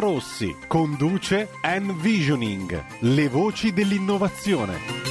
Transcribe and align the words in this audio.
Rossi 0.00 0.56
conduce 0.66 1.50
Envisioning, 1.60 2.82
le 3.00 3.28
voci 3.28 3.70
dell'innovazione. 3.74 5.09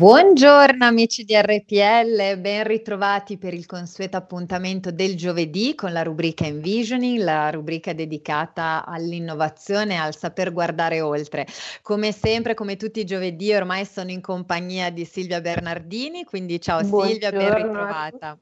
Buongiorno 0.00 0.86
amici 0.86 1.24
di 1.24 1.36
RPL, 1.36 2.40
ben 2.40 2.64
ritrovati 2.64 3.36
per 3.36 3.52
il 3.52 3.66
consueto 3.66 4.16
appuntamento 4.16 4.90
del 4.90 5.14
giovedì 5.14 5.74
con 5.74 5.92
la 5.92 6.02
rubrica 6.02 6.46
Envisioning, 6.46 7.18
la 7.18 7.50
rubrica 7.50 7.92
dedicata 7.92 8.86
all'innovazione 8.86 9.92
e 9.92 9.98
al 9.98 10.16
saper 10.16 10.54
guardare 10.54 11.02
oltre. 11.02 11.44
Come 11.82 12.12
sempre, 12.12 12.54
come 12.54 12.76
tutti 12.76 13.00
i 13.00 13.04
giovedì, 13.04 13.52
ormai 13.52 13.84
sono 13.84 14.10
in 14.10 14.22
compagnia 14.22 14.88
di 14.88 15.04
Silvia 15.04 15.42
Bernardini, 15.42 16.24
quindi 16.24 16.58
ciao 16.62 16.80
Buongiorno 16.80 17.06
Silvia, 17.06 17.30
ben 17.32 17.54
ritrovata. 17.56 18.38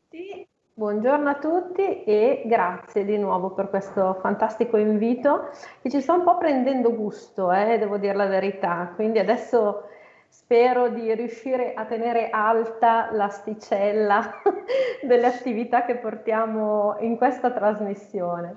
Buongiorno 0.75 1.29
a 1.29 1.39
tutti 1.41 2.05
e 2.05 2.43
grazie 2.47 3.05
di 3.05 3.19
nuovo 3.19 3.51
per 3.51 3.69
questo 3.69 4.17
fantastico 4.23 4.77
invito 4.77 5.51
che 5.83 5.91
ci 5.91 6.01
sta 6.01 6.13
un 6.13 6.23
po' 6.23 6.39
prendendo 6.39 6.95
gusto, 6.95 7.53
eh, 7.53 7.79
devo 7.79 7.97
dire 7.97 8.15
la 8.15 8.27
verità. 8.27 8.93
Quindi 8.95 9.19
adesso 9.19 9.89
spero 10.49 10.89
di 10.89 11.15
riuscire 11.15 11.75
a 11.75 11.85
tenere 11.85 12.31
alta 12.31 13.11
l'asticella 13.13 14.41
delle 15.07 15.27
attività 15.27 15.85
che 15.85 15.97
portiamo 15.97 16.97
in 17.01 17.19
questa 17.19 17.53
trasmissione. 17.53 18.55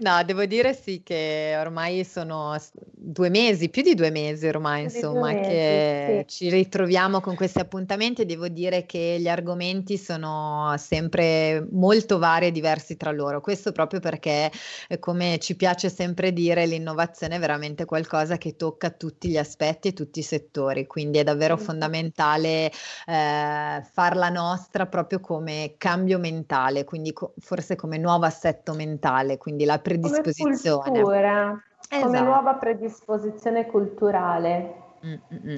No, 0.00 0.22
devo 0.22 0.44
dire 0.44 0.74
sì 0.74 1.02
che 1.02 1.56
ormai 1.58 2.04
sono 2.04 2.54
due 2.82 3.30
mesi, 3.30 3.70
più 3.70 3.80
di 3.80 3.94
due 3.94 4.10
mesi 4.10 4.46
ormai, 4.46 4.82
insomma, 4.82 5.32
mesi, 5.32 5.48
che 5.48 6.24
sì. 6.28 6.36
ci 6.36 6.50
ritroviamo 6.50 7.20
con 7.20 7.34
questi 7.34 7.58
appuntamenti 7.60 8.20
e 8.20 8.26
devo 8.26 8.48
dire 8.48 8.84
che 8.84 9.16
gli 9.18 9.28
argomenti 9.28 9.96
sono 9.96 10.74
sempre 10.76 11.66
molto 11.70 12.18
vari 12.18 12.48
e 12.48 12.52
diversi 12.52 12.98
tra 12.98 13.12
loro. 13.12 13.40
Questo 13.40 13.72
proprio 13.72 14.00
perché, 14.00 14.50
eh, 14.88 14.98
come 14.98 15.38
ci 15.38 15.56
piace 15.56 15.88
sempre 15.88 16.34
dire, 16.34 16.66
l'innovazione 16.66 17.36
è 17.36 17.38
veramente 17.38 17.86
qualcosa 17.86 18.36
che 18.36 18.56
tocca 18.56 18.90
tutti 18.90 19.28
gli 19.28 19.38
aspetti 19.38 19.88
e 19.88 19.92
tutti 19.94 20.18
i 20.18 20.22
settori 20.22 20.86
quindi 20.86 21.13
è 21.18 21.24
davvero 21.24 21.56
fondamentale 21.56 22.70
eh, 23.06 23.82
farla 23.82 24.28
nostra 24.28 24.86
proprio 24.86 25.20
come 25.20 25.74
cambio 25.78 26.18
mentale, 26.18 26.84
quindi 26.84 27.12
co- 27.12 27.34
forse 27.38 27.76
come 27.76 27.98
nuovo 27.98 28.24
assetto 28.24 28.74
mentale, 28.74 29.38
quindi 29.38 29.64
la 29.64 29.78
predisposizione. 29.78 30.82
Come 30.84 31.02
cultura, 31.02 31.62
esatto. 31.88 32.06
come 32.06 32.20
nuova 32.20 32.54
predisposizione 32.54 33.66
culturale. 33.66 34.82
Mm-mm. 35.04 35.56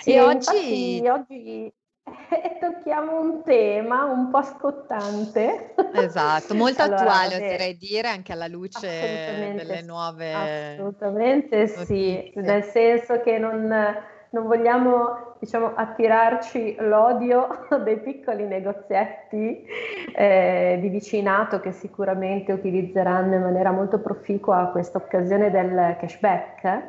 Sì, 0.00 0.12
e 0.12 0.20
oggi... 0.20 1.06
oggi 1.08 1.72
e 2.28 2.58
tocchiamo 2.60 3.20
un 3.20 3.42
tema 3.42 4.04
un 4.04 4.30
po' 4.30 4.42
scottante. 4.42 5.74
Esatto, 5.92 6.54
molto 6.54 6.82
allora, 6.82 7.00
attuale 7.00 7.34
vabbè, 7.34 7.46
oserei 7.46 7.76
dire 7.76 8.08
anche 8.08 8.32
alla 8.32 8.46
luce 8.46 9.52
delle 9.56 9.82
nuove... 9.82 10.32
Assolutamente 10.32 11.66
sì, 11.66 12.32
nel 12.36 12.62
senso 12.62 13.20
che 13.20 13.38
non 13.38 13.72
non 14.36 14.46
vogliamo 14.46 15.34
diciamo, 15.38 15.72
attirarci 15.74 16.76
l'odio 16.80 17.66
dei 17.82 17.98
piccoli 18.00 18.44
negozietti 18.44 19.64
eh, 20.14 20.78
di 20.78 20.88
vicinato 20.90 21.58
che 21.60 21.72
sicuramente 21.72 22.52
utilizzeranno 22.52 23.34
in 23.34 23.42
maniera 23.42 23.70
molto 23.70 23.98
proficua 23.98 24.68
questa 24.72 24.98
occasione 24.98 25.50
del 25.50 25.96
cashback, 25.98 26.82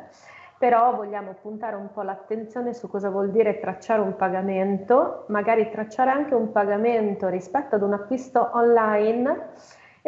però 0.58 0.94
vogliamo 0.94 1.36
puntare 1.40 1.76
un 1.76 1.90
po' 1.90 2.02
l'attenzione 2.02 2.74
su 2.74 2.88
cosa 2.88 3.08
vuol 3.08 3.30
dire 3.30 3.60
tracciare 3.60 4.02
un 4.02 4.14
pagamento, 4.16 5.24
magari 5.28 5.70
tracciare 5.70 6.10
anche 6.10 6.34
un 6.34 6.52
pagamento 6.52 7.28
rispetto 7.28 7.76
ad 7.76 7.82
un 7.82 7.94
acquisto 7.94 8.50
online 8.52 9.46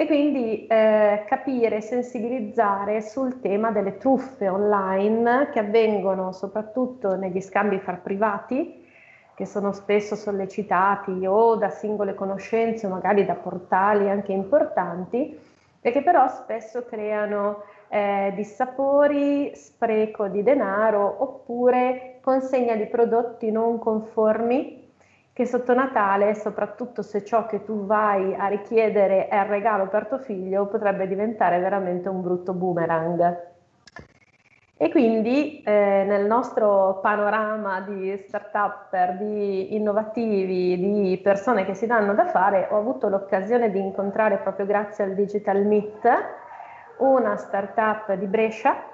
e 0.01 0.07
quindi 0.07 0.67
eh, 0.67 1.25
capire, 1.27 1.83
sensibilizzare 1.83 3.03
sul 3.03 3.39
tema 3.41 3.71
delle 3.71 3.99
truffe 3.99 4.49
online 4.49 5.51
che 5.53 5.59
avvengono 5.59 6.33
soprattutto 6.33 7.17
negli 7.17 7.43
scambi 7.43 7.79
fra 7.81 7.97
privati, 8.03 8.83
che 9.35 9.45
sono 9.45 9.73
spesso 9.73 10.17
sollecitati 10.17 11.27
o 11.27 11.55
da 11.57 11.69
singole 11.69 12.15
conoscenze 12.15 12.89
magari 12.89 13.27
da 13.27 13.35
portali 13.35 14.09
anche 14.09 14.33
importanti 14.33 15.39
e 15.83 15.91
che 15.91 16.03
però 16.03 16.29
spesso 16.29 16.87
creano 16.87 17.65
eh, 17.89 18.33
dissapori, 18.35 19.55
spreco 19.55 20.29
di 20.29 20.43
denaro 20.43 21.17
oppure 21.19 22.21
consegna 22.23 22.75
di 22.75 22.87
prodotti 22.87 23.51
non 23.51 23.79
conformi 23.79 24.80
che 25.41 25.47
sotto 25.47 25.73
Natale, 25.73 26.35
soprattutto 26.35 27.01
se 27.01 27.25
ciò 27.25 27.47
che 27.47 27.65
tu 27.65 27.87
vai 27.87 28.35
a 28.35 28.47
richiedere 28.49 29.27
è 29.29 29.39
il 29.39 29.47
regalo 29.47 29.89
per 29.89 30.05
tuo 30.05 30.19
figlio, 30.19 30.67
potrebbe 30.67 31.09
diventare 31.09 31.59
veramente 31.61 32.11
un 32.11 32.21
brutto 32.21 32.53
boomerang. 32.53 33.49
E 34.77 34.91
quindi 34.91 35.63
eh, 35.63 36.05
nel 36.07 36.27
nostro 36.27 36.99
panorama 37.01 37.81
di 37.81 38.15
start-up, 38.19 39.17
di 39.17 39.75
innovativi, 39.77 40.77
di 40.77 41.19
persone 41.23 41.65
che 41.65 41.73
si 41.73 41.87
danno 41.87 42.13
da 42.13 42.27
fare, 42.27 42.69
ho 42.71 42.77
avuto 42.77 43.09
l'occasione 43.09 43.71
di 43.71 43.79
incontrare 43.79 44.37
proprio 44.37 44.67
grazie 44.67 45.05
al 45.05 45.15
Digital 45.15 45.65
Meet 45.65 46.09
una 46.99 47.37
startup 47.37 48.13
di 48.13 48.27
Brescia 48.27 48.90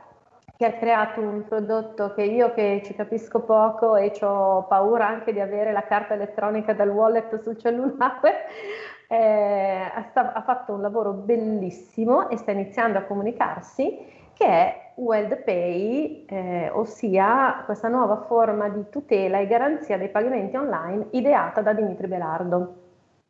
che 0.57 0.65
ha 0.65 0.73
creato 0.73 1.21
un 1.21 1.45
prodotto 1.45 2.15
che 2.15 2.23
io 2.23 2.53
che 2.55 2.81
ci 2.85 2.95
capisco 2.95 3.41
poco 3.41 3.97
e 3.97 4.13
ho 4.23 4.65
paura 4.65 5.07
anche 5.07 5.33
di 5.33 5.41
avere 5.41 5.71
la 5.71 5.85
carta 5.85 6.15
elettronica 6.15 6.73
dal 6.73 6.89
wallet 6.89 7.41
sul 7.43 7.59
cellulare, 7.59 8.47
eh, 9.09 9.91
sta, 10.09 10.33
ha 10.33 10.43
fatto 10.43 10.73
un 10.73 10.81
lavoro 10.81 11.13
bellissimo 11.13 12.31
e 12.31 12.39
sta 12.39 12.53
iniziando 12.53 12.99
a 12.99 13.03
comunicarsi, 13.03 13.99
che 14.33 14.47
è 14.47 14.93
Weld 14.97 15.43
Pay, 15.43 16.25
eh, 16.27 16.71
ossia 16.71 17.63
questa 17.67 17.89
nuova 17.89 18.25
forma 18.27 18.69
di 18.71 18.89
tutela 18.89 19.39
e 19.39 19.47
garanzia 19.47 19.99
dei 19.99 20.09
pagamenti 20.09 20.57
online 20.57 21.09
ideata 21.11 21.61
da 21.61 21.75
Dimitri 21.75 22.07
Belardo. 22.07 22.75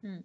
Mm. 0.06 0.18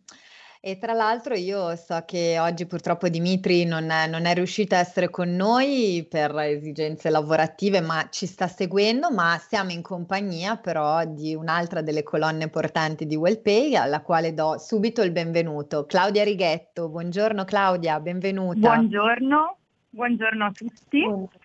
E 0.63 0.77
tra 0.77 0.93
l'altro 0.93 1.33
io 1.33 1.75
so 1.75 2.03
che 2.05 2.37
oggi 2.37 2.67
purtroppo 2.67 3.09
Dimitri 3.09 3.65
non 3.65 3.89
è, 3.89 4.05
non 4.05 4.25
è 4.25 4.35
riuscito 4.35 4.75
a 4.75 4.77
essere 4.77 5.09
con 5.09 5.35
noi 5.35 6.05
per 6.07 6.37
esigenze 6.37 7.09
lavorative, 7.09 7.81
ma 7.81 8.09
ci 8.11 8.27
sta 8.27 8.45
seguendo, 8.45 9.09
ma 9.09 9.39
siamo 9.39 9.71
in 9.71 9.81
compagnia 9.81 10.57
però 10.57 11.03
di 11.03 11.33
un'altra 11.33 11.81
delle 11.81 12.03
colonne 12.03 12.47
portanti 12.47 13.07
di 13.07 13.15
WellPay, 13.15 13.73
alla 13.73 14.01
quale 14.01 14.35
do 14.35 14.59
subito 14.59 15.01
il 15.01 15.11
benvenuto. 15.11 15.87
Claudia 15.87 16.23
Righetto, 16.23 16.89
buongiorno 16.89 17.43
Claudia, 17.43 17.99
benvenuta. 17.99 18.59
Buongiorno, 18.59 19.57
buongiorno 19.89 20.45
a 20.45 20.51
tutti. 20.51 21.01
Buongiorno. 21.01 21.39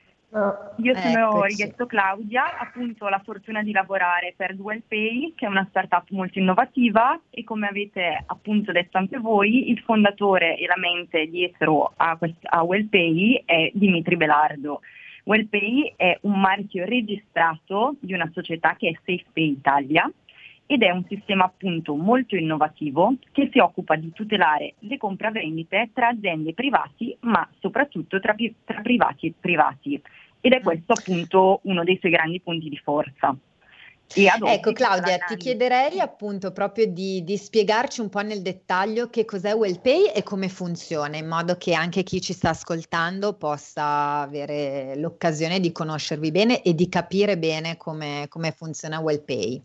Io 0.76 0.94
sono 0.94 1.44
Righetto 1.44 1.86
Claudia, 1.86 2.58
appunto 2.58 3.06
ho 3.06 3.08
la 3.08 3.22
fortuna 3.24 3.62
di 3.62 3.72
lavorare 3.72 4.34
per 4.36 4.54
DualPay, 4.54 5.32
che 5.34 5.46
è 5.46 5.48
una 5.48 5.66
startup 5.70 6.04
molto 6.10 6.38
innovativa 6.38 7.18
e 7.30 7.42
come 7.42 7.66
avete 7.66 8.22
appunto 8.26 8.70
detto 8.70 8.98
anche 8.98 9.18
voi, 9.18 9.70
il 9.70 9.78
fondatore 9.80 10.58
e 10.58 10.66
la 10.66 10.76
mente 10.76 11.26
dietro 11.28 11.94
a, 11.96 12.18
a 12.50 12.62
WellPay 12.62 13.44
è 13.46 13.70
Dimitri 13.72 14.16
Belardo. 14.16 14.80
WellPay 15.24 15.94
è 15.96 16.18
un 16.22 16.38
marchio 16.38 16.84
registrato 16.84 17.96
di 18.00 18.12
una 18.12 18.30
società 18.34 18.76
che 18.76 18.88
è 18.88 18.92
SafePay 18.92 19.50
Italia 19.50 20.10
ed 20.66 20.82
è 20.82 20.90
un 20.90 21.04
sistema 21.08 21.44
appunto 21.44 21.94
molto 21.94 22.36
innovativo 22.36 23.14
che 23.32 23.48
si 23.52 23.58
occupa 23.58 23.94
di 23.94 24.12
tutelare 24.12 24.74
le 24.80 24.98
compravendite 24.98 25.90
tra 25.94 26.08
aziende 26.08 26.54
privati 26.54 27.16
ma 27.20 27.48
soprattutto 27.60 28.18
tra, 28.18 28.34
tra 28.64 28.80
privati 28.80 29.28
e 29.28 29.34
privati 29.38 30.02
ed 30.46 30.52
è 30.52 30.60
questo 30.60 30.92
appunto 30.92 31.58
uno 31.64 31.82
dei 31.82 31.98
suoi 31.98 32.12
grandi 32.12 32.40
punti 32.40 32.68
di 32.68 32.78
forza. 32.78 33.36
ecco 34.14 34.72
Claudia, 34.72 35.18
ti 35.18 35.36
chiederei 35.36 35.98
appunto 35.98 36.52
proprio 36.52 36.86
di, 36.86 37.24
di, 37.24 37.36
spiegarci 37.36 38.00
un 38.00 38.08
po' 38.08 38.20
nel 38.20 38.42
dettaglio 38.42 39.10
che 39.10 39.24
cos'è 39.24 39.52
WellPay 39.52 40.12
e 40.14 40.22
come 40.22 40.48
funziona, 40.48 41.16
in 41.16 41.26
modo 41.26 41.56
che 41.56 41.74
anche 41.74 42.04
chi 42.04 42.20
ci 42.20 42.32
sta 42.32 42.50
ascoltando 42.50 43.32
possa 43.32 44.20
avere 44.20 44.94
l'occasione 44.94 45.58
di 45.58 45.72
conoscervi 45.72 46.30
bene 46.30 46.62
e 46.62 46.76
di 46.76 46.88
capire 46.88 47.36
bene 47.36 47.76
come, 47.76 48.26
come 48.28 48.52
funziona 48.52 49.00
WellPay. 49.00 49.60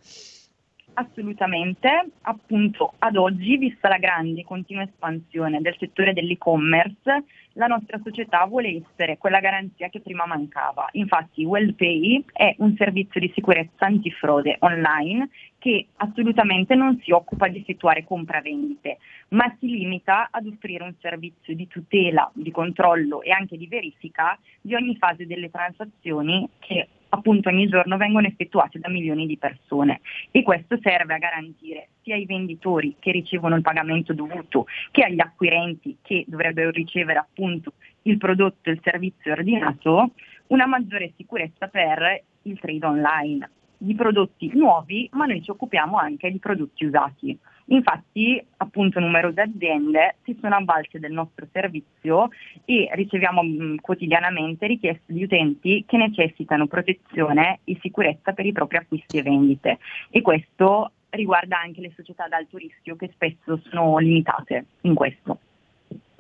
Assolutamente, 0.94 2.12
appunto 2.24 2.94
ad 3.00 3.16
oggi, 3.16 3.58
vista 3.58 3.88
la 3.88 3.98
grande 3.98 4.42
e 4.42 4.44
continua 4.44 4.84
espansione 4.84 5.62
del 5.62 5.76
settore 5.80 6.12
dell'e-commerce, 6.12 7.24
la 7.54 7.68
nostra 7.68 8.00
società 8.04 8.46
vuole 8.46 8.84
essere 8.84 9.18
quella 9.18 9.40
garanzia 9.40 9.90
che 9.90 10.02
prima 10.02 10.26
mancava. 10.26 10.88
Infatti 10.94 11.46
WellPay 11.46 12.26
è 12.34 12.56
un 12.58 12.76
servizio 12.76 13.22
di 13.22 13.32
sicurezza 13.34 13.86
antifrode 13.86 14.58
online 14.60 15.30
che 15.60 15.88
assolutamente 15.98 16.76
non 16.76 17.00
si 17.04 17.12
occupa 17.12 17.48
di 17.48 17.60
effettuare 17.60 18.04
compravendite, 18.04 18.98
ma 19.30 19.54
si 19.60 19.68
limita 19.68 20.28
ad 20.30 20.46
offrire 20.46 20.84
un 20.84 20.96
servizio 21.00 21.56
di 21.56 21.68
tutela, 21.68 22.30
di 22.34 22.52
controllo 22.52 23.22
e 23.22 23.32
anche 23.32 23.58
di 23.58 23.68
verifica 23.68 24.38
di 24.60 24.76
ogni 24.76 24.96
fase 24.98 25.26
delle 25.26 25.50
transazioni 25.50 26.48
che 26.60 26.88
appunto 27.14 27.50
ogni 27.50 27.68
giorno 27.68 27.98
vengono 27.98 28.28
effettuate 28.28 28.80
da 28.80 28.90
milioni 28.90 29.26
di 29.26 29.38
persone 29.38 30.02
e 30.32 30.44
questo 30.44 30.78
serve 30.82 31.14
a 31.14 31.18
garantire 31.18 31.90
sia 32.02 32.16
ai 32.16 32.26
venditori 32.26 32.96
che 33.00 33.12
ricevono 33.12 33.56
il 33.56 33.62
pagamento 33.62 34.14
dovuto 34.14 34.66
che 34.92 35.04
agli 35.04 35.20
acquirenti 35.20 35.98
che 36.02 36.24
dovrebbero 36.28 36.70
ricevere 36.70 37.20
appunto 37.20 37.74
il 38.04 38.18
prodotto 38.18 38.70
e 38.70 38.74
il 38.74 38.82
servizio 38.84 39.32
ordinato 39.32 40.12
una 40.48 40.66
maggiore 40.66 41.14
sicurezza 41.16 41.68
per 41.68 42.24
il 42.44 42.60
trade 42.60 42.86
online 42.86 43.50
di 43.78 43.96
prodotti 43.96 44.52
nuovi, 44.54 45.10
ma 45.14 45.26
noi 45.26 45.42
ci 45.42 45.50
occupiamo 45.50 45.98
anche 45.98 46.30
di 46.30 46.38
prodotti 46.38 46.86
usati. 46.86 47.38
Infatti, 47.66 48.44
appunto, 48.58 49.00
numerose 49.00 49.42
aziende 49.42 50.16
si 50.24 50.38
sono 50.42 50.56
avvalse 50.56 51.00
del 51.00 51.12
nostro 51.12 51.48
servizio 51.52 52.30
e 52.66 52.90
riceviamo 52.94 53.44
mh, 53.44 53.64
mm, 53.64 53.76
quotidianamente 53.78 54.68
richieste 54.68 55.14
di 55.14 55.24
utenti 55.24 55.84
che 55.88 55.98
necessitano 55.98 56.68
protezione 56.68 57.60
e 57.64 57.78
sicurezza 57.82 58.34
per 58.34 58.46
i 58.46 58.52
propri 58.52 58.78
acquisti 58.78 59.18
e 59.18 59.24
vendite. 59.24 59.80
E 60.10 60.22
questo 60.22 60.92
riguarda 61.10 61.60
anche 61.60 61.82
le 61.82 61.92
società 61.96 62.26
ad 62.26 62.34
alto 62.34 62.58
rischio 62.58 62.96
che 62.96 63.10
spesso 63.14 63.60
sono 63.70 63.98
limitate 63.98 64.66
in 64.82 64.94
questo. 64.94 65.40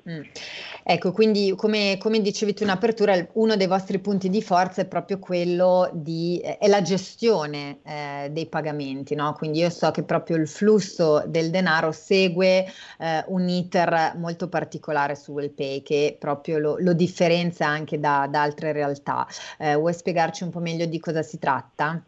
Mm. 0.09 0.21
Ecco, 0.83 1.11
quindi 1.11 1.53
come, 1.55 1.97
come, 1.99 2.21
dicevi 2.21 2.53
tu 2.53 2.63
in 2.63 2.69
apertura, 2.69 3.13
uno 3.33 3.55
dei 3.55 3.67
vostri 3.67 3.99
punti 3.99 4.29
di 4.29 4.41
forza 4.41 4.81
è 4.81 4.87
proprio 4.87 5.19
quello 5.19 5.91
di, 5.93 6.39
eh, 6.43 6.57
è 6.57 6.67
la 6.67 6.81
gestione 6.81 7.79
eh, 7.83 8.29
dei 8.31 8.47
pagamenti, 8.47 9.13
no? 9.13 9.33
Quindi 9.33 9.59
io 9.59 9.69
so 9.69 9.91
che 9.91 10.03
proprio 10.03 10.37
il 10.37 10.47
flusso 10.47 11.23
del 11.27 11.51
denaro 11.51 11.91
segue 11.91 12.65
eh, 12.97 13.23
un 13.27 13.47
iter 13.47 14.13
molto 14.17 14.49
particolare 14.49 15.15
su 15.15 15.33
WellPay 15.33 15.83
che 15.83 16.17
proprio 16.19 16.57
lo, 16.57 16.77
lo 16.79 16.93
differenzia 16.93 17.67
anche 17.67 17.99
da, 17.99 18.27
da 18.29 18.41
altre 18.41 18.71
realtà. 18.71 19.27
Eh, 19.59 19.75
vuoi 19.75 19.93
spiegarci 19.93 20.43
un 20.43 20.49
po' 20.49 20.59
meglio 20.59 20.85
di 20.87 20.99
cosa 20.99 21.21
si 21.21 21.37
tratta? 21.37 22.03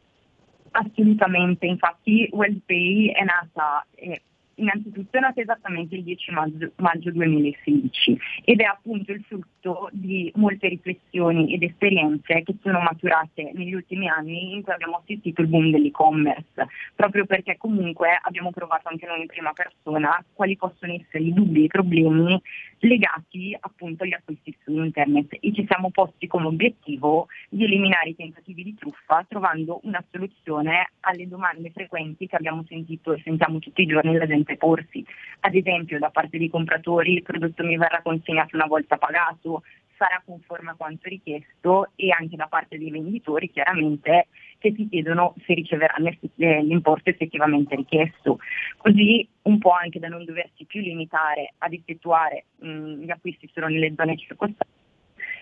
Assolutamente, 0.72 1.68
infatti 1.68 2.28
WellPay 2.32 3.12
è 3.12 3.24
nata 3.24 3.86
eh, 3.94 4.22
innanzitutto 4.56 5.18
è 5.18 5.20
nata 5.20 5.42
esattamente 5.42 5.96
il 5.96 6.04
10 6.04 6.32
maggio, 6.32 6.72
maggio, 6.78 7.12
2016 7.12 8.20
ed 8.44 8.60
è 8.60 8.64
appunto 8.64 9.12
il 9.12 9.24
frutto 9.28 9.90
di 9.92 10.32
molte 10.36 10.68
riflessioni 10.68 11.54
ed 11.54 11.64
esperienze 11.64 12.44
che 12.44 12.56
sono 12.62 12.80
maturate 12.80 13.52
negli 13.54 13.74
ultimi 13.74 14.08
anni 14.08 14.54
in 14.54 14.62
cui 14.62 14.74
abbiamo 14.74 14.98
assistito 14.98 15.42
il 15.42 15.48
boom 15.48 15.72
dell'e-commerce, 15.72 16.68
proprio 16.96 17.26
perché 17.26 17.58
comunque 17.58 18.20
abbiamo 18.22 18.52
provato 18.52 18.90
anche 18.90 19.06
noi 19.06 19.22
in 19.22 19.28
prima 19.28 19.54
persona 19.54 20.24
quali 20.34 20.58
possono 20.58 20.94
essere 20.94 21.24
i 21.24 21.34
dubbi 21.34 21.62
e 21.62 21.64
i 21.66 21.68
problemi 21.68 22.42
legati 22.84 23.56
appunto 23.60 24.04
agli 24.04 24.14
acquisti 24.14 24.56
su 24.64 24.72
internet 24.72 25.38
e 25.40 25.54
ci 25.54 25.66
siamo 25.68 25.90
posti 25.90 26.28
come 26.28 26.48
obiettivo 26.48 27.28
di 27.50 27.64
eliminare 27.64 28.10
i 28.10 28.16
tentativi 28.16 28.64
di 28.64 28.76
truffa 28.76 29.26
trovando 29.28 29.80
una 29.84 30.04
soluzione 30.12 30.92
alle 31.02 31.28
domande 31.28 31.72
frequenti 31.72 32.28
che 32.28 32.36
abbiamo 32.36 32.64
sentito 32.68 33.14
e 33.14 33.22
sentiamo 33.24 33.60
tutti 33.60 33.82
i 33.82 33.86
giorni 33.86 34.18
la 34.18 34.28
gente 34.28 34.58
porsi. 34.58 35.06
Ad 35.42 35.56
esempio 35.56 35.98
da 36.00 36.10
parte 36.10 36.38
dei 36.38 36.50
compratori 36.50 37.14
il 37.14 37.24
prodotto 37.24 37.64
mi 37.64 37.78
verrà 37.78 38.02
consegnato 38.02 38.56
una 38.56 38.68
volta 38.68 38.98
pagato, 38.98 39.64
sarà 39.98 40.22
conforme 40.26 40.72
a 40.72 40.76
quanto 40.76 41.08
richiesto 41.08 41.92
e 41.96 42.10
anche 42.12 42.36
da 42.36 42.48
parte 42.48 42.78
dei 42.78 42.92
venditori 42.92 43.50
chiaramente 43.50 44.28
che 44.64 44.74
si 44.78 44.88
chiedono 44.88 45.34
se 45.46 45.54
riceveranno 45.54 46.10
l'importo 46.36 47.10
effettivamente 47.10 47.76
richiesto. 47.76 48.40
Così 48.78 49.28
un 49.44 49.58
po' 49.58 49.72
anche 49.72 50.00
da 50.00 50.08
non 50.08 50.24
doversi 50.24 50.64
più 50.64 50.80
limitare 50.80 51.54
ad 51.58 51.74
effettuare 51.74 52.46
mh, 52.60 53.04
gli 53.04 53.12
acquisti 53.12 53.50
solo 53.54 53.68
nelle 53.68 53.94
zone 53.96 54.16
circostanti 54.16 54.72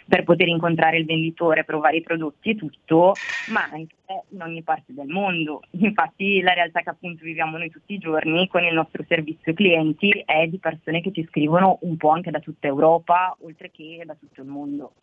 per 0.08 0.24
poter 0.24 0.48
incontrare 0.48 0.98
il 0.98 1.06
venditore, 1.06 1.64
provare 1.64 1.98
i 1.98 2.02
prodotti 2.02 2.50
e 2.50 2.56
tutto, 2.56 3.20
ma 3.46 3.70
anche 3.72 3.96
in 4.30 4.42
ogni 4.42 4.64
parte 4.64 4.94
del 4.94 5.08
mondo. 5.08 5.62
Infatti 5.72 6.42
la 6.42 6.54
realtà 6.54 6.82
che 6.82 6.90
appunto 6.90 7.24
viviamo 7.24 7.58
noi 7.58 7.70
tutti 7.70 7.94
i 7.94 8.00
giorni 8.00 8.48
con 8.48 8.64
il 8.64 8.74
nostro 8.74 9.06
servizio 9.08 9.54
clienti 9.54 10.10
è 10.26 10.48
di 10.48 10.58
persone 10.58 11.02
che 11.02 11.12
ci 11.12 11.26
scrivono 11.30 11.78
un 11.82 11.96
po' 11.96 12.10
anche 12.10 12.32
da 12.32 12.40
tutta 12.40 12.68
Europa, 12.68 13.38
oltre 13.42 13.70
che 13.72 14.02
da 14.04 14.16
tutto 14.16 14.42
il 14.42 14.48
mondo. 14.48 14.94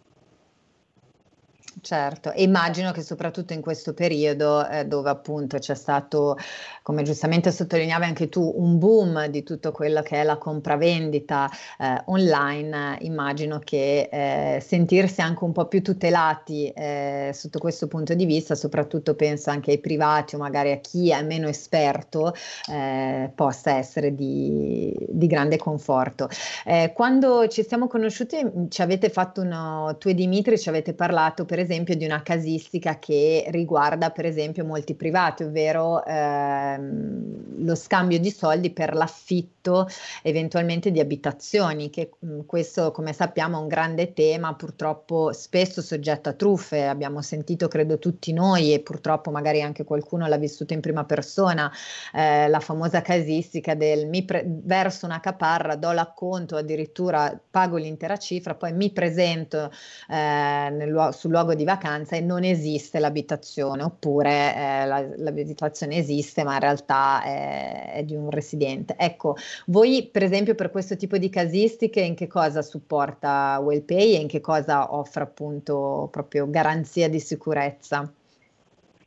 Certo, 1.80 2.32
e 2.32 2.42
immagino 2.42 2.90
che 2.92 3.02
soprattutto 3.02 3.52
in 3.52 3.60
questo 3.60 3.94
periodo 3.94 4.66
eh, 4.66 4.84
dove 4.86 5.10
appunto 5.10 5.58
c'è 5.58 5.74
stato, 5.74 6.36
come 6.82 7.02
giustamente 7.02 7.52
sottolineavi 7.52 8.04
anche 8.04 8.28
tu, 8.28 8.52
un 8.56 8.78
boom 8.78 9.26
di 9.26 9.44
tutto 9.44 9.70
quello 9.70 10.02
che 10.02 10.20
è 10.20 10.24
la 10.24 10.38
compravendita 10.38 11.48
eh, 11.78 12.02
online, 12.06 12.98
immagino 13.02 13.60
che 13.62 14.08
eh, 14.10 14.60
sentirsi 14.60 15.20
anche 15.20 15.44
un 15.44 15.52
po' 15.52 15.66
più 15.66 15.80
tutelati 15.82 16.68
eh, 16.70 17.30
sotto 17.32 17.58
questo 17.60 17.86
punto 17.86 18.14
di 18.14 18.24
vista, 18.24 18.54
soprattutto 18.56 19.14
penso 19.14 19.50
anche 19.50 19.70
ai 19.70 19.78
privati 19.78 20.34
o 20.34 20.38
magari 20.38 20.72
a 20.72 20.78
chi 20.78 21.10
è 21.10 21.22
meno 21.22 21.48
esperto, 21.48 22.34
eh, 22.70 23.30
possa 23.34 23.76
essere 23.76 24.14
di, 24.14 24.94
di 25.08 25.26
grande 25.28 25.58
conforto. 25.58 26.28
Eh, 26.64 26.92
quando 26.94 27.46
ci 27.46 27.62
siamo 27.62 27.86
conosciuti 27.86 28.66
ci 28.68 28.82
avete 28.82 29.10
fatto 29.10 29.42
uno, 29.42 29.96
tu 29.98 30.08
e 30.08 30.14
Dimitri 30.14 30.58
ci 30.58 30.68
avete 30.68 30.92
parlato 30.92 31.44
per 31.44 31.50
esempio 31.52 31.66
esempio 31.68 31.94
di 31.94 32.04
una 32.04 32.22
casistica 32.22 32.98
che 32.98 33.44
riguarda 33.48 34.10
per 34.10 34.24
esempio 34.24 34.64
molti 34.64 34.94
privati, 34.94 35.42
ovvero 35.42 36.02
ehm, 36.04 37.64
lo 37.64 37.74
scambio 37.74 38.18
di 38.18 38.30
soldi 38.30 38.70
per 38.70 38.94
l'affitto 38.94 39.86
eventualmente 40.22 40.90
di 40.90 41.00
abitazioni, 41.00 41.90
che 41.90 42.10
mh, 42.18 42.26
mm, 42.26 42.40
questo 42.46 42.90
come 42.90 43.12
sappiamo 43.12 43.58
è 43.58 43.60
un 43.60 43.68
grande 43.68 44.14
tema, 44.14 44.54
purtroppo 44.54 45.32
spesso 45.32 45.82
soggetto 45.82 46.30
a 46.30 46.32
truffe, 46.32 46.86
abbiamo 46.86 47.20
sentito 47.20 47.68
credo 47.68 47.98
tutti 47.98 48.32
noi 48.32 48.72
e 48.72 48.80
purtroppo 48.80 49.30
magari 49.30 49.60
anche 49.60 49.84
qualcuno 49.84 50.26
l'ha 50.26 50.38
vissuto 50.38 50.72
in 50.72 50.80
prima 50.80 51.04
persona, 51.04 51.70
eh, 52.14 52.48
la 52.48 52.60
famosa 52.60 53.02
casistica 53.02 53.74
del 53.74 54.06
mi 54.06 54.24
pre- 54.24 54.44
verso 54.46 55.04
una 55.04 55.20
caparra, 55.20 55.76
do 55.76 55.92
l'acconto, 55.92 56.56
addirittura 56.56 57.38
pago 57.50 57.76
l'intera 57.76 58.16
cifra, 58.16 58.54
poi 58.54 58.72
mi 58.72 58.90
presento 58.90 59.70
eh, 60.08 60.70
nel, 60.70 61.10
sul 61.12 61.30
luogo 61.30 61.54
di 61.58 61.64
vacanza 61.64 62.16
e 62.16 62.20
non 62.20 62.44
esiste 62.44 62.98
l'abitazione, 62.98 63.82
oppure 63.82 64.54
eh, 64.54 64.86
la, 64.86 65.06
l'abitazione 65.16 65.96
esiste 65.96 66.44
ma 66.44 66.54
in 66.54 66.60
realtà 66.60 67.22
è, 67.22 67.92
è, 67.96 68.02
di 68.04 68.14
un 68.14 68.30
residente. 68.30 68.94
Ecco, 68.96 69.36
voi 69.66 70.08
per 70.10 70.22
esempio 70.22 70.54
per 70.54 70.70
questo 70.70 70.96
tipo 70.96 71.18
di 71.18 71.28
casistiche 71.28 72.00
in 72.00 72.14
che 72.14 72.26
cosa 72.26 72.62
supporta 72.62 73.60
WellPay 73.62 74.14
e 74.14 74.20
in 74.20 74.28
che 74.28 74.40
cosa 74.40 74.94
offre 74.94 75.24
appunto 75.24 76.08
proprio 76.10 76.48
garanzia 76.48 77.08
di 77.10 77.20
sicurezza? 77.20 78.10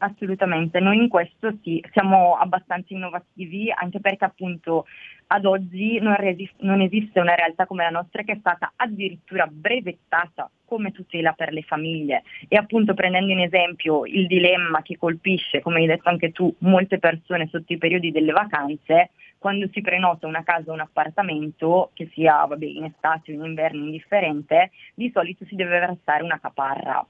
Assolutamente, 0.04 0.80
noi 0.80 0.98
in 0.98 1.10
questo 1.10 1.54
sì, 1.62 1.84
siamo 1.92 2.36
abbastanza 2.36 2.94
innovativi 2.94 3.72
anche 3.72 4.00
perché 4.00 4.26
appunto 4.26 4.86
ad 5.34 5.46
oggi 5.46 5.98
non, 6.00 6.16
resist- 6.16 6.60
non, 6.60 6.82
esiste 6.82 7.22
una 7.22 7.36
realtà 7.36 7.66
come 7.66 7.84
la 7.84 7.90
nostra 7.90 8.24
che 8.24 8.34
è 8.34 8.38
stata 8.38 8.74
addirittura 8.76 9.48
brevettata 9.48 10.50
come 10.66 10.92
tutela 10.92 11.32
per 11.32 11.54
le 11.54 11.62
famiglie 11.62 12.24
e 12.50 12.58
appunto 12.58 12.94
prendendo 12.94 13.32
in 13.32 13.40
esempio 13.40 14.06
il 14.06 14.28
dilemma 14.28 14.82
che 14.82 14.98
colpisce, 14.98 15.62
come 15.62 15.80
hai 15.80 15.88
detto 15.88 16.10
anche 16.10 16.34
tu, 16.34 16.54
molte 16.60 17.00
persone 17.00 17.48
sotto 17.50 17.72
i 17.72 17.78
periodi 17.78 18.12
delle 18.12 18.34
vacanze, 18.34 19.12
quando 19.38 19.70
si 19.72 19.80
prenota 19.82 20.28
una 20.28 20.44
casa 20.44 20.70
o 20.70 20.74
un 20.74 20.82
appartamento, 20.82 21.92
che 21.94 22.10
sia 22.14 22.46
vabbè, 22.46 22.66
in 22.66 22.84
estate 22.84 23.32
o 23.32 23.36
in 23.36 23.46
inverno 23.46 23.86
indifferente, 23.86 24.72
di 24.94 25.10
solito 25.14 25.46
si 25.46 25.56
deve 25.56 25.80
versare 25.80 26.24
una 26.24 26.40
caparra. 26.40 27.06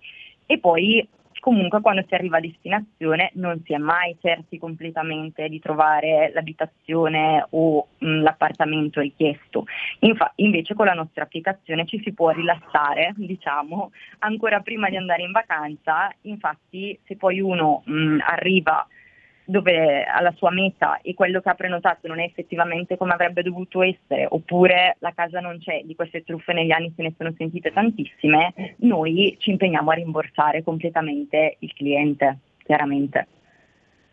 E 0.46 0.60
poi 0.60 1.08
comunque 1.42 1.82
quando 1.82 2.06
si 2.08 2.14
arriva 2.14 2.38
a 2.38 2.40
destinazione 2.40 3.32
non 3.34 3.62
si 3.66 3.74
è 3.74 3.78
mai 3.78 4.16
certi 4.22 4.58
completamente 4.58 5.50
di 5.50 5.60
trovare 5.60 6.32
l'abitazione 6.34 7.46
o 7.50 7.88
mh, 7.98 8.22
l'appartamento 8.22 9.02
richiesto. 9.02 9.66
Infa- 10.00 10.32
invece 10.36 10.76
con 10.76 10.86
la 10.86 10.94
nostra 10.94 11.24
applicazione 11.24 11.86
ci 11.88 12.00
si 12.04 12.14
può 12.14 12.30
rilassare, 12.30 13.14
diciamo, 13.18 13.92
ancora 14.20 14.62
prima 14.62 14.88
di 14.88 14.96
andare 14.96 15.24
in 15.24 15.32
vacanza, 15.32 16.14
infatti 16.22 16.98
se 17.06 17.18
poi 17.18 17.42
uno 17.42 17.82
mh, 17.86 18.20
arriva 18.26 18.88
dove 19.46 20.04
alla 20.04 20.32
sua 20.34 20.52
meta 20.52 21.00
e 21.02 21.14
quello 21.14 21.42
che 21.42 21.50
ha 21.50 21.56
prenotato 21.56 22.08
non 22.08 22.20
è 22.20 22.24
effettivamente 22.24 22.98
come 22.98 23.14
avrebbe 23.14 23.44
dovuto 23.44 23.82
essere, 23.82 24.26
oppure 24.30 24.98
la 25.00 25.14
casa 25.14 25.40
non 25.40 25.60
c'è, 25.60 25.82
di 25.84 25.96
queste 25.96 26.24
truffe 26.24 26.54
negli 26.54 26.72
anni 26.72 26.94
se 26.96 27.04
ne 27.04 27.14
sono 27.18 27.34
sentite 27.38 27.72
tantissime, 27.72 28.54
noi 28.80 29.36
ci 29.40 29.52
impegniamo 29.52 29.92
a 29.92 29.96
rimborsare 29.96 30.64
completamente 30.64 31.58
il 31.60 31.74
cliente, 31.74 32.38
chiaramente 32.64 33.28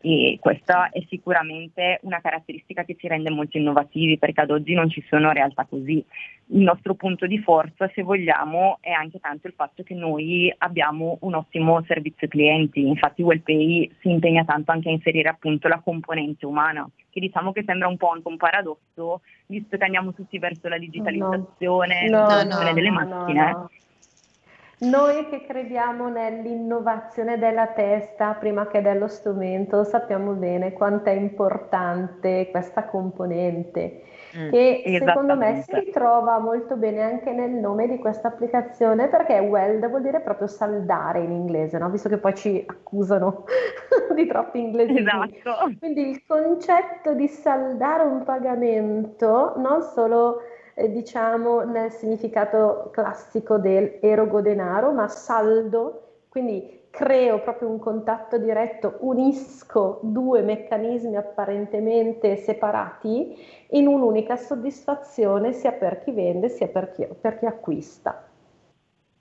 e 0.01 0.39
questa 0.41 0.91
è 0.91 1.03
sicuramente 1.09 1.99
una 2.03 2.21
caratteristica 2.21 2.85
che 2.85 2.95
ci 2.97 3.09
rende 3.09 3.31
molto 3.31 3.57
innovativi 3.57 4.17
perché 4.17 4.43
ad 4.43 4.51
oggi 4.51 4.73
non 4.73 4.89
ci 4.89 5.05
sono 5.09 5.33
realtà 5.33 5.67
così. 5.69 6.05
Il 6.51 6.63
nostro 6.63 6.95
punto 6.95 7.27
di 7.27 7.39
forza, 7.41 7.91
se 7.95 8.03
vogliamo, 8.03 8.79
è 8.81 8.91
anche 8.91 9.19
tanto 9.19 9.49
il 9.49 9.55
fatto 9.55 9.83
che 9.83 9.95
noi 9.95 10.55
abbiamo 10.59 11.19
un 11.23 11.35
ottimo 11.35 11.83
servizio 11.85 12.29
clienti, 12.29 12.87
infatti 12.87 13.23
WellPay 13.23 13.91
si 14.01 14.09
impegna 14.09 14.45
tanto 14.45 14.71
anche 14.71 14.89
a 14.89 14.93
inserire 14.93 15.29
appunto 15.29 15.67
la 15.67 15.81
componente 15.83 16.47
umana, 16.47 16.89
che 17.11 17.21
diciamo 17.21 17.53
che 17.53 17.65
sembra 17.67 17.89
un 17.89 17.97
po' 17.97 18.11
anche 18.11 18.29
un 18.29 18.37
paradosso, 18.37 19.23
visto 19.47 19.77
che 19.77 19.85
andiamo 19.85 20.15
tutti 20.15 20.39
verso 20.39 20.69
la 20.69 20.79
digitalizzazione, 20.79 22.09
no, 22.09 22.27
no, 22.29 22.43
no, 22.45 22.73
delle 22.73 22.91
macchine. 22.91 23.67
Noi 24.81 25.29
che 25.29 25.45
crediamo 25.45 26.09
nell'innovazione 26.09 27.37
della 27.37 27.67
testa 27.67 28.35
prima 28.35 28.69
che 28.69 28.81
dello 28.81 29.09
strumento 29.09 29.83
sappiamo 29.83 30.35
bene 30.35 30.73
quanto 30.73 31.09
è 31.09 31.15
importante 31.15 32.47
questa 32.53 32.85
componente 32.85 34.03
mm, 34.39 34.51
che 34.51 35.01
secondo 35.05 35.37
me 35.37 35.63
si 35.63 35.75
ritrova 35.75 36.39
molto 36.39 36.77
bene 36.77 37.03
anche 37.03 37.33
nel 37.33 37.51
nome 37.51 37.89
di 37.89 37.99
questa 37.99 38.29
applicazione 38.29 39.09
perché 39.09 39.41
weld 39.41 39.89
vuol 39.89 40.03
dire 40.03 40.21
proprio 40.21 40.47
saldare 40.47 41.23
in 41.23 41.33
inglese, 41.33 41.77
no? 41.79 41.91
visto 41.91 42.09
che 42.09 42.19
poi 42.19 42.35
ci 42.37 42.63
accusano 42.65 43.47
di 44.15 44.27
troppi 44.29 44.61
inglesi. 44.61 44.97
Esatto. 44.97 45.75
Quindi 45.81 46.09
il 46.09 46.23
concetto 46.25 47.15
di 47.15 47.27
saldare 47.27 48.05
un 48.05 48.23
pagamento 48.23 49.55
non 49.57 49.83
solo 49.83 50.41
eh, 50.79 50.91
diciamo 50.93 51.63
nel 51.65 51.91
significato 51.91 52.91
classico 52.93 53.59
del 53.59 53.99
erogo 54.01 54.41
denaro, 54.41 54.93
ma 54.93 55.09
saldo, 55.09 56.03
quindi 56.29 56.87
creo 56.91 57.41
proprio 57.43 57.69
un 57.69 57.79
contatto 57.79 58.39
diretto, 58.39 58.97
unisco 59.01 59.99
due 60.03 60.43
meccanismi 60.43 61.17
apparentemente 61.17 62.37
separati 62.37 63.37
in 63.71 63.87
un'unica 63.89 64.37
soddisfazione 64.37 65.53
sia 65.53 65.73
per 65.73 66.01
chi 66.03 66.13
vende 66.13 66.49
sia 66.49 66.69
per 66.69 66.93
chi, 66.93 67.07
per 67.21 67.39
chi 67.39 67.47
acquista. 67.47 68.28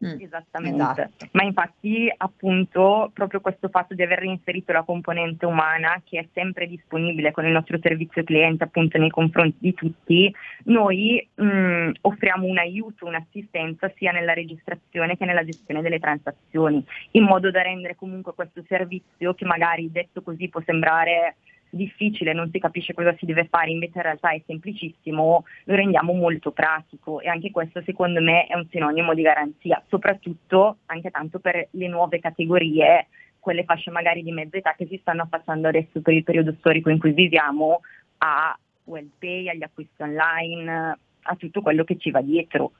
Mm, 0.05 0.21
Esattamente, 0.21 0.77
esatto. 0.77 1.27
ma 1.31 1.41
infatti 1.41 2.13
appunto 2.15 3.09
proprio 3.13 3.41
questo 3.41 3.67
fatto 3.67 3.95
di 3.95 4.03
aver 4.03 4.21
inserito 4.25 4.71
la 4.71 4.83
componente 4.83 5.47
umana 5.47 5.99
che 6.05 6.19
è 6.19 6.27
sempre 6.33 6.67
disponibile 6.67 7.31
con 7.31 7.47
il 7.47 7.51
nostro 7.51 7.79
servizio 7.81 8.23
cliente 8.23 8.63
appunto 8.63 8.99
nei 8.99 9.09
confronti 9.09 9.57
di 9.59 9.73
tutti, 9.73 10.31
noi 10.65 11.27
mh, 11.33 11.43
mm, 11.43 11.91
offriamo 12.01 12.45
un 12.45 12.59
aiuto, 12.59 13.07
un'assistenza 13.07 13.91
sia 13.95 14.11
nella 14.11 14.33
registrazione 14.33 15.17
che 15.17 15.25
nella 15.25 15.43
gestione 15.43 15.81
delle 15.81 15.97
transazioni, 15.97 16.85
in 17.11 17.23
modo 17.23 17.49
da 17.49 17.63
rendere 17.63 17.95
comunque 17.95 18.35
questo 18.35 18.63
servizio 18.67 19.33
che 19.33 19.45
magari 19.45 19.91
detto 19.91 20.21
così 20.21 20.47
può 20.47 20.61
sembrare 20.63 21.37
difficile, 21.69 22.33
non 22.33 22.49
si 22.51 22.59
capisce 22.59 22.93
cosa 22.93 23.15
si 23.17 23.25
deve 23.25 23.47
fare, 23.49 23.71
invece 23.71 23.97
in 23.97 24.03
realtà 24.03 24.31
è 24.31 24.41
semplicissimo, 24.45 25.45
lo 25.65 25.75
rendiamo 25.75 26.13
molto 26.13 26.51
pratico 26.51 27.19
e 27.19 27.27
anche 27.27 27.51
questo 27.51 27.81
secondo 27.83 28.21
me 28.21 28.45
è 28.47 28.55
un 28.55 28.67
sinonimo 28.69 29.13
di 29.13 29.21
garanzia, 29.21 29.81
soprattutto 29.87 30.77
anche 30.85 31.11
tanto 31.11 31.39
per 31.39 31.67
le 31.71 31.87
nuove 31.87 32.19
categorie, 32.19 33.07
quelle 33.39 33.63
fasce 33.63 33.91
magari 33.91 34.23
di 34.23 34.31
mezza 34.31 34.57
età 34.57 34.73
che 34.75 34.87
si 34.87 34.97
stanno 35.01 35.23
affacciando 35.23 35.67
adesso 35.67 36.01
per 36.01 36.13
il 36.13 36.23
periodo 36.23 36.53
storico 36.59 36.89
in 36.89 36.99
cui 36.99 37.13
viviamo 37.13 37.81
a 38.17 38.57
WellPay, 38.83 39.49
agli 39.49 39.63
acquisti 39.63 40.01
online, 40.01 40.97
a 41.21 41.35
tutto 41.35 41.61
quello 41.61 41.83
che 41.83 41.97
ci 41.97 42.11
va 42.11 42.21
dietro. 42.21 42.71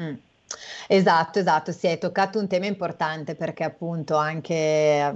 Mm. 0.00 0.14
Esatto, 0.86 1.38
esatto, 1.38 1.72
sì, 1.72 1.86
hai 1.86 1.98
toccato 1.98 2.38
un 2.38 2.46
tema 2.46 2.64
importante 2.64 3.34
perché 3.34 3.64
appunto 3.64 4.16
anche 4.16 5.12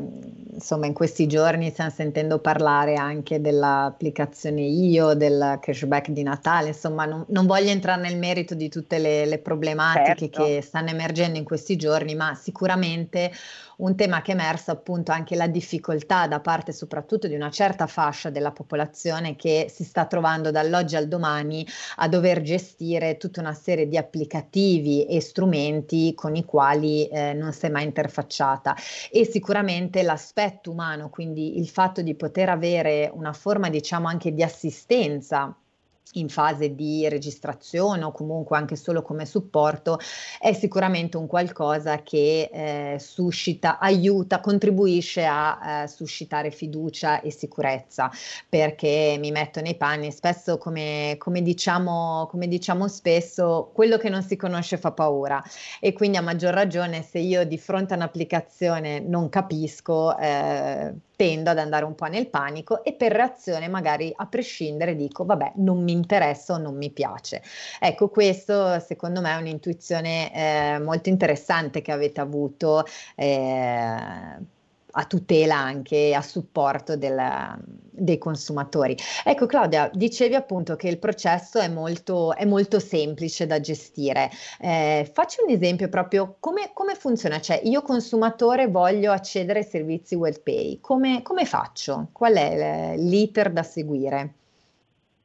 insomma 0.53 0.85
in 0.85 0.93
questi 0.93 1.27
giorni 1.27 1.71
stiamo 1.71 1.91
sentendo 1.91 2.39
parlare 2.41 2.97
anche 2.97 3.41
dell'applicazione 3.41 4.61
IO, 4.61 5.15
del 5.15 5.59
cashback 5.61 6.11
di 6.11 6.23
Natale, 6.23 6.69
insomma 6.69 7.07
non, 7.07 7.25
non 7.29 7.47
voglio 7.47 7.71
entrare 7.71 8.03
nel 8.03 8.19
merito 8.19 8.55
di 8.55 8.69
tutte 8.69 8.99
le, 8.99 9.25
le 9.25 9.39
problematiche 9.39 10.29
certo. 10.29 10.45
che 10.45 10.61
stanno 10.61 10.91
emergendo 10.91 11.39
in 11.39 11.45
questi 11.45 11.77
giorni, 11.77 12.15
ma 12.15 12.35
sicuramente 12.35 13.33
un 13.83 13.97
tema 13.97 14.23
che 14.23 14.33
è 14.33 14.35
emerso 14.35 14.71
appunto 14.71 15.12
anche 15.12 15.35
la 15.35 15.49
difficoltà 15.49 16.27
da 16.27 16.41
parte 16.41 16.73
soprattutto 16.73 17.27
di 17.27 17.35
una 17.35 17.51
certa 17.51 17.87
fascia 17.87 18.31
della 18.31 18.53
popolazione 18.53 19.37
che 19.37 19.67
si 19.69 19.85
sta 19.85 20.07
trovando 20.07 20.51
dall'oggi 20.51 20.97
al 20.97 21.09
domani 21.09 21.67
a 21.97 22.09
dover 22.09 22.43
gestire 22.43 23.17
tutta 23.17 23.41
una 23.41 23.55
serie 23.55 23.89
di 23.89 23.97
applicativi 23.97 25.05
e 25.07 25.21
strumenti 25.21 26.15
con 26.15 26.37
i 26.37 26.45
quali 26.45 27.07
eh, 27.09 27.33
non 27.33 27.53
si 27.53 27.67
è 27.67 27.71
mai 27.71 27.85
interfacciata. 27.85 28.77
E 29.11 29.25
sicuramente 29.25 30.03
l'aspetto 30.03 30.71
umano, 30.71 31.11
quindi 31.11 31.59
il 31.59 31.69
fatto 31.69 32.03
di 32.03 32.15
poter 32.15 32.49
avere 32.49 33.11
una 33.12 33.33
forma 33.33 33.69
diciamo 33.69 34.07
anche 34.07 34.33
di 34.33 34.43
assistenza 34.43 35.57
in 36.12 36.28
fase 36.28 36.75
di 36.75 37.09
registrazione 37.09 38.04
o 38.04 38.12
comunque 38.12 38.57
anche 38.57 38.76
solo 38.76 39.02
come 39.02 39.26
supporto 39.26 39.99
è 40.38 40.52
sicuramente 40.52 41.16
un 41.16 41.26
qualcosa 41.26 42.02
che 42.02 42.50
eh, 42.52 42.99
suscita, 42.99 43.78
aiuta, 43.78 44.40
contribuisce 44.40 45.25
a 45.25 45.83
eh, 45.83 45.88
suscitare 45.88 46.50
fiducia 46.50 47.21
e 47.21 47.31
sicurezza 47.31 48.11
perché 48.49 49.16
mi 49.19 49.31
metto 49.31 49.61
nei 49.61 49.76
panni 49.76 50.11
spesso 50.11 50.59
come, 50.59 51.16
come, 51.19 51.42
diciamo, 51.42 52.26
come 52.31 52.49
diciamo 52.49 52.88
spesso 52.88 53.71
quello 53.73 53.97
che 53.97 54.09
non 54.09 54.23
si 54.23 54.37
conosce 54.37 54.76
fa 54.76 54.92
paura. 54.92 55.42
E 55.81 55.92
quindi 55.92 56.16
a 56.16 56.23
maggior 56.23 56.52
ragione 56.52 57.02
se 57.02 57.19
io 57.19 57.45
di 57.45 57.59
fronte 57.59 57.95
a 57.95 57.97
un'applicazione 57.97 59.00
non 59.00 59.28
capisco 59.28 60.16
eh, 60.19 60.92
tendo 61.23 61.50
ad 61.50 61.59
andare 61.59 61.85
un 61.85 61.95
po' 61.95 62.07
nel 62.07 62.28
panico 62.28 62.83
e 62.83 62.95
per 62.95 63.12
reazione 63.12 63.69
magari 63.69 64.12
a 64.16 64.26
prescindere 64.26 64.97
dico 64.97 65.25
vabbè 65.25 65.52
non 65.57 65.83
mi 65.83 65.92
interessa 66.03 66.55
o 66.55 66.59
non 66.59 66.77
mi 66.77 66.91
piace. 66.91 67.43
Ecco 67.81 68.09
questo 68.09 68.79
secondo 68.81 69.21
me 69.21 69.33
è 69.33 69.37
un'intuizione 69.37 70.33
eh, 70.35 70.79
molto 70.79 71.09
interessante 71.09 71.83
che 71.83 71.93
avete 71.93 72.21
avuto. 72.21 72.85
Eh, 73.15 74.61
a 74.93 75.05
tutela 75.05 75.57
anche 75.57 76.15
a 76.15 76.23
supporto 76.23 76.97
del, 76.97 77.21
dei 77.91 78.19
consumatori. 78.19 78.97
Ecco 79.25 79.47
Claudia, 79.47 79.91
dicevi 79.93 80.35
appunto 80.35 80.77
che 80.77 80.89
il 80.89 80.99
processo 80.99 81.59
è 81.59 81.69
molto, 81.69 82.35
è 82.35 82.45
molto 82.45 82.79
semplice 82.79 83.47
da 83.47 83.61
gestire. 83.61 84.31
Eh, 84.61 85.11
facci 85.13 85.39
un 85.47 85.53
esempio 85.53 85.89
proprio 85.89 86.37
come, 86.41 86.71
come, 86.73 86.95
funziona, 86.95 87.41
cioè 87.41 87.61
io 87.65 87.83
consumatore 87.83 88.69
voglio 88.69 89.13
accedere 89.13 89.61
ai 89.61 89.65
servizi 89.65 90.15
WellPay, 90.15 90.81
come, 90.81 91.23
come 91.23 91.45
faccio? 91.47 92.09
Qual 92.13 92.35
è 92.35 92.95
l'iter 92.97 93.51
da 93.51 93.63
seguire? 93.63 94.35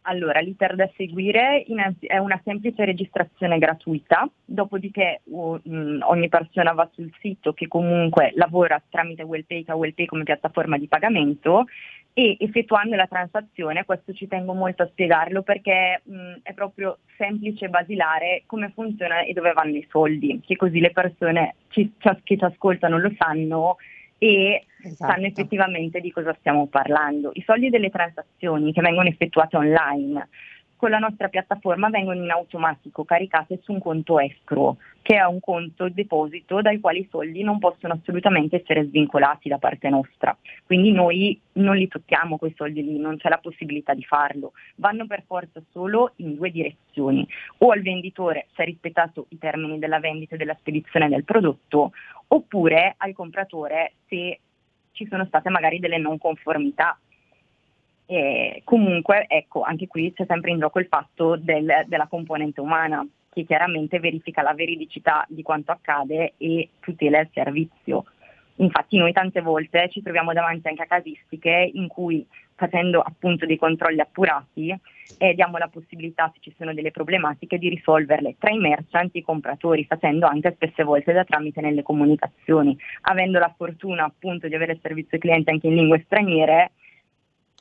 Allora, 0.10 0.40
l'iter 0.40 0.76
da 0.76 0.90
seguire 0.96 1.64
è 2.00 2.18
una 2.18 2.42
semplice 2.46 2.86
registrazione 2.86 3.58
gratuita, 3.58 4.30
dopodiché 4.46 5.20
ogni 5.34 6.30
persona 6.30 6.72
va 6.72 6.90
sul 6.94 7.12
sito 7.20 7.52
che 7.52 7.68
comunque 7.68 8.32
lavora 8.36 8.82
tramite 8.90 9.24
WellPay, 9.24 9.66
che 9.66 9.72
ha 9.72 9.76
WellPay 9.76 10.06
come 10.06 10.24
piattaforma 10.24 10.78
di 10.78 10.88
pagamento 10.88 11.66
e 12.14 12.38
effettuando 12.40 12.96
la 12.96 13.06
transazione, 13.06 13.84
questo 13.84 14.14
ci 14.14 14.30
tengo 14.30 14.54
molto 14.54 14.84
a 14.84 14.88
spiegarlo 14.88 15.42
perché 15.42 16.02
è 16.42 16.54
proprio 16.54 17.00
semplice 17.18 17.66
e 17.66 17.70
basilare 17.70 18.44
come 18.46 18.72
funziona 18.74 19.24
e 19.24 19.34
dove 19.34 19.52
vanno 19.52 19.76
i 19.76 19.86
soldi, 19.90 20.40
che 20.44 20.56
così 20.56 20.80
le 20.80 20.92
persone 20.92 21.56
che 21.68 21.92
ci 22.00 22.38
ascoltano 22.40 22.98
lo 22.98 23.12
sanno 23.18 23.76
e 24.20 24.66
esatto. 24.88 25.12
sanno 25.12 25.26
effettivamente 25.26 26.00
di 26.00 26.12
cosa 26.12 26.36
stiamo 26.40 26.68
parlando. 26.68 27.32
I 27.34 27.44
soldi 27.46 27.70
delle 27.70 27.90
transazioni 27.90 28.74
che 28.74 28.82
vengono 28.82 29.08
effettuate 29.08 29.58
online 29.58 30.28
con 30.78 30.92
la 30.92 31.00
nostra 31.00 31.28
piattaforma 31.28 31.90
vengono 31.90 32.24
in 32.24 32.30
automatico 32.30 33.04
caricate 33.04 33.60
su 33.64 33.74
un 33.74 33.80
conto 33.80 34.20
escrow, 34.20 34.78
che 35.02 35.16
è 35.16 35.26
un 35.26 35.40
conto 35.40 35.90
deposito 35.90 36.62
dal 36.62 36.80
quale 36.80 37.00
i 37.00 37.08
soldi 37.10 37.42
non 37.42 37.58
possono 37.58 37.94
assolutamente 37.94 38.58
essere 38.58 38.86
svincolati 38.86 39.50
da 39.50 39.58
parte 39.58 39.90
nostra. 39.90 40.38
Quindi 40.66 40.92
noi 40.92 41.40
non 41.54 41.76
li 41.76 41.88
tocchiamo 41.88 42.38
quei 42.38 42.54
soldi 42.56 42.84
lì, 42.84 43.00
non 43.00 43.18
c'è 43.18 43.28
la 43.28 43.40
possibilità 43.40 43.96
di 43.96 44.04
farlo. 44.04 44.54
Vanno 44.76 45.08
per 45.08 45.24
forza 45.26 45.62
solo 45.72 46.14
in 46.18 46.36
due 46.36 46.52
direzioni, 46.52 47.28
o 47.58 47.72
al 47.72 47.82
venditore 47.82 48.48
se 48.56 48.62
ha 48.62 48.66
rispettato 48.66 49.26
i 49.30 49.40
termini 49.40 49.80
della 49.80 50.00
vendita 50.00 50.36
e 50.36 50.38
della 50.38 50.56
spedizione 50.60 51.10
del 51.10 51.24
prodotto, 51.24 51.92
oppure 52.28 52.94
al 52.98 53.14
compratore 53.14 53.94
se 54.08 54.40
ci 54.98 55.08
sono 55.08 55.26
state 55.26 55.50
magari 55.50 55.80
delle 55.80 56.00
non 56.00 56.18
conformità. 56.18 56.98
E 58.08 58.62
comunque, 58.64 59.26
ecco, 59.28 59.62
anche 59.62 59.88
qui 59.88 60.12
c'è 60.12 60.26
sempre 60.28 60.52
in 60.52 60.60
gioco 60.60 60.80
il 60.80 60.88
fatto 60.88 61.36
del, 61.36 61.84
della 61.86 62.08
componente 62.08 62.62
umana, 62.62 63.06
che 63.30 63.46
chiaramente 63.46 64.00
verifica 64.00 64.42
la 64.42 64.56
veridicità 64.56 65.24
di 65.30 65.44
quanto 65.44 65.72
accade 65.72 66.34
e 66.38 66.70
tutela 66.80 67.20
il 67.20 67.30
servizio. 67.32 68.06
Infatti 68.58 68.98
noi 68.98 69.12
tante 69.12 69.42
volte 69.42 69.90
ci 69.90 70.02
troviamo 70.02 70.34
davanti 70.34 70.68
anche 70.68 70.84
a 70.84 70.88
casistiche 70.88 71.72
in 71.74 71.88
cui 71.88 72.26
facendo 72.56 73.02
appunto 73.02 73.46
dei 73.46 73.58
controlli 73.58 74.00
appurati 74.00 74.76
eh, 75.20 75.34
diamo 75.36 75.58
la 75.58 75.68
possibilità, 75.68 76.32
se 76.34 76.40
ci 76.42 76.54
sono 76.58 76.74
delle 76.74 76.92
problematiche, 76.92 77.58
di 77.58 77.70
risolverle 77.70 78.36
tra 78.40 78.52
i 78.52 78.58
merchant 78.58 79.16
e 79.16 79.20
i 79.20 79.24
compratori, 79.24 79.86
facendo 79.86 80.26
anche 80.26 80.54
spesse 80.54 80.84
volte 80.84 81.14
da 81.14 81.24
tramite 81.24 81.62
nelle 81.62 81.84
comunicazioni. 81.84 82.78
Avendo 83.02 83.40
la 83.40 83.54
fortuna 83.56 84.06
appunto 84.06 84.48
di 84.48 84.56
avere 84.56 84.74
il 84.74 84.80
servizio 84.82 85.18
cliente 85.18 85.52
anche 85.52 85.68
in 85.68 85.76
lingue 85.76 86.02
straniere, 86.06 86.72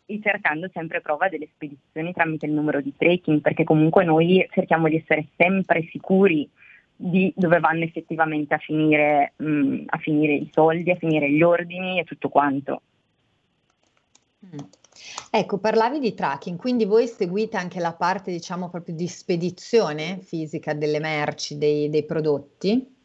e 0.09 0.21
cercando 0.23 0.71
sempre 0.73 1.00
prova 1.00 1.29
delle 1.29 1.49
spedizioni 1.53 2.12
tramite 2.12 2.47
il 2.47 2.53
numero 2.53 2.81
di 2.81 2.95
tracking, 2.97 3.41
perché 3.41 3.65
comunque 3.65 4.05
noi 4.05 4.47
cerchiamo 4.53 4.88
di 4.88 4.97
essere 4.97 5.26
sempre 5.37 5.83
sicuri 5.91 6.49
di 6.97 7.33
dove 7.37 7.61
vanno 7.61 7.85
effettivamente 7.85 8.55
a 8.55 8.59
finire, 8.59 9.35
mh, 9.37 9.47
mm, 9.47 9.83
a 9.87 9.99
finire 9.99 10.35
i 10.35 10.49
soldi, 10.53 10.91
a 10.91 10.97
finire 10.97 11.31
gli 11.31 11.43
ordini 11.43 12.00
e 12.00 12.05
tutto 12.05 12.29
quanto. 12.29 12.83
Mm. 14.47 14.59
Ecco, 15.31 15.59
parlavi 15.59 15.99
di 15.99 16.15
tracking, 16.15 16.59
quindi 16.59 16.87
voi 16.87 17.07
seguite 17.07 17.59
anche 17.59 17.81
la 17.81 17.93
parte, 17.93 18.31
diciamo, 18.31 18.71
proprio 18.71 18.95
di 18.95 19.07
spedizione 19.07 20.21
fisica 20.23 20.73
delle 20.73 20.99
merci, 20.99 21.59
dei, 21.59 21.91
dei 21.91 22.05
prodotti? 22.05 22.96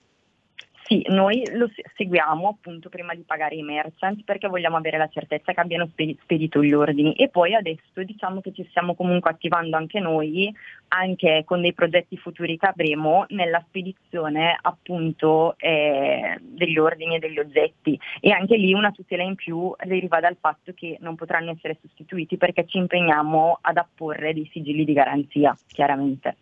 Sì, 0.91 1.05
noi 1.07 1.41
lo 1.53 1.69
seguiamo 1.95 2.49
appunto 2.49 2.89
prima 2.89 3.15
di 3.15 3.23
pagare 3.25 3.55
i 3.55 3.63
merchant 3.63 4.25
perché 4.25 4.49
vogliamo 4.49 4.75
avere 4.75 4.97
la 4.97 5.07
certezza 5.07 5.53
che 5.53 5.61
abbiano 5.61 5.89
spedito 6.21 6.61
gli 6.61 6.73
ordini. 6.73 7.13
E 7.13 7.29
poi 7.29 7.55
adesso 7.55 8.03
diciamo 8.03 8.41
che 8.41 8.51
ci 8.51 8.67
stiamo 8.69 8.93
comunque 8.93 9.31
attivando 9.31 9.77
anche 9.77 10.01
noi, 10.01 10.53
anche 10.89 11.43
con 11.45 11.61
dei 11.61 11.71
progetti 11.71 12.17
futuri 12.17 12.57
che 12.57 12.65
avremo 12.65 13.23
nella 13.29 13.63
spedizione 13.69 14.57
appunto 14.61 15.55
eh, 15.59 16.37
degli 16.41 16.77
ordini 16.77 17.15
e 17.15 17.19
degli 17.19 17.39
oggetti. 17.39 17.97
E 18.19 18.31
anche 18.31 18.57
lì 18.57 18.73
una 18.73 18.91
tutela 18.91 19.23
in 19.23 19.35
più 19.35 19.73
deriva 19.85 20.19
dal 20.19 20.35
fatto 20.37 20.73
che 20.73 20.97
non 20.99 21.15
potranno 21.15 21.51
essere 21.51 21.77
sostituiti 21.79 22.35
perché 22.35 22.65
ci 22.67 22.79
impegniamo 22.79 23.59
ad 23.61 23.77
apporre 23.77 24.33
dei 24.33 24.49
sigilli 24.51 24.83
di 24.83 24.91
garanzia, 24.91 25.57
chiaramente 25.67 26.35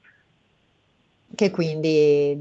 che 1.35 1.51
quindi 1.51 1.87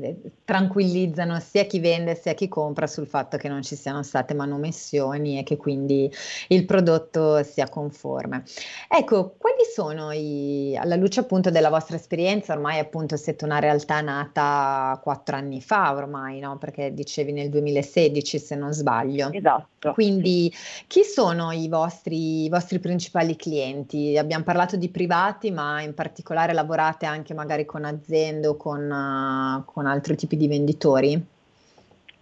eh, 0.01 0.17
tranquillizzano 0.45 1.39
sia 1.41 1.65
chi 1.65 1.79
vende 1.79 2.15
sia 2.15 2.35
chi 2.35 2.49
compra 2.49 2.87
sul 2.87 3.07
fatto 3.07 3.37
che 3.37 3.49
non 3.49 3.63
ci 3.63 3.77
siano 3.77 4.03
state 4.03 4.35
manomissioni 4.35 5.39
e 5.39 5.43
che 5.43 5.57
quindi 5.57 6.11
il 6.49 6.65
prodotto 6.65 7.43
sia 7.43 7.69
conforme. 7.69 8.45
Ecco, 8.89 9.35
quali 9.37 9.65
sono 9.73 10.11
i, 10.13 10.77
alla 10.77 10.97
luce 10.97 11.21
appunto 11.21 11.51
della 11.51 11.69
vostra 11.69 11.97
esperienza, 11.97 12.55
ormai 12.55 12.79
appunto 12.79 13.17
siete 13.17 13.45
una 13.45 13.59
realtà 13.59 14.01
nata 14.01 14.99
quattro 15.03 15.37
anni 15.37 15.61
fa 15.61 15.93
ormai, 15.95 16.41
no? 16.41 16.57
Perché 16.57 16.95
dicevi 16.95 17.33
nel 17.33 17.51
2016 17.51 18.39
se 18.39 18.55
non 18.55 18.73
sbaglio. 18.73 19.31
Esatto. 19.33 19.93
Quindi 19.93 20.53
chi 20.87 21.05
sono 21.05 21.53
i 21.53 21.69
vostri, 21.69 22.45
i 22.45 22.49
vostri 22.49 22.79
principali 22.79 23.37
clienti? 23.37 24.17
Abbiamo 24.17 24.45
parlato 24.45 24.77
di 24.77 24.89
privati, 24.89 25.51
ma 25.51 25.83
in 25.83 25.95
particolare 25.95 26.53
lavorate 26.53 27.07
anche 27.07 27.35
magari 27.35 27.65
con 27.65 27.85
aziende 27.85 28.49
o 28.49 28.57
con 28.57 28.78
con, 28.79 29.65
con 29.67 29.87
altri 29.87 30.15
tipi 30.15 30.37
di 30.37 30.47
venditori? 30.47 31.27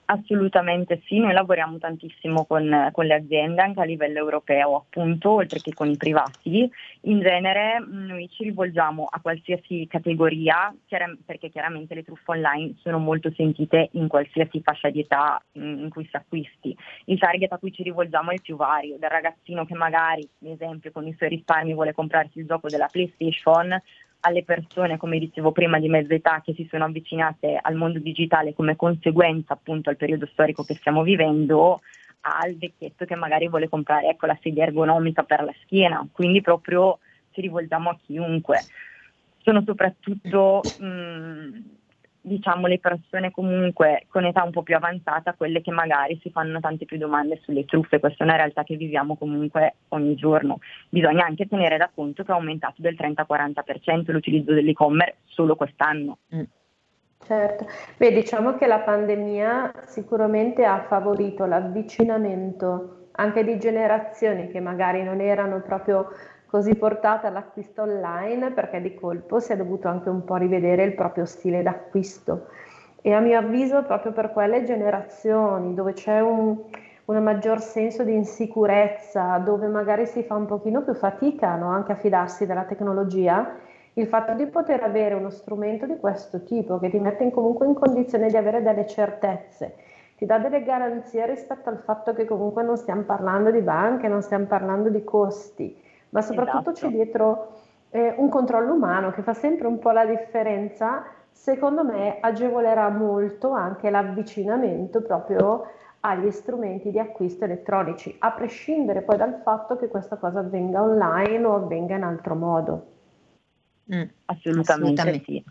Assolutamente 0.09 1.03
sì, 1.05 1.19
noi 1.19 1.33
lavoriamo 1.33 1.79
tantissimo 1.79 2.45
con, 2.45 2.91
con, 2.93 3.07
le 3.07 3.15
aziende 3.15 3.61
anche 3.61 3.81
a 3.81 3.85
livello 3.85 4.19
europeo, 4.19 4.77
appunto, 4.77 5.33
oltre 5.33 5.59
che 5.59 5.75
con 5.75 5.91
i 5.91 5.97
privati. 5.97 6.71
In 7.03 7.19
genere 7.19 7.85
noi 7.85 8.29
ci 8.29 8.45
rivolgiamo 8.45 9.09
a 9.11 9.21
qualsiasi 9.21 9.89
categoria, 9.91 10.73
perché 11.25 11.51
chiaramente 11.51 11.97
le 11.97 12.05
truffe 12.05 12.31
online 12.31 12.75
sono 12.83 12.99
molto 12.99 13.33
sentite 13.35 13.89
in 13.95 14.07
qualsiasi 14.07 14.61
fascia 14.63 14.91
di 14.91 15.01
età 15.01 15.43
in 15.55 15.89
cui 15.91 16.07
si 16.09 16.15
acquisti. 16.15 16.77
Il 17.07 17.19
target 17.19 17.51
a 17.51 17.59
cui 17.59 17.73
ci 17.73 17.83
rivolgiamo 17.83 18.31
è 18.31 18.35
il 18.35 18.43
più 18.43 18.55
vario, 18.55 18.99
dal 19.01 19.11
ragazzino 19.11 19.67
che 19.67 19.75
magari, 19.75 20.23
ad 20.43 20.51
esempio, 20.51 20.93
con 20.93 21.05
i 21.09 21.17
suoi 21.19 21.31
risparmi 21.31 21.75
vuole 21.75 21.93
comprarsi 21.93 22.39
il 22.39 22.47
gioco 22.47 22.69
della 22.69 22.87
PlayStation, 22.87 23.77
alle 24.27 24.43
persone, 24.43 24.97
come 24.97 25.19
dicevo 25.19 25.53
prima, 25.53 25.79
di 25.79 25.89
mezza 25.89 26.13
età 26.13 26.43
che 26.45 26.53
si 26.55 26.67
sono 26.69 26.85
avvicinate 26.85 27.59
al 27.61 27.77
mondo 27.77 28.01
digitale 28.01 28.55
come 28.55 28.75
conseguenza 28.75 29.53
appunto 29.53 29.89
al 29.89 29.97
periodo 29.97 30.27
storico 30.27 30.65
che 30.65 30.75
stiamo 30.75 31.03
vivendo, 31.03 31.81
al 32.23 32.57
vecchietto 32.57 33.05
che 33.05 33.15
magari 33.15 33.49
vuole 33.49 33.69
comprare 33.69 34.09
ecco, 34.09 34.27
la 34.27 34.37
sedia 34.43 34.65
ergonomica 34.65 35.23
per 35.23 35.45
la 35.45 35.55
schiena, 35.63 36.07
quindi 36.11 36.41
proprio 36.41 36.99
ci 37.31 37.41
rivolgiamo 37.41 37.91
a 37.91 37.99
chiunque. 38.05 38.59
Sono 39.43 39.63
soprattutto 39.65 40.61
mh, 40.81 41.59
diciamo 42.27 42.67
le 42.67 42.81
persone 42.81 43.31
comunque 43.31 44.07
con 44.09 44.25
età 44.25 44.43
un 44.43 44.51
po' 44.51 44.63
più 44.63 44.75
avanzata, 44.75 45.35
quelle 45.35 45.63
che 45.63 45.71
magari 45.71 46.19
si 46.21 46.31
fanno 46.31 46.59
tante 46.59 46.85
più 46.85 46.99
domande 46.99 47.39
sulle 47.43 47.65
truffe, 47.65 48.01
questa 48.01 48.25
è 48.25 48.27
una 48.27 48.37
realtà 48.37 48.65
che 48.65 48.75
viviamo 48.75 49.17
comunque 49.17 49.77
ogni 49.89 50.17
giorno. 50.17 50.59
Bisogna 50.89 51.25
anche 51.25 51.47
tenere 51.47 51.77
da 51.77 51.91
conto 51.95 52.25
che 52.25 52.33
è 52.33 52.35
aumentato 52.35 52.83
del 52.83 52.97
30-40% 52.99 54.11
l'utilizzo 54.11 54.53
dell'e-commerce 54.53 55.19
solo 55.27 55.55
quest'anno. 55.55 56.19
Mm. 56.35 56.43
Certo, 57.25 57.67
beh 57.97 58.13
diciamo 58.13 58.57
che 58.57 58.67
la 58.67 58.81
pandemia 58.81 59.85
sicuramente 59.87 60.65
ha 60.65 60.83
favorito 60.83 61.45
l'avvicinamento 61.47 63.09
anche 63.13 63.43
di 63.45 63.59
generazioni 63.59 64.49
che 64.49 64.61
magari 64.61 65.03
non 65.03 65.21
erano 65.21 65.61
proprio 65.63 66.09
così 66.57 66.75
portata 66.75 67.29
all'acquisto 67.29 67.83
online 67.83 68.51
perché 68.53 68.81
di 68.81 68.95
colpo 68.95 69.41
si 69.41 69.53
è 69.53 69.57
dovuto 69.59 69.89
anche 69.89 70.09
un 70.09 70.25
po' 70.25 70.37
rivedere 70.37 70.85
il 70.85 70.95
proprio 70.95 71.27
stile 71.27 71.63
d'acquisto. 71.63 72.47
E 73.03 73.13
a 73.13 73.21
mio 73.21 73.37
avviso 73.37 73.83
proprio 73.83 74.13
per 74.13 74.33
quelle 74.33 74.65
generazioni 74.65 75.75
dove 75.75 75.93
c'è 75.93 76.21
un, 76.21 76.57
un 77.05 77.23
maggior 77.23 77.61
senso 77.61 78.05
di 78.05 78.15
insicurezza, 78.15 79.37
dove 79.37 79.67
magari 79.67 80.07
si 80.07 80.23
fa 80.23 80.35
un 80.35 80.47
pochino 80.47 80.83
più 80.83 80.95
fatica 80.95 81.57
no? 81.57 81.69
anche 81.69 81.93
a 81.93 81.97
fidarsi 81.97 82.47
della 82.47 82.65
tecnologia, 82.65 83.55
il 83.93 84.07
fatto 84.07 84.33
di 84.33 84.47
poter 84.47 84.83
avere 84.83 85.15
uno 85.15 85.29
strumento 85.29 85.85
di 85.85 85.99
questo 85.99 86.43
tipo 86.43 86.79
che 86.79 86.89
ti 86.89 86.99
mette 86.99 87.23
in 87.25 87.33
comunque 87.33 87.67
in 87.67 87.75
condizione 87.75 88.29
di 88.29 88.37
avere 88.39 88.63
delle 88.63 88.87
certezze, 88.87 89.75
ti 90.17 90.25
dà 90.25 90.39
delle 90.39 90.63
garanzie 90.63 91.27
rispetto 91.27 91.69
al 91.69 91.81
fatto 91.81 92.15
che 92.15 92.25
comunque 92.25 92.63
non 92.63 92.79
stiamo 92.79 93.03
parlando 93.03 93.51
di 93.51 93.61
banche, 93.61 94.09
non 94.09 94.23
stiamo 94.23 94.47
parlando 94.47 94.89
di 94.89 95.05
costi, 95.05 95.85
ma 96.17 96.23
soprattutto 96.23 96.71
esatto. 96.71 96.89
c'è 96.89 96.89
dietro 96.89 97.53
eh, 97.91 98.15
un 98.17 98.31
controllo 98.31 98.73
umano 98.73 99.11
che 99.11 99.21
fa 99.21 99.35
sempre 99.35 99.67
un 99.67 99.79
po' 99.79 99.91
la 99.91 100.07
differenza, 100.07 101.05
secondo 101.31 101.85
me 101.85 102.21
agevolerà 102.21 102.89
molto 102.89 103.51
anche 103.51 103.91
l'avvicinamento 103.91 105.03
proprio 105.03 105.67
agli 106.01 106.31
strumenti 106.31 106.91
di 106.91 106.99
acquisto 106.99 107.45
elettronici, 107.45 108.17
a 108.21 108.33
prescindere 108.33 109.03
poi 109.03 109.19
dal 109.19 109.43
fatto 109.43 109.77
che 109.77 109.89
questa 109.89 110.17
cosa 110.17 110.39
avvenga 110.39 110.81
online 110.83 111.45
o 111.45 111.55
avvenga 111.55 111.97
in 111.97 112.03
altro 112.03 112.35
modo. 112.35 112.87
Mm, 113.95 114.03
assolutamente, 114.25 114.73
assolutamente 114.73 115.25
sì. 115.25 115.45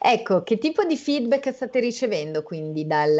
Ecco, 0.00 0.42
che 0.42 0.58
tipo 0.58 0.84
di 0.84 0.96
feedback 0.96 1.52
state 1.52 1.80
ricevendo 1.80 2.42
quindi 2.42 2.86
dal, 2.86 3.14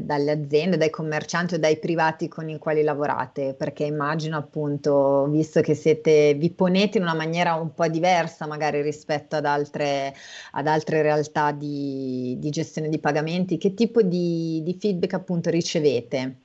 dalle 0.00 0.30
aziende, 0.30 0.76
dai 0.76 0.90
commercianti 0.90 1.54
o 1.54 1.58
dai 1.58 1.78
privati 1.78 2.26
con 2.26 2.48
i 2.48 2.58
quali 2.58 2.82
lavorate? 2.82 3.54
Perché 3.54 3.84
immagino 3.84 4.36
appunto, 4.36 5.26
visto 5.28 5.60
che 5.60 5.74
siete, 5.74 6.34
vi 6.34 6.50
ponete 6.50 6.98
in 6.98 7.04
una 7.04 7.14
maniera 7.14 7.54
un 7.54 7.74
po' 7.74 7.86
diversa 7.86 8.46
magari 8.46 8.82
rispetto 8.82 9.36
ad 9.36 9.44
altre, 9.44 10.14
ad 10.52 10.66
altre 10.66 11.02
realtà 11.02 11.52
di, 11.52 12.36
di, 12.38 12.50
gestione 12.50 12.88
di 12.88 12.98
pagamenti, 12.98 13.58
che 13.58 13.74
tipo 13.74 14.02
di, 14.02 14.62
di 14.64 14.76
feedback 14.78 15.14
appunto 15.14 15.50
ricevete 15.50 16.36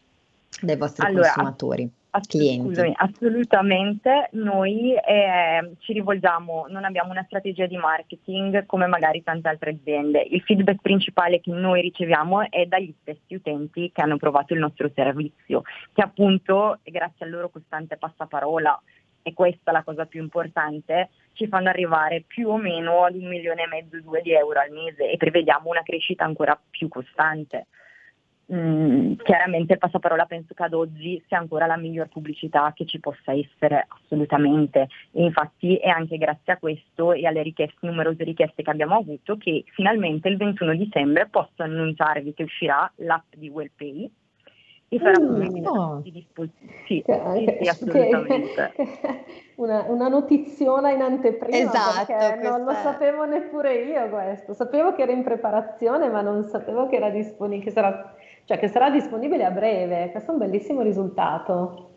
dai 0.62 0.76
vostri 0.76 1.06
allora, 1.06 1.32
consumatori? 1.34 1.90
Scusami, 2.64 2.94
assolutamente, 2.96 4.30
noi 4.34 4.94
eh, 4.94 5.76
ci 5.80 5.94
rivolgiamo, 5.94 6.66
non 6.70 6.86
abbiamo 6.86 7.12
una 7.12 7.24
strategia 7.24 7.66
di 7.66 7.78
marketing 7.78 8.66
come 8.66 8.88
magari 8.88 9.24
tante 9.24 9.48
altre 9.48 9.72
aziende. 9.72 10.22
Il 10.22 10.42
feedback 10.42 10.82
principale 10.82 11.42
che 11.42 11.52
noi 11.52 11.82
riceviamo 11.82 12.50
è 12.50 12.66
dagli 12.66 12.94
stessi 13.02 13.36
utenti 13.36 13.92
che 13.94 14.02
hanno 14.02 14.18
provato 14.18 14.54
il 14.54 14.60
nostro 14.60 14.90
servizio, 14.94 15.64
che 15.94 16.02
appunto 16.02 16.80
grazie 16.84 17.26
al 17.26 17.32
loro 17.32 17.50
costante 17.50 17.98
passaparola, 17.98 18.82
e 19.28 19.34
questa 19.34 19.72
è 19.72 19.74
la 19.74 19.82
cosa 19.82 20.06
più 20.06 20.22
importante, 20.22 21.10
ci 21.34 21.48
fanno 21.48 21.70
arrivare 21.70 22.24
più 22.28 22.48
o 22.48 22.58
meno 22.58 23.06
ad 23.06 23.16
un 23.16 23.28
milione 23.28 23.64
e 23.64 23.68
mezzo, 23.68 24.00
due 24.00 24.22
di 24.22 24.32
euro 24.32 24.60
al 24.60 24.70
mese 24.70 25.10
e 25.10 25.18
prevediamo 25.18 25.68
una 25.68 25.82
crescita 25.82 26.24
ancora 26.24 26.60
più 26.70 26.88
costante. 26.88 27.66
Mm, 28.54 29.14
chiaramente 29.24 29.74
il 29.74 29.80
passaparola 29.80 30.26
penso 30.26 30.54
che 30.54 30.62
ad 30.62 30.74
oggi 30.74 31.20
sia 31.28 31.40
ancora 31.40 31.66
la 31.66 31.78
miglior 31.78 32.10
pubblicità 32.10 32.72
che 32.76 32.86
ci 32.86 33.00
possa 33.00 33.34
essere 33.34 33.88
assolutamente 33.88 34.88
e 35.14 35.24
infatti 35.24 35.78
è 35.78 35.88
anche 35.88 36.18
grazie 36.18 36.54
a 36.54 36.58
questo 36.58 37.14
e 37.14 37.26
alle 37.26 37.42
richieste, 37.42 37.78
numerose 37.88 38.24
richieste 38.24 38.62
che 38.62 38.70
abbiamo 38.70 38.98
avuto 38.98 39.36
che 39.38 39.64
finalmente 39.74 40.30
il 40.30 40.38
21 40.38 40.76
dicembre 40.76 41.28
posso 41.28 41.64
annunciarvi 41.64 42.36
che 42.36 42.44
uscirà 42.44 42.92
l'app 42.98 43.34
di 43.36 43.50
WellPay 43.50 44.12
e 44.88 45.00
fruibile 45.00 45.70
mm, 45.70 45.96
tutti 45.96 46.08
i 46.08 46.12
dispositivi. 46.12 46.74
Sì, 46.86 47.04
che, 47.04 47.58
sì, 47.62 47.68
assolutamente. 47.68 48.72
Che, 48.76 49.24
una, 49.56 49.84
una, 49.88 50.08
notiziona 50.08 50.92
in 50.92 51.02
anteprima 51.02 51.58
esatto, 51.58 52.14
perché 52.16 52.48
non 52.48 52.64
lo 52.64 52.74
sapevo 52.74 53.26
neppure 53.26 53.76
io 53.76 54.10
questo. 54.10 54.54
Sapevo 54.54 54.94
che 54.94 55.02
era 55.02 55.12
in 55.12 55.24
preparazione, 55.24 56.10
ma 56.10 56.22
non 56.22 56.44
sapevo 56.44 56.88
che 56.88 56.98
era 56.98 57.10
disponibile, 57.10 57.64
che 57.64 57.72
sarà, 57.72 58.16
cioè 58.46 58.60
che 58.60 58.70
sarà 58.70 58.90
disponibile 58.90 59.44
a 59.44 59.52
breve. 59.52 60.12
Questo 60.12 60.32
è 60.32 60.34
un 60.34 60.40
bellissimo 60.40 60.82
risultato. 60.82 61.92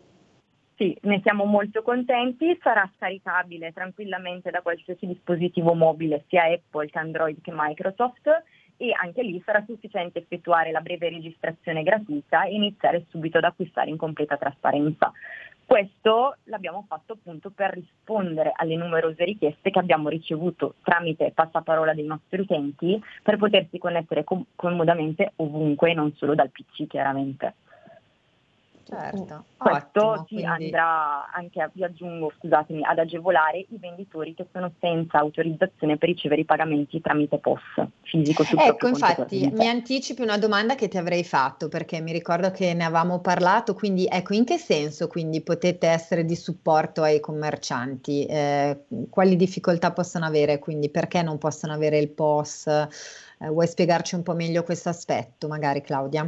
Sì, 0.75 0.97
ne 1.01 1.19
siamo 1.23 1.43
molto 1.43 1.81
contenti, 1.81 2.57
sarà 2.61 2.89
scaricabile 2.95 3.73
tranquillamente 3.73 4.49
da 4.49 4.61
qualsiasi 4.61 5.07
dispositivo 5.07 5.73
mobile, 5.73 6.23
sia 6.29 6.43
Apple 6.43 6.87
che 6.87 6.97
Android 6.97 7.41
che 7.41 7.51
Microsoft 7.53 8.43
e 8.77 8.93
anche 8.97 9.21
lì 9.21 9.41
sarà 9.45 9.61
sufficiente 9.67 10.19
effettuare 10.19 10.71
la 10.71 10.79
breve 10.79 11.09
registrazione 11.09 11.83
gratuita 11.83 12.45
e 12.45 12.53
iniziare 12.53 13.05
subito 13.09 13.37
ad 13.37 13.43
acquistare 13.43 13.89
in 13.89 13.97
completa 13.97 14.37
trasparenza. 14.37 15.11
Questo 15.69 16.37
l'abbiamo 16.45 16.83
fatto 16.87 17.13
appunto 17.13 17.51
per 17.51 17.69
rispondere 17.69 18.51
alle 18.55 18.75
numerose 18.75 19.23
richieste 19.23 19.69
che 19.69 19.77
abbiamo 19.77 20.09
ricevuto 20.09 20.73
tramite 20.81 21.31
passaparola 21.31 21.93
dei 21.93 22.07
nostri 22.07 22.41
utenti 22.41 22.99
per 23.21 23.37
potersi 23.37 23.77
connettere 23.77 24.23
com- 24.23 24.43
comodamente 24.55 25.33
ovunque, 25.35 25.93
non 25.93 26.11
solo 26.15 26.33
dal 26.33 26.49
PC 26.49 26.87
chiaramente. 26.87 27.53
Certo, 28.89 29.45
questo 29.55 30.03
ottimo, 30.03 30.25
ci 30.25 30.35
quindi... 30.35 30.45
andrà 30.45 31.31
anche, 31.31 31.69
vi 31.73 31.83
aggiungo, 31.83 32.33
scusatemi, 32.39 32.83
ad 32.83 32.97
agevolare 32.97 33.59
i 33.59 33.77
venditori 33.77 34.33
che 34.33 34.47
sono 34.51 34.71
senza 34.79 35.19
autorizzazione 35.19 35.97
per 35.97 36.09
ricevere 36.09 36.41
i 36.41 36.45
pagamenti 36.45 36.99
tramite 36.99 37.37
POS 37.37 37.87
fisico 38.01 38.43
sul 38.43 38.57
Ecco, 38.59 38.87
infatti 38.87 39.47
mi 39.53 39.67
anticipi 39.67 40.23
una 40.23 40.39
domanda 40.39 40.73
che 40.73 40.87
ti 40.87 40.97
avrei 40.97 41.23
fatto 41.23 41.67
perché 41.67 42.01
mi 42.01 42.11
ricordo 42.11 42.49
che 42.49 42.73
ne 42.73 42.83
avevamo 42.83 43.19
parlato, 43.19 43.75
quindi 43.75 44.07
ecco, 44.09 44.33
in 44.33 44.43
che 44.43 44.57
senso 44.57 45.07
quindi 45.07 45.41
potete 45.41 45.85
essere 45.85 46.25
di 46.25 46.35
supporto 46.35 47.03
ai 47.03 47.19
commercianti? 47.19 48.25
Eh, 48.25 48.85
quali 49.11 49.35
difficoltà 49.35 49.91
possono 49.91 50.25
avere? 50.25 50.57
Quindi 50.57 50.89
perché 50.89 51.21
non 51.21 51.37
possono 51.37 51.73
avere 51.73 51.99
il 51.99 52.09
POS? 52.09 52.65
Eh, 52.65 53.49
vuoi 53.49 53.67
spiegarci 53.67 54.15
un 54.15 54.23
po' 54.23 54.33
meglio 54.33 54.63
questo 54.63 54.89
aspetto, 54.89 55.47
magari 55.47 55.81
Claudia? 55.81 56.27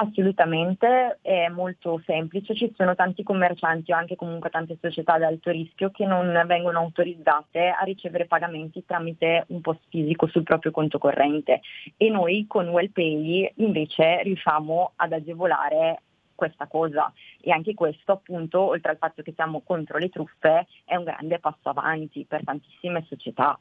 Assolutamente, 0.00 1.18
è 1.22 1.48
molto 1.48 2.00
semplice, 2.06 2.54
ci 2.54 2.72
sono 2.76 2.94
tanti 2.94 3.24
commercianti 3.24 3.90
o 3.90 3.96
anche 3.96 4.14
comunque 4.14 4.48
tante 4.48 4.78
società 4.80 5.14
ad 5.14 5.24
alto 5.24 5.50
rischio 5.50 5.90
che 5.90 6.06
non 6.06 6.40
vengono 6.46 6.78
autorizzate 6.78 7.70
a 7.70 7.82
ricevere 7.82 8.26
pagamenti 8.26 8.84
tramite 8.86 9.46
un 9.48 9.60
post 9.60 9.80
fisico 9.88 10.28
sul 10.28 10.44
proprio 10.44 10.70
conto 10.70 10.98
corrente. 10.98 11.62
E 11.96 12.10
noi 12.10 12.46
con 12.46 12.68
WellPay 12.68 13.54
invece 13.56 14.22
riusciamo 14.22 14.92
ad 14.94 15.14
agevolare 15.14 16.02
questa 16.36 16.68
cosa. 16.68 17.12
E 17.40 17.50
anche 17.50 17.74
questo 17.74 18.12
appunto 18.12 18.60
oltre 18.60 18.92
al 18.92 18.98
fatto 18.98 19.22
che 19.22 19.32
siamo 19.34 19.62
contro 19.62 19.98
le 19.98 20.10
truffe 20.10 20.68
è 20.84 20.94
un 20.94 21.02
grande 21.02 21.40
passo 21.40 21.70
avanti 21.70 22.24
per 22.24 22.44
tantissime 22.44 23.04
società. 23.08 23.58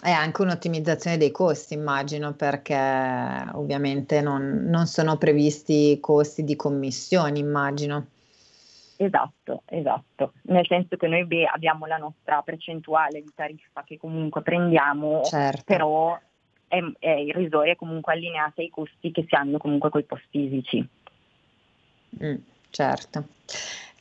È 0.00 0.10
anche 0.10 0.42
un'ottimizzazione 0.42 1.16
dei 1.16 1.30
costi, 1.30 1.74
immagino, 1.74 2.34
perché 2.34 2.76
ovviamente 3.54 4.20
non, 4.20 4.64
non 4.66 4.86
sono 4.86 5.16
previsti 5.16 5.98
costi 6.00 6.44
di 6.44 6.54
commissioni, 6.54 7.40
immagino. 7.40 8.06
Esatto, 8.96 9.62
esatto. 9.66 10.32
Nel 10.42 10.66
senso 10.66 10.96
che 10.96 11.06
noi 11.06 11.24
beh, 11.24 11.46
abbiamo 11.46 11.86
la 11.86 11.96
nostra 11.96 12.42
percentuale 12.42 13.22
di 13.22 13.32
tariffa 13.34 13.84
che 13.84 13.98
comunque 13.98 14.42
prendiamo, 14.42 15.22
certo. 15.22 15.64
però 15.64 16.18
è, 16.68 16.78
è 16.98 17.10
irrisoria 17.10 17.72
e 17.72 17.76
comunque 17.76 18.14
allineata 18.14 18.62
ai 18.62 18.70
costi 18.70 19.10
che 19.10 19.24
si 19.28 19.34
hanno 19.34 19.58
comunque 19.58 19.90
con 19.90 20.00
i 20.00 20.04
post 20.04 20.26
fisici. 20.30 20.88
Mm, 22.22 22.36
certo. 22.70 23.24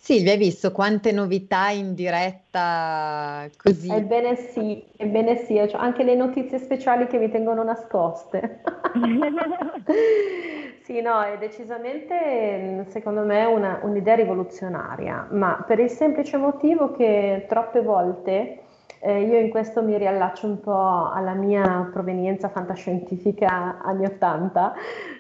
Silvia, 0.05 0.33
hai 0.33 0.37
visto 0.37 0.71
quante 0.71 1.11
novità 1.11 1.69
in 1.69 1.95
diretta 1.95 3.49
così? 3.57 3.89
Ebbene 3.89 4.35
sì, 4.35 4.85
ebbene 4.97 5.35
sì, 5.35 5.55
cioè 5.55 5.81
anche 5.81 6.03
le 6.03 6.13
notizie 6.13 6.59
speciali 6.59 7.07
che 7.07 7.17
mi 7.17 7.31
tengono 7.31 7.63
nascoste. 7.63 8.61
sì, 10.83 11.01
no, 11.01 11.23
è 11.23 11.39
decisamente 11.39 12.85
secondo 12.89 13.21
me 13.21 13.45
una, 13.45 13.79
un'idea 13.81 14.13
rivoluzionaria, 14.13 15.27
ma 15.31 15.63
per 15.65 15.79
il 15.79 15.89
semplice 15.89 16.37
motivo 16.37 16.91
che 16.91 17.47
troppe 17.49 17.81
volte 17.81 18.64
eh, 19.05 19.21
io 19.21 19.37
in 19.37 19.51
questo 19.51 19.83
mi 19.83 19.95
riallaccio 19.95 20.47
un 20.47 20.59
po' 20.59 21.11
alla 21.11 21.33
mia 21.33 21.87
provenienza 21.93 22.49
fantascientifica 22.49 23.79
anni 23.83 24.05
80. 24.05 24.73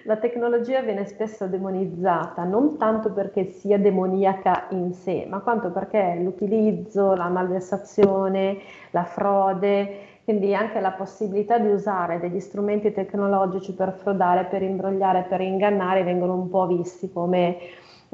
La 0.05 0.17
tecnologia 0.17 0.81
viene 0.81 1.05
spesso 1.05 1.45
demonizzata, 1.45 2.43
non 2.45 2.77
tanto 2.77 3.11
perché 3.11 3.45
sia 3.45 3.77
demoniaca 3.77 4.65
in 4.69 4.91
sé, 4.93 5.27
ma 5.29 5.39
quanto 5.41 5.69
perché 5.69 6.19
l'utilizzo, 6.19 7.13
la 7.13 7.29
malversazione, 7.29 8.57
la 8.89 9.03
frode, 9.03 9.97
quindi 10.23 10.55
anche 10.55 10.79
la 10.79 10.91
possibilità 10.91 11.59
di 11.59 11.67
usare 11.67 12.19
degli 12.19 12.39
strumenti 12.39 12.91
tecnologici 12.91 13.75
per 13.75 13.93
frodare, 13.93 14.45
per 14.45 14.63
imbrogliare, 14.63 15.27
per 15.29 15.41
ingannare 15.41 16.03
vengono 16.03 16.33
un 16.33 16.49
po' 16.49 16.65
visti 16.65 17.11
come 17.11 17.57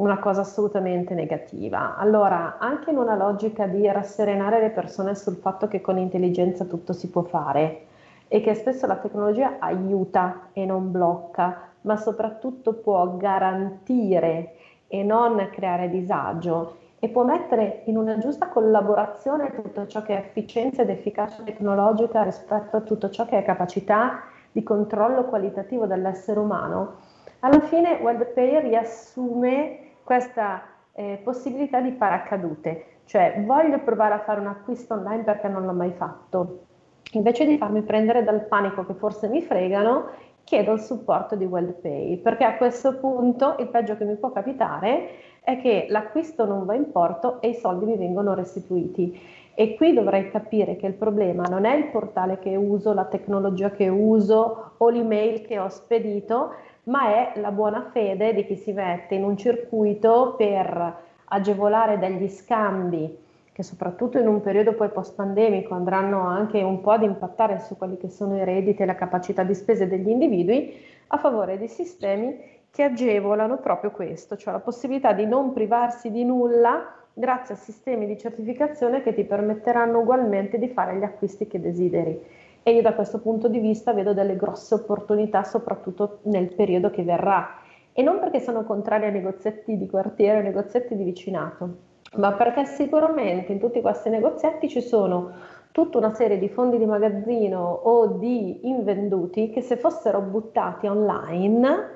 una 0.02 0.18
cosa 0.18 0.42
assolutamente 0.42 1.14
negativa. 1.14 1.96
Allora, 1.96 2.58
anche 2.58 2.90
in 2.90 2.98
una 2.98 3.16
logica 3.16 3.68
di 3.68 3.86
rasserenare 3.86 4.60
le 4.60 4.72
persone 4.72 5.14
sul 5.14 5.36
fatto 5.36 5.68
che 5.68 5.80
con 5.80 6.00
intelligenza 6.00 6.66
tutto 6.66 6.92
si 6.92 7.10
può 7.10 7.22
fare 7.22 7.86
e 8.28 8.42
che 8.42 8.56
spesso 8.56 8.88
la 8.88 8.96
tecnologia 8.96 9.58
aiuta 9.60 10.48
e 10.54 10.66
non 10.66 10.92
blocca, 10.92 11.70
ma 11.82 11.98
soprattutto 11.98 12.74
può 12.74 13.16
garantire 13.16 14.56
e 14.88 15.04
non 15.04 15.50
creare 15.52 15.88
disagio 15.90 16.78
e 16.98 17.10
può 17.10 17.24
mettere 17.24 17.84
in 17.86 17.98
una 17.98 18.18
giusta 18.18 18.48
collaborazione 18.48 19.54
tutto 19.54 19.86
ciò 19.86 20.02
che 20.02 20.16
è 20.16 20.20
efficienza 20.20 20.82
ed 20.82 20.90
efficacia 20.90 21.44
tecnologica 21.44 22.24
rispetto 22.24 22.78
a 22.78 22.82
tutto 22.82 23.12
ciò 23.12 23.26
che 23.26 23.38
è 23.38 23.44
capacità 23.44 24.24
di 24.52 24.64
controllo 24.64 25.26
qualitativo 25.26 25.86
dell'essere 25.86 26.40
umano. 26.40 26.96
Alla 27.42 27.60
fine 27.62 28.00
WorldPay 28.02 28.62
riassume 28.62 29.90
questa 30.04 30.64
eh, 30.94 31.20
possibilità 31.24 31.80
di 31.82 31.92
paracadute, 31.92 33.00
cioè 33.06 33.44
voglio 33.46 33.80
provare 33.80 34.16
a 34.16 34.20
fare 34.20 34.40
un 34.40 34.48
acquisto 34.48 34.94
online 34.94 35.24
perché 35.24 35.48
non 35.48 35.66
l'ho 35.66 35.74
mai 35.74 35.92
fatto. 35.92 36.66
Invece 37.14 37.46
di 37.46 37.58
farmi 37.58 37.82
prendere 37.82 38.24
dal 38.24 38.46
panico 38.46 38.86
che 38.86 38.94
forse 38.94 39.28
mi 39.28 39.42
fregano, 39.42 40.10
chiedo 40.44 40.74
il 40.74 40.80
supporto 40.80 41.36
di 41.36 41.46
WellPay, 41.46 42.18
perché 42.18 42.44
a 42.44 42.56
questo 42.56 42.98
punto 42.98 43.56
il 43.60 43.68
peggio 43.68 43.98
che 43.98 44.06
mi 44.06 44.16
può 44.16 44.32
capitare 44.32 45.10
è 45.42 45.60
che 45.60 45.88
l'acquisto 45.90 46.46
non 46.46 46.66
va 46.66 46.76
in 46.76 46.92
porto 46.92 47.42
e 47.42 47.50
i 47.50 47.56
soldi 47.56 47.86
mi 47.86 47.98
vengono 47.98 48.34
restituiti. 48.34 49.20
E 49.54 49.76
qui 49.76 49.94
dovrei 49.94 50.30
capire 50.30 50.76
che 50.76 50.88
il 50.88 50.94
problema 50.94 51.44
non 51.44 51.66
è 51.66 51.76
il 51.76 51.88
portale 51.88 52.40
che 52.40 52.56
uso, 52.56 52.94
la 52.94 53.06
tecnologia 53.06 53.72
che 53.72 53.88
uso 53.90 54.74
o 54.78 54.90
l'email 54.90 55.42
che 55.42 55.60
ho 55.60 55.70
spedito, 55.70 56.54
ma 56.84 57.10
è 57.10 57.40
la 57.40 57.52
buona 57.52 57.90
fede 57.92 58.34
di 58.34 58.46
chi 58.46 58.56
si 58.56 58.72
mette 58.72 59.16
in 59.16 59.24
un 59.24 59.38
circuito 59.38 60.36
per 60.38 60.96
agevolare 61.26 62.00
degli 62.00 62.28
scambi 62.28 63.18
che 63.54 63.64
soprattutto 63.64 64.18
in 64.18 64.28
un 64.28 64.42
periodo 64.42 64.74
poi 64.74 64.90
post 64.90 65.14
pandemico 65.14 65.74
andranno 65.74 66.26
anche 66.26 66.62
un 66.62 66.80
po' 66.82 66.92
ad 66.92 67.04
impattare 67.04 67.60
su 67.60 67.78
quelli 67.78 67.98
che 67.98 68.10
sono 68.10 68.38
i 68.38 68.44
redditi 68.46 68.82
e 68.82 68.86
la 68.86 68.96
capacità 68.96 69.44
di 69.44 69.54
spese 69.54 69.88
degli 69.88 70.10
individui 70.10 70.74
a 71.08 71.18
favore 71.18 71.58
di 71.58 71.68
sistemi 71.68 72.60
che 72.72 72.84
agevolano 72.84 73.58
proprio 73.58 73.92
questo, 73.92 74.38
cioè 74.38 74.54
la 74.54 74.60
possibilità 74.60 75.12
di 75.12 75.26
non 75.26 75.52
privarsi 75.52 76.10
di 76.10 76.24
nulla 76.24 76.96
grazie 77.14 77.56
a 77.56 77.58
sistemi 77.58 78.06
di 78.06 78.18
certificazione 78.18 79.02
che 79.02 79.14
ti 79.14 79.24
permetteranno 79.24 80.00
ugualmente 80.00 80.58
di 80.58 80.68
fare 80.70 80.98
gli 80.98 81.04
acquisti 81.04 81.48
che 81.48 81.60
desideri. 81.60 82.20
E 82.64 82.74
io 82.74 82.82
da 82.82 82.94
questo 82.94 83.20
punto 83.20 83.48
di 83.48 83.60
vista 83.60 83.94
vedo 83.94 84.14
delle 84.14 84.36
grosse 84.36 84.76
opportunità 84.76 85.44
soprattutto 85.44 86.20
nel 86.24 86.54
periodo 86.54 86.90
che 86.92 87.04
verrà. 87.04 87.58
E 87.92 88.04
non 88.04 88.20
perché 88.20 88.40
sono 88.40 88.64
contraria 88.64 89.08
ai 89.08 89.14
negozietti 89.14 89.78
di 89.78 89.88
quartiere, 89.88 90.38
ai 90.38 90.44
negozietti 90.44 90.96
di 90.96 91.04
vicinato, 91.04 91.70
ma 92.18 92.34
perché 92.34 92.66
sicuramente 92.66 93.52
in 93.52 93.60
tutti 93.60 93.82
questi 93.82 94.10
negozietti 94.10 94.70
ci 94.70 94.82
sono 94.82 95.32
tutta 95.72 95.98
una 95.98 96.14
serie 96.14 96.38
di 96.38 96.50
fondi 96.50 96.78
di 96.78 96.86
magazzino 96.86 97.60
o 97.60 98.08
di 98.18 98.68
invenduti 98.68 99.50
che 99.50 99.62
se 99.62 99.78
fossero 99.78 100.22
buttati 100.22 100.88
online 100.88 101.90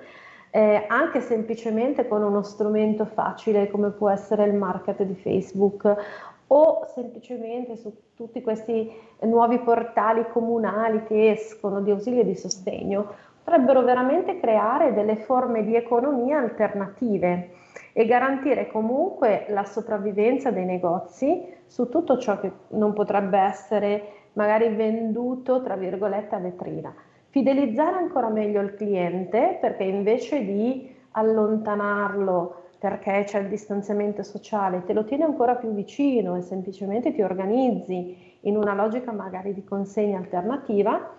eh, 0.55 0.85
anche 0.87 1.19
semplicemente 1.19 2.07
con 2.07 2.23
uno 2.23 2.41
strumento 2.41 3.03
facile 3.03 3.69
come 3.69 3.89
può 3.89 4.09
essere 4.09 4.45
il 4.45 4.53
market 4.53 5.03
di 5.03 5.13
Facebook 5.15 5.93
o 6.47 6.85
semplicemente 6.93 7.75
su 7.75 7.93
tutti 8.15 8.41
questi 8.41 8.89
nuovi 9.23 9.59
portali 9.59 10.25
comunali 10.29 11.03
che 11.03 11.31
escono 11.31 11.81
di 11.81 11.91
ausilio 11.91 12.21
e 12.21 12.25
di 12.25 12.35
sostegno, 12.35 13.05
potrebbero 13.43 13.81
veramente 13.81 14.39
creare 14.39 14.93
delle 14.93 15.17
forme 15.17 15.65
di 15.65 15.75
economia 15.75 16.37
alternative 16.37 17.49
e 17.91 18.05
garantire 18.05 18.67
comunque 18.67 19.47
la 19.49 19.65
sopravvivenza 19.65 20.51
dei 20.51 20.63
negozi 20.63 21.53
su 21.65 21.89
tutto 21.89 22.17
ciò 22.17 22.39
che 22.39 22.49
non 22.69 22.93
potrebbe 22.93 23.39
essere 23.39 24.03
magari 24.33 24.73
venduto, 24.73 25.61
tra 25.61 25.75
virgolette, 25.75 26.35
a 26.35 26.39
vetrina. 26.39 26.95
Fidelizzare 27.35 27.97
ancora 27.97 28.29
meglio 28.29 28.61
il 28.61 28.75
cliente 28.75 29.57
perché 29.59 29.83
invece 29.83 30.45
di 30.45 30.89
allontanarlo 31.11 32.67
perché 32.79 33.23
c'è 33.25 33.39
il 33.39 33.49
distanziamento 33.49 34.23
sociale, 34.23 34.85
te 34.85 34.93
lo 34.93 35.03
tieni 35.03 35.23
ancora 35.23 35.55
più 35.55 35.73
vicino 35.73 36.37
e 36.37 36.41
semplicemente 36.41 37.11
ti 37.11 37.21
organizzi 37.21 38.37
in 38.39 38.55
una 38.55 38.73
logica 38.73 39.11
magari 39.11 39.53
di 39.53 39.65
consegna 39.65 40.17
alternativa 40.17 41.11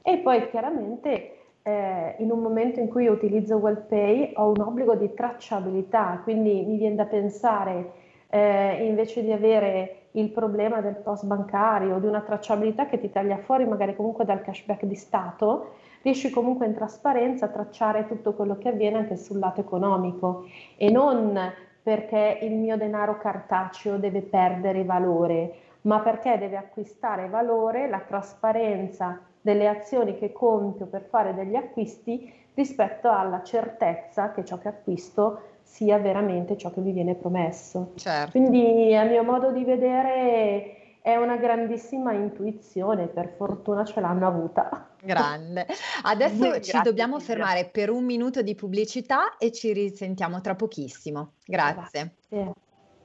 e 0.00 0.18
poi 0.18 0.48
chiaramente 0.48 1.38
eh, 1.62 2.14
in 2.18 2.30
un 2.30 2.38
momento 2.38 2.78
in 2.78 2.86
cui 2.86 3.08
utilizzo 3.08 3.56
WellPay 3.56 4.34
ho 4.36 4.50
un 4.50 4.60
obbligo 4.60 4.94
di 4.94 5.12
tracciabilità, 5.12 6.20
quindi 6.22 6.64
mi 6.68 6.76
viene 6.76 6.94
da 6.94 7.06
pensare 7.06 7.90
eh, 8.34 8.84
invece 8.84 9.22
di 9.22 9.30
avere 9.30 10.08
il 10.12 10.28
problema 10.30 10.80
del 10.80 10.96
post 10.96 11.24
bancario 11.24 12.00
di 12.00 12.06
una 12.06 12.20
tracciabilità 12.20 12.86
che 12.86 12.98
ti 12.98 13.08
taglia 13.08 13.36
fuori 13.36 13.64
magari 13.64 13.94
comunque 13.94 14.24
dal 14.24 14.42
cashback 14.42 14.86
di 14.86 14.96
Stato, 14.96 15.74
riesci 16.02 16.30
comunque 16.30 16.66
in 16.66 16.74
trasparenza 16.74 17.44
a 17.44 17.50
tracciare 17.50 18.08
tutto 18.08 18.32
quello 18.34 18.58
che 18.58 18.70
avviene 18.70 18.98
anche 18.98 19.16
sul 19.16 19.38
lato 19.38 19.60
economico. 19.60 20.46
E 20.76 20.90
non 20.90 21.38
perché 21.80 22.40
il 22.42 22.54
mio 22.54 22.76
denaro 22.76 23.18
cartaceo 23.18 23.98
deve 23.98 24.22
perdere 24.22 24.82
valore, 24.82 25.54
ma 25.82 26.00
perché 26.00 26.36
deve 26.36 26.56
acquistare 26.56 27.28
valore 27.28 27.88
la 27.88 28.00
trasparenza 28.00 29.20
delle 29.40 29.68
azioni 29.68 30.18
che 30.18 30.32
compio 30.32 30.86
per 30.86 31.02
fare 31.02 31.34
degli 31.34 31.54
acquisti 31.54 32.32
rispetto 32.54 33.10
alla 33.10 33.44
certezza 33.44 34.32
che 34.32 34.44
ciò 34.44 34.58
che 34.58 34.68
acquisto 34.68 35.53
sia 35.74 35.98
veramente 35.98 36.56
ciò 36.56 36.70
che 36.70 36.80
mi 36.80 36.92
viene 36.92 37.16
promesso. 37.16 37.94
Certo. 37.96 38.30
Quindi 38.30 38.94
a 38.94 39.02
mio 39.02 39.24
modo 39.24 39.50
di 39.50 39.64
vedere 39.64 40.98
è 41.02 41.16
una 41.16 41.36
grandissima 41.36 42.12
intuizione, 42.12 43.08
per 43.08 43.34
fortuna 43.36 43.84
ce 43.84 44.00
l'hanno 44.00 44.24
avuta. 44.24 44.90
Grande. 45.02 45.66
Adesso 46.04 46.38
Grazie, 46.38 46.62
ci 46.62 46.80
dobbiamo 46.80 47.18
fermare 47.18 47.68
per 47.70 47.90
un 47.90 48.04
minuto 48.04 48.40
di 48.40 48.54
pubblicità 48.54 49.36
e 49.36 49.50
ci 49.50 49.72
risentiamo 49.72 50.40
tra 50.40 50.54
pochissimo. 50.54 51.32
Grazie. 51.44 52.14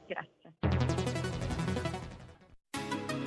Grazie. 0.05 0.98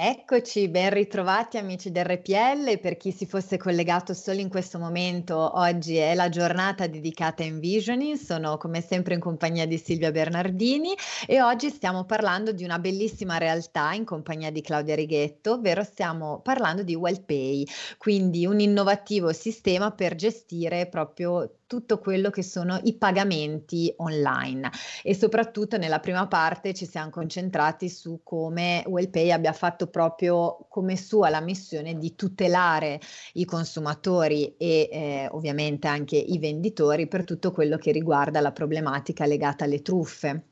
Eccoci, 0.00 0.68
ben 0.68 0.90
ritrovati 0.90 1.56
amici 1.58 1.90
del 1.90 2.04
RPL. 2.04 2.78
Per 2.78 2.96
chi 2.96 3.10
si 3.10 3.26
fosse 3.26 3.56
collegato 3.56 4.14
solo 4.14 4.38
in 4.38 4.48
questo 4.48 4.78
momento, 4.78 5.58
oggi 5.58 5.96
è 5.96 6.14
la 6.14 6.28
giornata 6.28 6.86
dedicata 6.86 7.42
a 7.42 7.46
Envisioning. 7.46 8.14
Sono 8.14 8.58
come 8.58 8.80
sempre 8.80 9.14
in 9.14 9.20
compagnia 9.20 9.66
di 9.66 9.76
Silvia 9.76 10.12
Bernardini 10.12 10.94
e 11.26 11.42
oggi 11.42 11.68
stiamo 11.68 12.04
parlando 12.04 12.52
di 12.52 12.62
una 12.62 12.78
bellissima 12.78 13.38
realtà 13.38 13.92
in 13.92 14.04
compagnia 14.04 14.52
di 14.52 14.60
Claudia 14.60 14.94
Righetto, 14.94 15.54
ovvero 15.54 15.82
stiamo 15.82 16.42
parlando 16.42 16.84
di 16.84 16.94
WellPay, 16.94 17.66
quindi 17.98 18.46
un 18.46 18.60
innovativo 18.60 19.32
sistema 19.32 19.90
per 19.90 20.14
gestire 20.14 20.86
proprio 20.86 21.57
tutto 21.68 21.98
quello 21.98 22.30
che 22.30 22.42
sono 22.42 22.80
i 22.82 22.96
pagamenti 22.96 23.92
online. 23.98 24.70
E 25.04 25.14
soprattutto 25.14 25.76
nella 25.76 26.00
prima 26.00 26.26
parte 26.26 26.74
ci 26.74 26.86
siamo 26.86 27.10
concentrati 27.10 27.88
su 27.88 28.22
come 28.24 28.82
WellPay 28.86 29.30
abbia 29.30 29.52
fatto 29.52 29.86
proprio 29.86 30.66
come 30.68 30.96
sua 30.96 31.28
la 31.28 31.40
missione 31.40 31.96
di 31.96 32.16
tutelare 32.16 32.98
i 33.34 33.44
consumatori 33.44 34.56
e 34.56 34.88
eh, 34.90 35.28
ovviamente 35.30 35.86
anche 35.86 36.16
i 36.16 36.38
venditori 36.38 37.06
per 37.06 37.24
tutto 37.24 37.52
quello 37.52 37.76
che 37.76 37.92
riguarda 37.92 38.40
la 38.40 38.50
problematica 38.50 39.26
legata 39.26 39.64
alle 39.64 39.82
truffe 39.82 40.47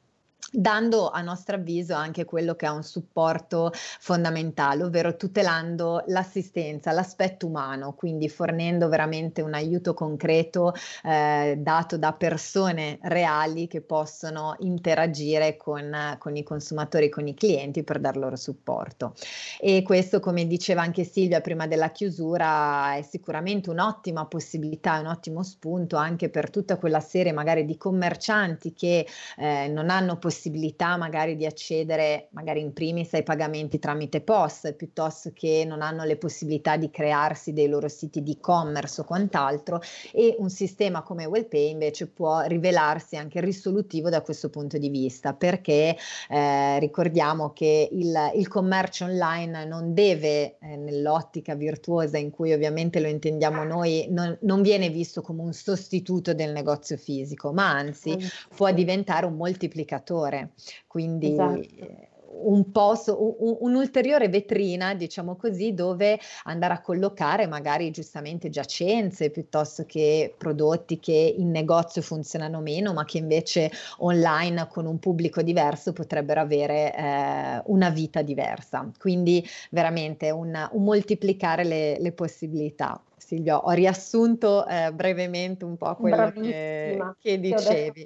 dando 0.57 1.11
a 1.11 1.21
nostro 1.21 1.57
avviso 1.57 1.93
anche 1.93 2.25
quello 2.25 2.55
che 2.55 2.65
è 2.65 2.71
un 2.71 2.83
supporto 2.83 3.71
fondamentale, 3.75 4.85
ovvero 4.85 5.15
tutelando 5.17 6.03
l'assistenza, 6.07 6.93
l'aspetto 6.93 7.47
umano, 7.47 7.93
quindi 7.93 8.31
fornendo 8.31 8.89
veramente 8.89 9.43
un 9.43 9.53
aiuto 9.53 9.93
concreto 9.93 10.73
eh, 11.05 11.57
dato 11.59 11.99
da 11.99 12.15
persone 12.15 12.99
reali 13.03 13.67
che 13.67 13.83
possono 13.83 14.57
interagire 14.61 15.59
con, 15.59 16.17
con 16.19 16.37
i 16.37 16.43
consumatori, 16.43 17.11
con 17.11 17.29
i 17.29 17.35
clienti 17.35 17.85
per 17.85 18.01
dar 18.01 18.17
loro 18.17 18.37
supporto. 18.37 19.13
E 19.61 19.83
questo, 19.83 20.21
come 20.21 20.47
diceva 20.47 20.81
anche 20.81 21.05
Silvia 21.05 21.43
prima 21.43 21.67
della 21.67 21.91
chiusura, 21.91 22.95
è 22.95 23.03
sicuramente 23.03 23.69
un'ottima 23.69 24.25
possibilità, 24.25 25.01
un 25.01 25.07
ottimo 25.07 25.43
spunto 25.43 25.97
anche 25.97 26.31
per 26.31 26.49
tutta 26.49 26.79
quella 26.79 27.01
serie 27.01 27.33
magari 27.33 27.67
di 27.67 27.77
commercianti 27.77 28.73
che 28.73 29.07
eh, 29.37 29.69
non 29.69 29.91
hanno 29.91 30.17
possibilità 30.17 30.45
possibilità 30.47 30.97
magari 30.97 31.35
di 31.35 31.45
accedere 31.45 32.29
magari 32.31 32.61
in 32.61 32.73
primis 32.73 33.13
ai 33.15 33.25
pagamenti 33.25 33.81
tramite 33.81 34.21
POS 34.21 34.75
piuttosto 34.77 35.33
che 35.35 35.65
non 35.67 35.83
hanno 35.83 36.05
le 36.05 36.17
possibilità 36.17 36.77
di 36.77 36.89
crearsi 36.89 37.53
dei 37.53 37.69
loro 37.69 37.89
siti 37.89 38.23
di 38.23 38.33
e-commerce 38.33 39.01
o 39.01 39.05
quant'altro 39.05 39.81
e 40.13 40.37
un 40.39 40.49
sistema 40.49 41.03
come 41.03 41.25
WellPay 41.25 41.71
invece 41.71 42.07
può 42.07 42.43
rivelarsi 42.43 43.17
anche 43.17 43.41
risolutivo 43.41 44.09
da 44.09 44.21
questo 44.21 44.49
punto 44.49 44.79
di 44.79 44.89
vista 44.89 45.35
perché 45.35 45.97
eh, 46.29 46.79
ricordiamo 46.79 47.53
che 47.53 47.89
il, 47.91 48.15
il, 48.37 48.47
commercio 48.47 49.07
online 49.07 49.65
non 49.65 49.95
deve 49.95 50.59
eh, 50.61 50.77
nell'ottica 50.77 51.55
virtuosa 51.57 52.19
in 52.19 52.31
cui 52.31 52.53
ovviamente 52.53 53.01
lo 53.01 53.09
intendiamo 53.09 53.65
noi 53.65 54.07
non, 54.11 54.37
non 54.43 54.63
viene 54.63 54.91
visto 54.91 55.23
come 55.23 55.43
un 55.43 55.53
sostituto 55.53 56.35
del 56.35 56.53
negozio 56.53 56.97
fisico 56.97 57.53
ma 57.53 57.69
anzi. 57.71 58.17
può 58.55 58.71
diventare 58.73 59.27
un 59.27 59.35
moltiplicatore 59.35 60.26
migliore. 60.27 60.51
Quindi 60.87 61.33
esatto. 61.33 61.59
Eh, 61.59 62.09
un 62.39 62.65
un, 62.75 63.57
un'ulteriore 63.61 64.29
vetrina, 64.29 64.95
diciamo 64.95 65.37
così, 65.37 65.73
dove 65.73 66.19
andare 66.45 66.75
a 66.75 66.83
collocare 66.83 67.47
magari 67.47 67.91
giustamente 67.91 68.51
giacenze 68.51 69.31
piuttosto 69.31 69.85
che 69.87 70.35
prodotti 70.37 70.99
che 70.99 71.35
in 71.39 71.51
negozio 71.51 72.03
funzionano 72.03 72.61
meno, 72.61 72.93
ma 72.93 73.07
che 73.07 73.17
invece 73.19 73.71
online 73.99 74.67
con 74.69 74.85
un 74.85 74.99
pubblico 74.99 75.41
diverso 75.41 75.95
potrebbero 75.95 76.41
avere 76.41 76.95
eh, 76.95 77.63
una 77.67 77.89
vita 77.89 78.21
diversa. 78.21 78.91
Quindi 78.99 79.43
veramente 79.71 80.31
un, 80.31 80.69
un 80.73 80.85
moltiplicare 80.85 81.65
le, 81.65 81.99
le 81.99 82.13
possibilità. 82.13 83.01
Silvio, 83.17 83.57
ho 83.57 83.71
riassunto 83.71 84.67
eh, 84.67 84.93
brevemente 84.93 85.65
un 85.65 85.77
po' 85.79 85.97
quello 85.97 86.31
che, 86.33 87.01
che 87.19 87.41
dicevi. 87.41 88.05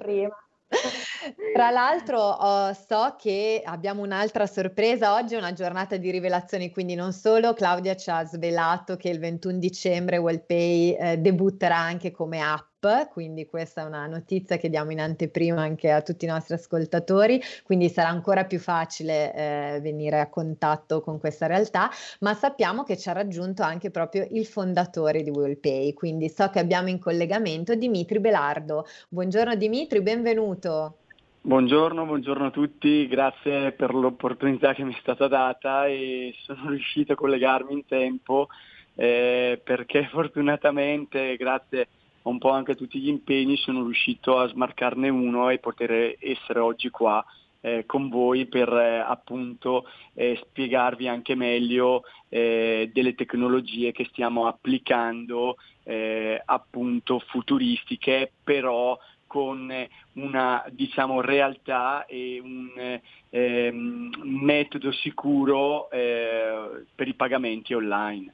Tra 1.53 1.69
l'altro 1.69 2.19
oh, 2.19 2.73
so 2.73 3.15
che 3.17 3.61
abbiamo 3.63 4.01
un'altra 4.01 4.47
sorpresa, 4.47 5.13
oggi 5.15 5.35
è 5.35 5.37
una 5.37 5.53
giornata 5.53 5.97
di 5.97 6.09
rivelazioni, 6.09 6.71
quindi 6.71 6.95
non 6.95 7.13
solo 7.13 7.53
Claudia 7.53 7.95
ci 7.95 8.09
ha 8.09 8.23
svelato 8.25 8.95
che 8.95 9.09
il 9.09 9.19
21 9.19 9.57
dicembre 9.57 10.17
WellPay 10.17 10.91
eh, 10.93 11.17
debutterà 11.17 11.77
anche 11.77 12.11
come 12.11 12.41
app, 12.41 12.70
quindi 13.11 13.45
questa 13.45 13.81
è 13.81 13.85
una 13.85 14.07
notizia 14.07 14.57
che 14.57 14.67
diamo 14.67 14.91
in 14.91 14.99
anteprima 14.99 15.61
anche 15.61 15.91
a 15.91 16.01
tutti 16.01 16.25
i 16.25 16.27
nostri 16.27 16.55
ascoltatori, 16.55 17.39
quindi 17.63 17.89
sarà 17.89 18.09
ancora 18.09 18.45
più 18.45 18.57
facile 18.57 19.33
eh, 19.35 19.79
venire 19.81 20.19
a 20.19 20.29
contatto 20.29 20.99
con 21.01 21.19
questa 21.19 21.45
realtà, 21.45 21.91
ma 22.21 22.33
sappiamo 22.33 22.83
che 22.83 22.97
ci 22.97 23.07
ha 23.09 23.13
raggiunto 23.13 23.61
anche 23.61 23.91
proprio 23.91 24.25
il 24.31 24.47
fondatore 24.47 25.21
di 25.21 25.29
WellPay, 25.29 25.93
quindi 25.93 26.27
so 26.27 26.49
che 26.49 26.57
abbiamo 26.57 26.89
in 26.89 26.97
collegamento 26.97 27.75
Dimitri 27.75 28.19
Belardo. 28.19 28.85
Buongiorno 29.09 29.53
Dimitri, 29.53 30.01
benvenuto. 30.01 30.95
Buongiorno, 31.43 32.03
buongiorno 32.05 32.47
a 32.47 32.51
tutti, 32.51 33.07
grazie 33.07 33.73
per 33.73 33.93
l'opportunità 33.93 34.73
che 34.73 34.83
mi 34.83 34.93
è 34.93 34.97
stata 35.01 35.27
data 35.27 35.85
e 35.85 36.33
sono 36.45 36.69
riuscito 36.69 37.13
a 37.13 37.15
collegarmi 37.15 37.73
in 37.73 37.85
tempo 37.85 38.47
eh, 38.95 39.61
perché 39.63 40.07
fortunatamente 40.11 41.35
grazie 41.37 41.87
un 42.23 42.37
po' 42.37 42.51
anche 42.51 42.75
tutti 42.75 42.99
gli 42.99 43.07
impegni 43.07 43.57
sono 43.57 43.83
riuscito 43.83 44.37
a 44.37 44.47
smarcarne 44.47 45.09
uno 45.09 45.49
e 45.49 45.59
poter 45.59 46.15
essere 46.19 46.59
oggi 46.59 46.89
qua 46.89 47.23
eh, 47.61 47.85
con 47.85 48.09
voi 48.09 48.47
per 48.47 48.71
eh, 48.73 48.99
appunto 48.99 49.85
eh, 50.13 50.39
spiegarvi 50.43 51.07
anche 51.07 51.35
meglio 51.35 52.03
eh, 52.29 52.89
delle 52.93 53.15
tecnologie 53.15 53.91
che 53.91 54.07
stiamo 54.11 54.47
applicando 54.47 55.57
eh, 55.83 56.41
appunto 56.43 57.19
futuristiche 57.19 58.31
però 58.43 58.97
con 59.31 59.71
una 60.13 60.65
diciamo, 60.71 61.21
realtà 61.21 62.05
e 62.05 62.41
un 62.43 62.99
ehm, 63.29 64.11
metodo 64.23 64.91
sicuro 64.91 65.89
eh, 65.89 66.83
per 66.93 67.07
i 67.07 67.13
pagamenti 67.13 67.73
online. 67.73 68.33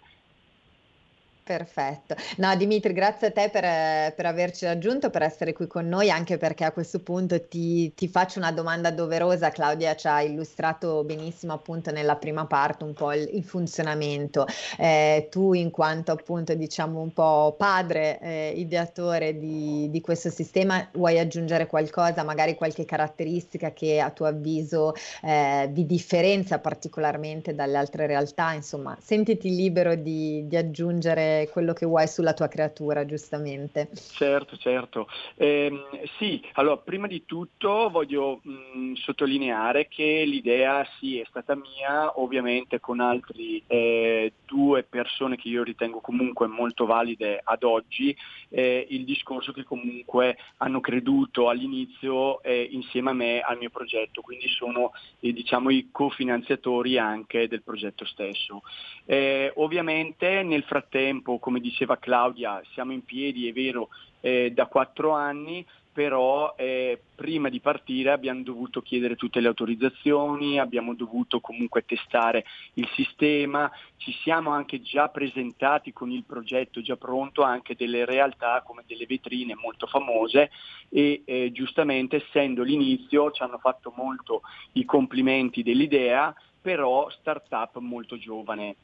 Perfetto. 1.47 2.13
No, 2.39 2.53
Dimitri, 2.57 2.91
grazie 2.91 3.27
a 3.27 3.31
te 3.31 3.49
per, 3.49 4.13
per, 4.13 4.25
averci 4.25 4.65
raggiunto, 4.65 5.09
per 5.09 5.21
essere 5.21 5.53
qui 5.53 5.65
con 5.65 5.87
noi, 5.87 6.11
anche 6.11 6.35
perché 6.35 6.65
a 6.65 6.73
questo 6.73 6.99
punto 6.99 7.47
ti, 7.47 7.93
ti, 7.93 8.09
faccio 8.09 8.39
una 8.39 8.51
domanda 8.51 8.91
doverosa. 8.91 9.49
Claudia 9.49 9.95
ci 9.95 10.07
ha 10.07 10.21
illustrato 10.21 11.05
benissimo 11.05 11.53
appunto 11.53 11.89
nella 11.91 12.17
prima 12.17 12.45
parte 12.47 12.83
un 12.83 12.91
po' 12.91 13.13
il, 13.13 13.29
il 13.31 13.45
funzionamento. 13.45 14.45
Eh, 14.77 15.29
tu 15.31 15.53
in 15.53 15.71
quanto 15.71 16.11
appunto 16.11 16.53
diciamo 16.53 16.99
un 16.99 17.13
po' 17.13 17.55
padre, 17.57 18.19
eh, 18.19 18.53
ideatore 18.57 19.39
di, 19.39 19.89
di, 19.89 20.01
questo 20.01 20.29
sistema, 20.29 20.85
vuoi 20.91 21.17
aggiungere 21.17 21.65
qualcosa, 21.67 22.23
magari 22.23 22.55
qualche 22.55 22.83
caratteristica 22.83 23.71
che 23.71 24.01
a 24.01 24.09
tuo 24.09 24.25
avviso 24.25 24.93
eh, 25.23 25.69
vi 25.71 25.85
differenzia 25.85 26.59
particolarmente 26.59 27.55
dalle 27.55 27.77
altre 27.77 28.05
realtà? 28.05 28.51
Insomma, 28.51 28.97
sentiti 28.99 29.55
libero 29.55 29.95
di, 29.95 30.45
di 30.45 30.57
aggiungere 30.57 31.35
quello 31.51 31.73
che 31.73 31.85
vuoi 31.85 32.07
sulla 32.07 32.33
tua 32.33 32.47
creatura, 32.47 33.05
giustamente. 33.05 33.89
Certo, 34.13 34.57
certo. 34.57 35.07
Eh, 35.35 35.71
sì, 36.17 36.43
allora 36.53 36.77
prima 36.77 37.07
di 37.07 37.23
tutto 37.25 37.89
voglio 37.89 38.39
mh, 38.41 38.51
mm, 38.77 38.93
sottolineare 38.93 39.87
che 39.87 40.23
l'idea 40.25 40.85
sì 40.99 41.19
è 41.19 41.25
stata 41.29 41.55
mia, 41.55 42.19
ovviamente 42.19 42.79
con 42.79 42.99
altri 42.99 43.61
eh, 43.67 44.33
due 44.45 44.83
persone 44.83 45.35
che 45.35 45.49
io 45.49 45.63
ritengo 45.63 45.99
comunque 45.99 46.47
molto 46.47 46.85
valide 46.85 47.39
ad 47.43 47.63
oggi, 47.63 48.15
eh, 48.49 48.85
il 48.89 49.03
discorso 49.03 49.51
che 49.51 49.63
comunque 49.63 50.37
hanno 50.57 50.79
creduto 50.79 51.49
all'inizio 51.49 52.41
eh, 52.41 52.67
insieme 52.71 53.09
a 53.09 53.13
me 53.13 53.39
al 53.41 53.57
mio 53.57 53.69
progetto, 53.69 54.21
quindi 54.21 54.47
sono 54.47 54.91
eh, 55.19 55.33
diciamo 55.33 55.69
i 55.69 55.89
cofinanziatori 55.91 56.97
anche 56.97 57.47
del 57.47 57.63
progetto 57.63 58.05
stesso. 58.05 58.61
Eh, 59.05 59.51
ovviamente 59.55 60.43
nel 60.43 60.63
frattempo 60.63 61.26
tempo, 61.27 61.39
come 61.39 61.59
diceva 61.59 61.97
Claudia, 61.97 62.61
siamo 62.71 62.93
in 62.93 63.03
piedi, 63.03 63.49
è 63.49 63.51
vero, 63.51 63.89
eh, 64.21 64.51
da 64.53 64.67
quattro 64.67 65.11
anni, 65.11 65.65
però 65.91 66.53
eh, 66.55 66.99
prima 67.15 67.49
di 67.49 67.59
partire 67.59 68.11
abbiamo 68.11 68.43
dovuto 68.43 68.81
chiedere 68.81 69.15
tutte 69.15 69.39
le 69.39 69.47
autorizzazioni, 69.47 70.59
abbiamo 70.59 70.93
dovuto 70.93 71.39
comunque 71.39 71.85
testare 71.85 72.45
il 72.75 72.87
sistema, 72.93 73.69
ci 73.97 74.13
siamo 74.21 74.51
anche 74.51 74.81
già 74.81 75.09
presentati 75.09 75.91
con 75.93 76.11
il 76.11 76.23
progetto 76.23 76.81
già 76.81 76.95
pronto 76.95 77.41
anche 77.41 77.75
delle 77.75 78.05
realtà 78.05 78.61
come 78.63 78.83
delle 78.85 79.07
vetrine 79.07 79.55
molto 79.55 79.87
famose 79.87 80.51
e 80.89 81.23
eh, 81.25 81.51
giustamente 81.51 82.17
essendo 82.17 82.61
l'inizio 82.61 83.31
ci 83.31 83.41
hanno 83.41 83.57
fatto 83.57 83.91
molto 83.95 84.41
i 84.73 84.85
complimenti 84.85 85.63
dell'idea, 85.63 86.33
però 86.61 87.09
startup 87.09 87.75
molto 87.79 88.19
giovane. 88.19 88.75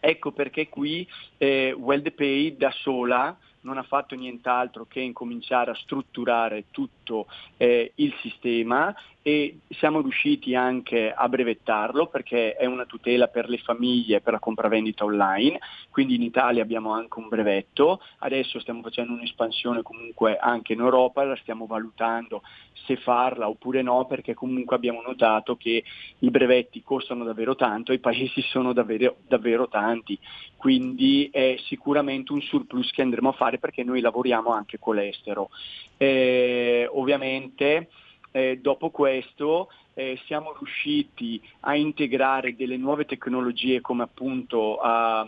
Ecco 0.00 0.32
perché 0.32 0.68
qui 0.68 1.06
eh, 1.36 1.72
WellDepay 1.72 2.56
da 2.56 2.70
sola 2.70 3.36
non 3.62 3.78
ha 3.78 3.82
fatto 3.82 4.14
nient'altro 4.14 4.86
che 4.86 5.00
incominciare 5.00 5.70
a 5.70 5.74
strutturare 5.74 6.66
tutto 6.70 7.26
eh, 7.56 7.92
il 7.96 8.14
sistema 8.20 8.94
e 9.22 9.58
siamo 9.68 10.00
riusciti 10.00 10.54
anche 10.54 11.12
a 11.12 11.28
brevettarlo 11.28 12.06
perché 12.06 12.54
è 12.56 12.64
una 12.64 12.86
tutela 12.86 13.26
per 13.26 13.48
le 13.50 13.58
famiglie 13.58 14.22
per 14.22 14.32
la 14.32 14.38
compravendita 14.38 15.04
online, 15.04 15.58
quindi 15.90 16.14
in 16.14 16.22
Italia 16.22 16.62
abbiamo 16.62 16.92
anche 16.92 17.18
un 17.18 17.28
brevetto, 17.28 18.00
adesso 18.18 18.58
stiamo 18.60 18.80
facendo 18.80 19.12
un'espansione 19.12 19.82
comunque 19.82 20.38
anche 20.38 20.72
in 20.72 20.80
Europa, 20.80 21.22
la 21.24 21.36
stiamo 21.36 21.66
valutando 21.66 22.42
se 22.86 22.96
farla 22.96 23.46
oppure 23.46 23.82
no 23.82 24.06
perché 24.06 24.32
comunque 24.32 24.74
abbiamo 24.74 25.02
notato 25.02 25.56
che 25.56 25.84
i 26.20 26.30
brevetti 26.30 26.82
costano 26.82 27.24
davvero 27.24 27.54
tanto 27.54 27.92
e 27.92 27.96
i 27.96 28.00
paesi 28.00 28.40
sono 28.48 28.72
davvero, 28.72 29.16
davvero 29.28 29.68
tanti, 29.68 30.18
quindi 30.56 31.28
è 31.30 31.56
sicuramente 31.66 32.32
un 32.32 32.40
surplus 32.40 32.90
che 32.90 33.02
andremo 33.02 33.30
a 33.30 33.32
fare 33.32 33.49
perché 33.58 33.82
noi 33.82 34.00
lavoriamo 34.00 34.50
anche 34.50 34.78
con 34.78 34.96
l'estero. 34.96 35.50
Eh, 35.96 36.88
ovviamente 36.90 37.88
eh, 38.32 38.58
dopo 38.60 38.90
questo 38.90 39.68
eh, 39.94 40.18
siamo 40.26 40.54
riusciti 40.56 41.40
a 41.60 41.74
integrare 41.74 42.54
delle 42.54 42.76
nuove 42.76 43.04
tecnologie 43.04 43.80
come 43.80 44.04
appunto 44.04 44.78
ha 44.78 45.26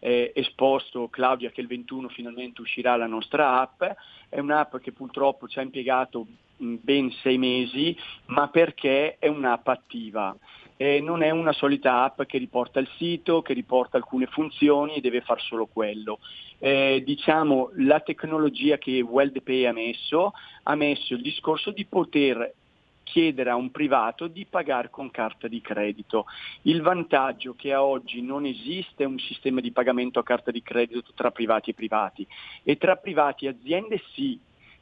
eh, 0.00 0.32
esposto 0.34 1.08
Claudia 1.08 1.50
che 1.50 1.60
il 1.60 1.66
21 1.66 2.08
finalmente 2.08 2.62
uscirà 2.62 2.96
la 2.96 3.06
nostra 3.06 3.60
app, 3.60 3.82
è 4.28 4.38
un'app 4.38 4.76
che 4.78 4.92
purtroppo 4.92 5.46
ci 5.46 5.58
ha 5.58 5.62
impiegato 5.62 6.26
mh, 6.56 6.74
ben 6.80 7.10
sei 7.22 7.38
mesi, 7.38 7.96
ma 8.26 8.48
perché 8.48 9.18
è 9.18 9.28
un'app 9.28 9.68
attiva. 9.68 10.34
Eh, 10.82 11.02
non 11.02 11.22
è 11.22 11.28
una 11.28 11.52
solita 11.52 12.04
app 12.04 12.22
che 12.22 12.38
riporta 12.38 12.80
il 12.80 12.88
sito, 12.96 13.42
che 13.42 13.52
riporta 13.52 13.98
alcune 13.98 14.24
funzioni 14.24 14.94
e 14.94 15.02
deve 15.02 15.20
fare 15.20 15.40
solo 15.40 15.66
quello. 15.66 16.20
Eh, 16.58 17.02
diciamo 17.04 17.72
la 17.74 18.00
tecnologia 18.00 18.78
che 18.78 19.02
WellDPay 19.02 19.66
ha 19.66 19.72
messo 19.72 20.32
ha 20.62 20.74
messo 20.74 21.12
il 21.12 21.20
discorso 21.20 21.70
di 21.70 21.84
poter 21.84 22.54
chiedere 23.02 23.50
a 23.50 23.56
un 23.56 23.70
privato 23.70 24.26
di 24.26 24.46
pagare 24.48 24.88
con 24.88 25.10
carta 25.10 25.48
di 25.48 25.60
credito. 25.60 26.24
Il 26.62 26.80
vantaggio 26.80 27.54
che 27.54 27.74
a 27.74 27.84
oggi 27.84 28.22
non 28.22 28.46
esiste 28.46 29.04
un 29.04 29.18
sistema 29.18 29.60
di 29.60 29.72
pagamento 29.72 30.18
a 30.18 30.24
carta 30.24 30.50
di 30.50 30.62
credito 30.62 31.12
tra 31.14 31.30
privati 31.30 31.70
e 31.70 31.74
privati 31.74 32.26
e 32.62 32.78
tra 32.78 32.96
privati 32.96 33.44
e 33.44 33.48
aziende 33.50 34.00
sì, 34.14 34.40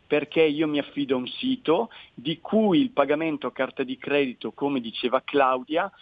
perché 0.09 0.42
io 0.42 0.66
mi 0.66 0.79
affido 0.79 1.14
a 1.14 1.18
un 1.18 1.27
sito 1.27 1.90
di 2.14 2.40
cui 2.40 2.81
il 2.81 2.90
pagamento 2.90 3.47
a 3.47 3.53
carta 3.53 3.83
di 3.83 3.99
credito, 3.99 4.53
come 4.53 4.81
diceva 4.81 5.23
Claudia, 5.23 5.92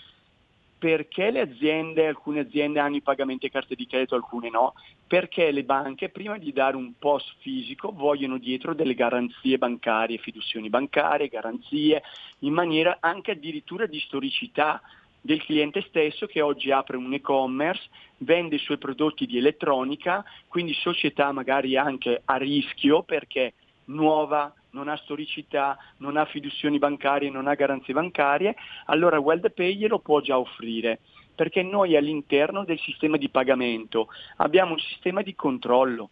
perché 0.79 1.33
le 1.33 1.41
aziende, 1.41 2.07
alcune 2.07 2.41
aziende 2.41 2.79
hanno 2.79 2.97
i 2.97 3.03
pagamenti 3.03 3.47
a 3.47 3.51
carte 3.51 3.75
di 3.75 3.87
credito, 3.87 4.15
alcune 4.15 4.49
no? 4.49 4.75
Perché 5.09 5.51
le 5.51 5.65
banche 5.65 6.11
prima 6.11 6.39
di 6.39 6.53
dare 6.53 6.77
un 6.77 6.93
POS 6.97 7.35
fisico 7.41 7.91
vogliono 7.93 8.39
dietro 8.39 8.75
delle 8.75 8.95
garanzie 8.95 9.59
bancarie, 9.59 10.19
fiduzioni 10.19 10.69
bancarie, 10.69 11.27
garanzie, 11.27 12.03
in 12.41 12.53
maniera 12.53 12.99
anche 13.01 13.33
addirittura 13.33 13.87
di 13.87 13.99
storicità 13.99 14.81
del 15.21 15.43
cliente 15.43 15.83
stesso 15.89 16.27
che 16.27 16.41
oggi 16.41 16.71
apre 16.71 16.97
un 16.97 17.13
e-commerce, 17.13 17.89
vende 18.19 18.55
i 18.55 18.61
suoi 18.61 18.79
prodotti 18.79 19.27
di 19.27 19.39
elettronica, 19.39 20.25
quindi 20.47 20.73
società 20.75 21.33
magari 21.33 21.77
anche 21.77 22.23
a 22.25 22.37
rischio 22.37 23.03
perché 23.03 23.55
nuova, 23.87 24.53
non 24.71 24.89
ha 24.89 24.97
storicità, 24.97 25.77
non 25.99 26.17
ha 26.17 26.25
fiduzioni 26.27 26.79
bancarie, 26.79 27.31
non 27.31 27.47
ha 27.47 27.55
garanzie 27.55 27.95
bancarie, 27.95 28.55
allora 28.87 29.19
WellDepay 29.19 29.75
glielo 29.75 29.99
può 29.99 30.21
già 30.21 30.39
offrire, 30.39 31.01
perché 31.35 31.63
noi 31.63 31.97
all'interno 31.97 32.65
del 32.65 32.79
sistema 32.81 33.17
di 33.17 33.29
pagamento 33.29 34.09
abbiamo 34.37 34.73
un 34.73 34.79
sistema 34.79 35.23
di 35.23 35.35
controllo, 35.35 36.11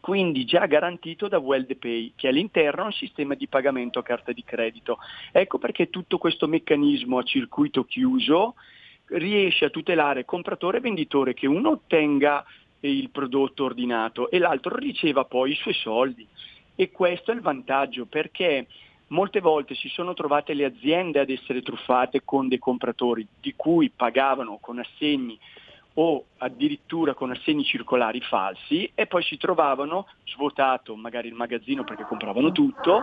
quindi 0.00 0.44
già 0.44 0.66
garantito 0.66 1.28
da 1.28 1.38
WellDepay, 1.38 2.14
che 2.16 2.28
all'interno 2.28 2.82
ha 2.82 2.86
un 2.86 2.92
sistema 2.92 3.34
di 3.34 3.46
pagamento 3.46 4.00
a 4.00 4.02
carta 4.02 4.32
di 4.32 4.42
credito. 4.42 4.98
Ecco 5.30 5.58
perché 5.58 5.90
tutto 5.90 6.18
questo 6.18 6.48
meccanismo 6.48 7.18
a 7.18 7.22
circuito 7.22 7.84
chiuso 7.84 8.54
riesce 9.06 9.66
a 9.66 9.70
tutelare 9.70 10.24
compratore 10.24 10.78
e 10.78 10.80
venditore 10.80 11.34
che 11.34 11.46
uno 11.46 11.70
ottenga 11.70 12.44
il 12.80 13.10
prodotto 13.10 13.64
ordinato 13.64 14.28
e 14.28 14.38
l'altro 14.38 14.74
riceva 14.76 15.24
poi 15.24 15.52
i 15.52 15.56
suoi 15.56 15.74
soldi. 15.74 16.26
E 16.74 16.90
questo 16.90 17.30
è 17.30 17.34
il 17.34 17.40
vantaggio 17.40 18.06
perché 18.06 18.66
molte 19.08 19.40
volte 19.40 19.74
si 19.74 19.88
sono 19.88 20.14
trovate 20.14 20.54
le 20.54 20.64
aziende 20.64 21.20
ad 21.20 21.30
essere 21.30 21.62
truffate 21.62 22.22
con 22.24 22.48
dei 22.48 22.58
compratori 22.58 23.26
di 23.40 23.54
cui 23.54 23.90
pagavano 23.90 24.58
con 24.60 24.78
assegni 24.78 25.38
o 25.94 26.24
addirittura 26.38 27.12
con 27.12 27.30
assegni 27.30 27.64
circolari 27.64 28.20
falsi 28.20 28.90
e 28.94 29.06
poi 29.06 29.22
si 29.22 29.36
trovavano 29.36 30.06
svuotato 30.24 30.96
magari 30.96 31.28
il 31.28 31.34
magazzino 31.34 31.84
perché 31.84 32.04
compravano 32.04 32.50
tutto 32.50 33.02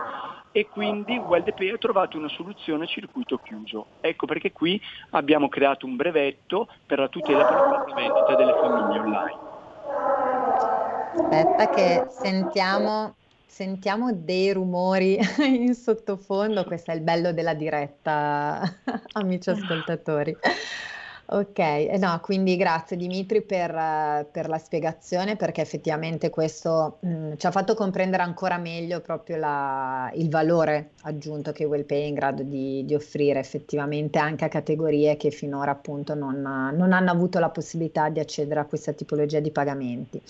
e 0.50 0.66
quindi 0.66 1.16
WellDepay 1.16 1.70
ha 1.70 1.78
trovato 1.78 2.18
una 2.18 2.28
soluzione 2.28 2.84
a 2.84 2.88
circuito 2.88 3.38
chiuso. 3.38 3.86
Ecco 4.00 4.26
perché 4.26 4.50
qui 4.50 4.80
abbiamo 5.10 5.48
creato 5.48 5.86
un 5.86 5.94
brevetto 5.94 6.68
per 6.84 6.98
la 6.98 7.08
tutela 7.08 7.44
per 7.44 7.56
la 7.56 7.94
vendita 7.94 8.34
delle 8.34 8.54
famiglie 8.54 8.98
online. 8.98 9.48
Aspetta 11.12 11.68
che 11.70 12.06
sentiamo, 12.08 13.14
sentiamo 13.50 14.12
dei 14.12 14.52
rumori 14.52 15.18
in 15.44 15.74
sottofondo, 15.74 16.64
questo 16.64 16.92
è 16.92 16.94
il 16.94 17.00
bello 17.00 17.32
della 17.32 17.54
diretta, 17.54 18.62
amici 19.12 19.50
ascoltatori. 19.50 20.36
Ok, 21.32 21.58
eh, 21.58 21.96
no, 21.96 22.18
quindi 22.20 22.56
grazie 22.56 22.96
Dimitri 22.96 23.42
per, 23.42 24.26
per 24.32 24.48
la 24.48 24.58
spiegazione 24.58 25.36
perché 25.36 25.60
effettivamente 25.60 26.28
questo 26.28 26.98
mh, 27.00 27.08
mm, 27.08 27.32
ci 27.36 27.46
ha 27.46 27.52
fatto 27.52 27.74
comprendere 27.74 28.24
ancora 28.24 28.58
meglio 28.58 29.00
proprio 29.00 29.36
la, 29.36 30.10
il 30.14 30.28
valore 30.28 30.90
aggiunto 31.02 31.52
che 31.52 31.64
WellPay 31.64 32.02
è 32.02 32.06
in 32.06 32.14
grado 32.14 32.42
di, 32.42 32.84
di, 32.84 32.94
offrire 32.96 33.38
effettivamente 33.38 34.18
anche 34.18 34.44
a 34.44 34.48
categorie 34.48 35.16
che 35.16 35.30
finora 35.30 35.70
appunto 35.70 36.14
non, 36.14 36.40
non 36.40 36.92
hanno 36.92 37.10
avuto 37.12 37.38
la 37.38 37.50
possibilità 37.50 38.08
di 38.08 38.18
accedere 38.18 38.58
a 38.58 38.64
questa 38.64 38.92
tipologia 38.92 39.38
di 39.38 39.52
pagamenti. 39.52 40.20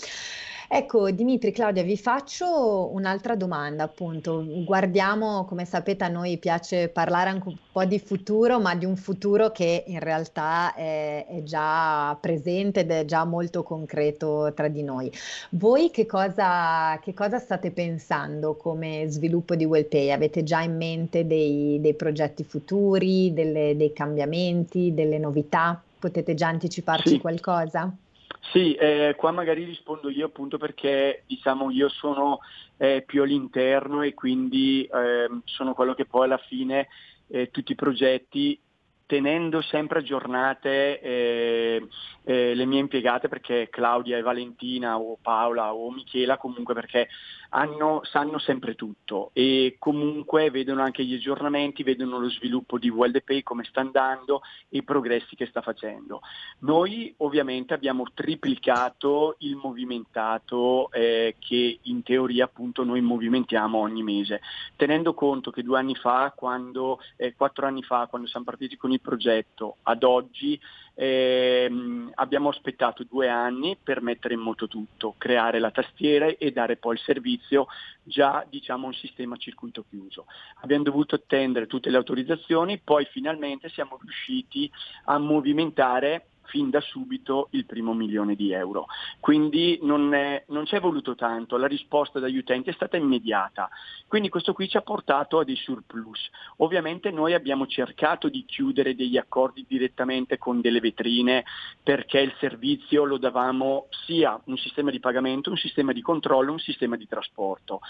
Ecco, 0.73 1.11
Dimitri, 1.11 1.51
Claudia, 1.51 1.83
vi 1.83 1.97
faccio 1.97 2.91
un'altra 2.93 3.35
domanda, 3.35 3.83
appunto. 3.83 4.45
Guardiamo, 4.65 5.45
come 5.45 5.65
sapete, 5.65 6.05
a 6.05 6.09
noi 6.09 6.39
piace 6.39 6.89
parlare 6.89 7.29
anche 7.29 7.49
un 7.49 7.57
po' 7.73 7.85
di 7.85 7.99
futuro, 7.99 8.61
ma 8.61 8.77
di 8.77 8.85
un 8.85 8.95
futuro 8.95 9.51
che 9.51 9.83
in 9.89 9.99
realtà 9.99 10.73
è, 10.75 11.27
è 11.27 11.43
già 11.43 12.17
presente 12.21 12.81
ed 12.81 12.93
è 12.93 13.05
già 13.05 13.25
molto 13.25 13.65
concreto 13.65 14.53
tra 14.55 14.69
di 14.69 14.85
noi. 14.85 15.11
Voi 15.51 15.91
che 15.91 16.07
cosa, 16.07 16.97
che 17.03 17.15
cosa 17.15 17.41
state 17.41 17.73
pensando 17.73 18.55
come 18.55 19.07
sviluppo 19.09 19.57
di 19.57 19.65
WellPay? 19.65 20.13
Avete 20.13 20.45
già 20.45 20.61
in 20.61 20.77
mente 20.77 21.27
dei, 21.27 21.81
dei 21.81 21.95
progetti 21.95 22.45
futuri, 22.45 23.33
delle, 23.33 23.77
dei 23.77 23.93
cambiamenti, 23.93 24.95
delle 24.95 25.19
novità? 25.19 25.83
Potete 25.99 26.35
già 26.35 26.47
anticiparci 26.47 27.09
sì. 27.09 27.19
qualcosa? 27.19 27.93
Sì, 28.41 28.75
eh, 28.75 29.15
qua 29.17 29.31
magari 29.31 29.65
rispondo 29.65 30.09
io 30.09 30.27
appunto 30.27 30.59
perché 30.59 31.23
diciamo 31.27 31.71
io 31.71 31.89
sono 31.89 32.41
eh, 32.79 33.03
più 33.07 33.23
all'interno 33.23 34.03
e 34.03 34.15
quindi 34.15 34.83
eh, 34.85 35.29
sono 35.45 35.75
quello 35.75 35.95
che 35.95 36.07
poi 36.07 36.25
alla 36.25 36.39
fine 36.39 36.89
eh, 37.29 37.51
tutti 37.51 37.73
i 37.73 37.77
progetti 37.77 38.59
tenendo 39.07 39.61
sempre 39.61 39.99
aggiornate 39.99 41.01
eh, 41.01 41.87
eh, 42.25 42.55
le 42.55 42.65
mie 42.65 42.79
impiegate 42.79 43.29
perché 43.29 43.69
Claudia 43.69 44.17
e 44.17 44.23
Valentina 44.23 44.99
o 44.99 45.19
Paola 45.21 45.75
o 45.75 45.91
Michela 45.91 46.37
comunque 46.37 46.75
perché 46.75 47.09
hanno, 47.51 48.01
sanno 48.05 48.39
sempre 48.39 48.75
tutto 48.75 49.31
e 49.33 49.77
comunque 49.79 50.51
vedono 50.51 50.83
anche 50.83 51.05
gli 51.05 51.15
aggiornamenti, 51.15 51.83
vedono 51.83 52.19
lo 52.19 52.29
sviluppo 52.31 52.79
di 52.79 52.89
WellDepay, 52.89 53.43
come 53.43 53.65
sta 53.65 53.81
andando 53.81 54.43
e 54.69 54.79
i 54.79 54.83
progressi 54.83 55.37
che 55.37 55.47
sta 55.47 55.61
facendo. 55.61 56.21
Noi 56.61 57.13
ovviamente 57.19 57.75
abbiamo 57.75 58.05
triplicato 58.15 59.37
il 59.39 59.57
movimentato 59.57 60.91
eh, 60.93 61.37
che 61.39 61.79
in 61.83 62.03
teoria 62.03 62.45
appunto 62.45 62.85
noi 62.85 63.01
movimentiamo 63.01 63.79
ogni 63.79 64.03
mese, 64.03 64.41
tenendo 64.77 65.15
conto 65.15 65.51
che 65.51 65.63
due 65.63 65.79
anni 65.79 65.95
fa, 65.95 66.33
quando, 66.37 67.01
eh, 67.17 67.35
quattro 67.35 67.67
anni 67.67 67.83
fa, 67.83 68.07
quando 68.09 68.29
siamo 68.29 68.45
partiti 68.45 68.77
con 68.77 68.93
il 68.93 69.01
progetto, 69.01 69.77
ad 69.83 70.03
oggi 70.03 70.59
ehm, 71.01 72.13
abbiamo 72.17 72.51
aspettato 72.51 73.05
due 73.05 73.29
anni 73.29 73.79
per 73.83 74.03
mettere 74.03 74.35
in 74.35 74.41
moto 74.41 74.69
tutto, 74.69 75.15
creare 75.17 75.59
la 75.59 75.71
tastiera 75.71 76.27
e 76.27 76.53
dare 76.53 76.77
poi 76.77 76.95
il 76.95 77.01
servizio 77.01 77.69
già 78.03 78.45
diciamo 78.47 78.87
un 78.87 78.93
sistema 78.93 79.35
a 79.35 79.39
circuito 79.39 79.85
chiuso. 79.89 80.27
Abbiamo 80.61 80.83
dovuto 80.83 81.15
attendere 81.15 81.67
tutte 81.67 81.89
le 81.89 81.97
autorizzazioni, 81.97 82.79
poi 82.85 83.07
finalmente 83.07 83.71
siamo 83.71 83.99
riusciti 84.03 84.71
a 85.05 85.17
movimentare 85.17 86.27
fin 86.51 86.69
da 86.69 86.81
subito 86.81 87.49
il 87.53 87.65
primo 87.65 87.95
milione 87.95 88.35
di 88.35 88.53
euro. 88.53 88.87
Quindi 89.21 89.79
non, 89.83 90.13
è, 90.13 90.45
non 90.49 90.67
ci 90.67 90.75
è 90.75 90.81
voluto 90.81 91.15
tanto, 91.15 91.57
la 91.57 91.67
risposta 91.67 92.19
dagli 92.19 92.37
utenti 92.37 92.71
è 92.71 92.73
stata 92.75 92.97
immediata. 92.97 93.71
Quindi 94.07 94.29
questo 94.29 94.53
qui 94.53 94.69
ci 94.69 94.77
ha 94.77 94.83
portato 94.83 95.39
a 95.39 95.45
dei 95.45 95.57
surplus. 95.57 96.29
Ovviamente 96.57 97.11
noi 97.11 97.33
abbiamo 97.33 97.67
cercato 97.67 98.29
di 98.29 98.45
chiudere 98.45 98.95
degli 98.95 99.17
accordi 99.17 99.65
direttamente 99.67 100.37
con 100.37 100.61
delle 100.61 100.81
vetrine 100.81 101.45
perché 101.83 102.19
il 102.19 102.35
servizio 102.39 103.05
lo 103.05 103.17
davamo 103.17 103.87
sia 104.07 104.39
un 104.45 104.57
sistema 104.59 104.91
di 104.91 105.01
pagamento, 105.01 105.51
un 105.51 105.57
sistema 105.57 105.93
di 105.93 106.03
controllo, 106.03 106.53
un 106.53 106.59
sistema 106.59 106.97
di 106.97 107.07
trasporto 107.07 107.81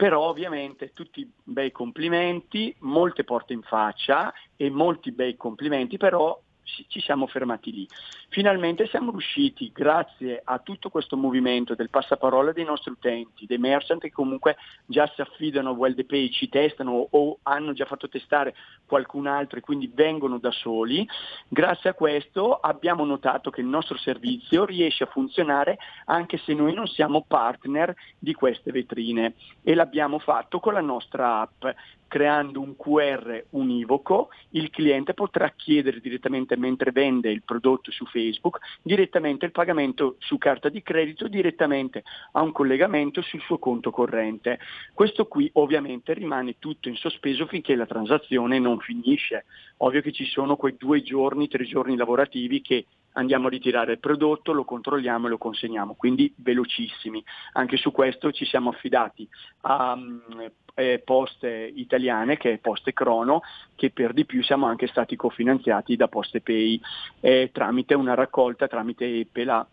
però 0.00 0.28
ovviamente 0.28 0.92
tutti 0.94 1.30
bei 1.44 1.70
complimenti, 1.70 2.74
molte 2.78 3.22
porte 3.22 3.52
in 3.52 3.60
faccia 3.60 4.32
e 4.56 4.70
molti 4.70 5.12
bei 5.12 5.36
complimenti, 5.36 5.98
però 5.98 6.40
ci 6.88 7.00
siamo 7.00 7.26
fermati 7.26 7.72
lì. 7.72 7.88
Finalmente 8.28 8.86
siamo 8.86 9.10
riusciti, 9.10 9.72
grazie 9.74 10.40
a 10.44 10.58
tutto 10.58 10.88
questo 10.88 11.16
movimento 11.16 11.74
del 11.74 11.90
passaparola 11.90 12.52
dei 12.52 12.64
nostri 12.64 12.92
utenti, 12.92 13.46
dei 13.46 13.58
merchant 13.58 14.00
che 14.00 14.12
comunque 14.12 14.56
già 14.86 15.10
si 15.14 15.20
affidano 15.20 15.70
a 15.70 15.72
WellDepay, 15.72 16.30
ci 16.30 16.48
testano 16.48 17.08
o 17.10 17.38
hanno 17.42 17.72
già 17.72 17.86
fatto 17.86 18.08
testare 18.08 18.54
qualcun 18.86 19.26
altro 19.26 19.58
e 19.58 19.62
quindi 19.62 19.90
vengono 19.92 20.38
da 20.38 20.50
soli, 20.50 21.06
grazie 21.48 21.90
a 21.90 21.94
questo 21.94 22.54
abbiamo 22.54 23.04
notato 23.04 23.50
che 23.50 23.60
il 23.60 23.66
nostro 23.66 23.98
servizio 23.98 24.64
riesce 24.64 25.04
a 25.04 25.08
funzionare 25.08 25.78
anche 26.06 26.38
se 26.38 26.54
noi 26.54 26.72
non 26.74 26.86
siamo 26.86 27.24
partner 27.26 27.94
di 28.18 28.34
queste 28.34 28.70
vetrine 28.70 29.34
e 29.62 29.74
l'abbiamo 29.74 30.18
fatto 30.18 30.60
con 30.60 30.74
la 30.74 30.80
nostra 30.80 31.40
app 31.40 31.64
creando 32.10 32.60
un 32.60 32.74
QR 32.76 33.44
univoco, 33.50 34.30
il 34.50 34.68
cliente 34.70 35.14
potrà 35.14 35.52
chiedere 35.54 36.00
direttamente 36.00 36.56
mentre 36.56 36.90
vende 36.90 37.30
il 37.30 37.44
prodotto 37.44 37.92
su 37.92 38.04
Facebook, 38.06 38.58
direttamente 38.82 39.46
il 39.46 39.52
pagamento 39.52 40.16
su 40.18 40.36
carta 40.36 40.68
di 40.68 40.82
credito, 40.82 41.28
direttamente 41.28 42.02
a 42.32 42.42
un 42.42 42.50
collegamento 42.50 43.22
sul 43.22 43.40
suo 43.42 43.60
conto 43.60 43.92
corrente. 43.92 44.58
Questo 44.92 45.28
qui 45.28 45.48
ovviamente 45.54 46.12
rimane 46.12 46.56
tutto 46.58 46.88
in 46.88 46.96
sospeso 46.96 47.46
finché 47.46 47.76
la 47.76 47.86
transazione 47.86 48.58
non 48.58 48.80
finisce. 48.80 49.44
Ovvio 49.76 50.02
che 50.02 50.10
ci 50.10 50.24
sono 50.24 50.56
quei 50.56 50.74
due 50.76 51.02
giorni, 51.02 51.46
tre 51.46 51.64
giorni 51.64 51.96
lavorativi 51.96 52.60
che 52.60 52.86
andiamo 53.12 53.46
a 53.46 53.50
ritirare 53.50 53.92
il 53.92 53.98
prodotto, 53.98 54.52
lo 54.52 54.64
controlliamo 54.64 55.26
e 55.26 55.30
lo 55.30 55.38
consegniamo, 55.38 55.94
quindi 55.94 56.32
velocissimi. 56.36 57.22
Anche 57.52 57.76
su 57.76 57.90
questo 57.90 58.30
ci 58.32 58.44
siamo 58.44 58.70
affidati 58.70 59.28
a 59.62 59.92
um, 59.92 60.50
eh, 60.74 61.00
poste 61.04 61.72
italiane, 61.74 62.36
che 62.36 62.52
è 62.52 62.58
Poste 62.58 62.92
Crono, 62.92 63.42
che 63.74 63.90
per 63.90 64.12
di 64.12 64.24
più 64.24 64.42
siamo 64.42 64.66
anche 64.66 64.86
stati 64.86 65.16
cofinanziati 65.16 65.96
da 65.96 66.08
Poste 66.08 66.40
Pay 66.40 66.80
eh, 67.20 67.50
tramite 67.52 67.94
una 67.94 68.14
raccolta 68.14 68.68
tramite 68.68 69.26
Pela. 69.30 69.66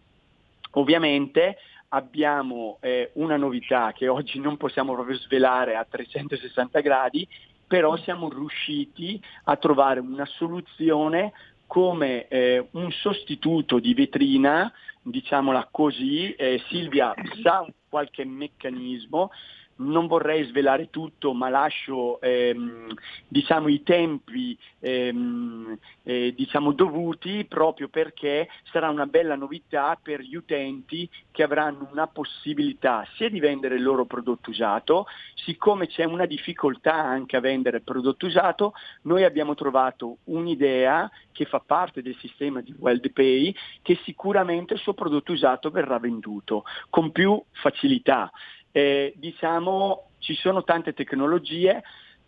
Ovviamente 0.71 1.57
abbiamo 1.89 2.77
eh, 2.81 3.11
una 3.13 3.37
novità 3.37 3.93
che 3.93 4.07
oggi 4.07 4.39
non 4.39 4.57
possiamo 4.57 4.93
proprio 4.93 5.17
svelare 5.17 5.75
a 5.75 5.85
360 5.89 6.79
gradi, 6.81 7.27
però 7.65 7.95
siamo 7.97 8.29
riusciti 8.29 9.21
a 9.45 9.55
trovare 9.57 9.99
una 9.99 10.25
soluzione 10.25 11.33
come 11.67 12.27
eh, 12.29 12.65
un 12.71 12.91
sostituto 12.91 13.79
di 13.79 13.93
vetrina, 13.93 14.71
diciamola 15.01 15.67
così, 15.69 16.31
eh, 16.33 16.61
Silvia 16.69 17.13
sa 17.43 17.65
qualche 17.89 18.23
meccanismo 18.23 19.31
non 19.77 20.07
vorrei 20.07 20.45
svelare 20.45 20.89
tutto, 20.89 21.33
ma 21.33 21.49
lascio 21.49 22.19
ehm, 22.21 22.93
diciamo, 23.27 23.67
i 23.67 23.83
tempi 23.83 24.57
ehm, 24.79 25.77
eh, 26.03 26.33
diciamo, 26.35 26.71
dovuti 26.71 27.45
proprio 27.45 27.89
perché 27.89 28.47
sarà 28.71 28.89
una 28.89 29.05
bella 29.05 29.35
novità 29.35 29.97
per 30.01 30.21
gli 30.21 30.35
utenti 30.35 31.09
che 31.31 31.43
avranno 31.43 31.87
una 31.91 32.07
possibilità 32.07 33.05
sia 33.15 33.29
di 33.29 33.39
vendere 33.39 33.75
il 33.75 33.83
loro 33.83 34.05
prodotto 34.05 34.49
usato, 34.49 35.05
siccome 35.35 35.87
c'è 35.87 36.03
una 36.03 36.25
difficoltà 36.25 36.93
anche 36.93 37.35
a 37.35 37.41
vendere 37.41 37.77
il 37.77 37.83
prodotto 37.83 38.25
usato, 38.25 38.73
noi 39.03 39.23
abbiamo 39.23 39.55
trovato 39.55 40.17
un'idea 40.25 41.09
che 41.31 41.45
fa 41.45 41.59
parte 41.59 42.01
del 42.01 42.17
sistema 42.19 42.61
di 42.61 42.73
WellPay 42.77 43.53
che 43.83 43.99
sicuramente 44.03 44.73
il 44.73 44.79
suo 44.79 44.93
prodotto 44.93 45.33
usato 45.33 45.69
verrà 45.69 45.99
venduto 45.99 46.63
con 46.89 47.11
più 47.11 47.39
facilità 47.51 48.31
eh, 48.77 49.13
diciamo 49.15 50.09
ci 50.19 50.35
sono 50.35 50.63
tante 50.63 50.93
tecnologie, 50.93 51.81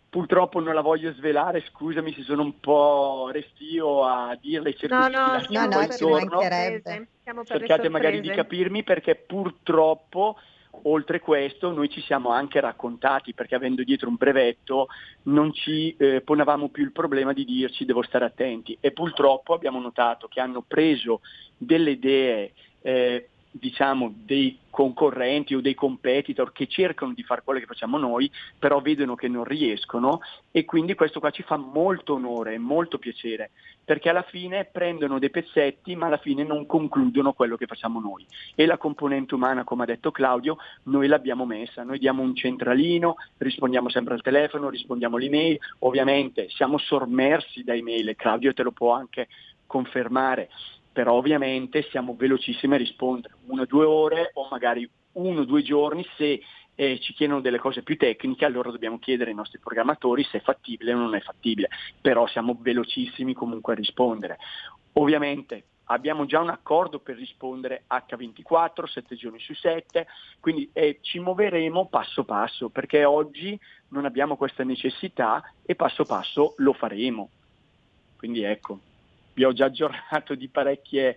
purtroppo 0.08 0.58
non 0.58 0.74
la 0.74 0.80
voglio 0.80 1.12
svelare, 1.12 1.62
scusami 1.70 2.12
se 2.12 2.22
sono 2.22 2.42
un 2.42 2.58
po' 2.58 3.30
restio 3.32 4.04
a 4.04 4.36
dirle 4.40 4.74
No, 4.88 5.06
no, 5.06 5.40
no, 5.48 5.66
no, 5.66 5.78
mancherebbe. 6.08 7.06
cercate 7.44 7.88
magari 7.88 8.20
di 8.20 8.30
capirmi 8.30 8.82
perché 8.82 9.14
purtroppo 9.14 10.38
oltre 10.82 11.20
questo 11.20 11.70
noi 11.72 11.88
ci 11.88 12.00
siamo 12.00 12.30
anche 12.30 12.60
raccontati 12.60 13.34
perché 13.34 13.56
avendo 13.56 13.82
dietro 13.82 14.08
un 14.08 14.14
brevetto 14.14 14.86
non 15.24 15.52
ci 15.52 15.94
eh, 15.98 16.20
ponevamo 16.20 16.68
più 16.68 16.84
il 16.84 16.92
problema 16.92 17.32
di 17.32 17.44
dirci 17.44 17.84
devo 17.84 18.02
stare 18.02 18.24
attenti 18.24 18.78
e 18.80 18.92
purtroppo 18.92 19.52
abbiamo 19.52 19.80
notato 19.80 20.28
che 20.28 20.38
hanno 20.38 20.62
preso 20.66 21.22
delle 21.56 21.90
idee 21.90 22.52
eh, 22.82 23.29
diciamo, 23.50 24.12
dei 24.14 24.58
concorrenti 24.70 25.54
o 25.54 25.60
dei 25.60 25.74
competitor 25.74 26.52
che 26.52 26.66
cercano 26.66 27.12
di 27.12 27.24
fare 27.24 27.42
quello 27.44 27.58
che 27.58 27.66
facciamo 27.66 27.98
noi, 27.98 28.30
però 28.58 28.80
vedono 28.80 29.16
che 29.16 29.28
non 29.28 29.44
riescono 29.44 30.20
e 30.50 30.64
quindi 30.64 30.94
questo 30.94 31.18
qua 31.18 31.30
ci 31.30 31.42
fa 31.42 31.56
molto 31.56 32.14
onore 32.14 32.58
molto 32.58 32.98
piacere, 32.98 33.50
perché 33.84 34.08
alla 34.08 34.22
fine 34.22 34.64
prendono 34.64 35.18
dei 35.18 35.30
pezzetti 35.30 35.96
ma 35.96 36.06
alla 36.06 36.18
fine 36.18 36.44
non 36.44 36.66
concludono 36.66 37.32
quello 37.32 37.56
che 37.56 37.66
facciamo 37.66 38.00
noi. 38.00 38.24
E 38.54 38.64
la 38.66 38.78
componente 38.78 39.34
umana, 39.34 39.64
come 39.64 39.82
ha 39.82 39.86
detto 39.86 40.12
Claudio, 40.12 40.58
noi 40.84 41.08
l'abbiamo 41.08 41.44
messa, 41.44 41.82
noi 41.82 41.98
diamo 41.98 42.22
un 42.22 42.34
centralino, 42.34 43.16
rispondiamo 43.38 43.88
sempre 43.88 44.14
al 44.14 44.22
telefono, 44.22 44.68
rispondiamo 44.68 45.16
all'email, 45.16 45.58
ovviamente 45.80 46.48
siamo 46.50 46.78
sommersi 46.78 47.64
da 47.64 47.74
email, 47.74 48.14
Claudio 48.14 48.54
te 48.54 48.62
lo 48.62 48.70
può 48.70 48.92
anche 48.92 49.28
confermare, 49.66 50.48
però 50.92 51.14
ovviamente 51.14 51.82
siamo 51.90 52.14
velocissimi 52.16 52.74
a 52.74 52.78
rispondere, 52.78 53.34
una 53.46 53.62
o 53.62 53.66
due 53.66 53.84
ore 53.84 54.30
o 54.34 54.48
magari 54.50 54.88
uno 55.12 55.40
o 55.40 55.44
due 55.44 55.62
giorni 55.62 56.06
se 56.16 56.40
eh, 56.74 56.98
ci 57.00 57.12
chiedono 57.12 57.40
delle 57.40 57.58
cose 57.58 57.82
più 57.82 57.96
tecniche, 57.96 58.44
allora 58.44 58.70
dobbiamo 58.70 58.98
chiedere 58.98 59.30
ai 59.30 59.36
nostri 59.36 59.58
programmatori 59.58 60.24
se 60.24 60.38
è 60.38 60.40
fattibile 60.40 60.94
o 60.94 60.98
non 60.98 61.14
è 61.14 61.20
fattibile, 61.20 61.68
però 62.00 62.26
siamo 62.26 62.56
velocissimi 62.58 63.34
comunque 63.34 63.74
a 63.74 63.76
rispondere. 63.76 64.38
Ovviamente 64.94 65.64
abbiamo 65.84 66.24
già 66.24 66.40
un 66.40 66.48
accordo 66.48 66.98
per 66.98 67.16
rispondere 67.16 67.84
H24, 67.88 68.86
7 68.86 69.14
giorni 69.16 69.40
su 69.40 69.54
7, 69.54 70.06
quindi 70.40 70.70
eh, 70.72 70.98
ci 71.02 71.18
muoveremo 71.18 71.86
passo 71.88 72.24
passo, 72.24 72.70
perché 72.70 73.04
oggi 73.04 73.58
non 73.88 74.04
abbiamo 74.06 74.36
questa 74.36 74.64
necessità 74.64 75.42
e 75.62 75.74
passo 75.74 76.04
passo 76.04 76.54
lo 76.58 76.72
faremo. 76.72 77.28
Quindi 78.16 78.42
ecco 78.42 78.80
vi 79.34 79.44
ho 79.44 79.52
già 79.52 79.66
aggiornato 79.66 80.34
di 80.34 80.48
parecchie, 80.48 81.16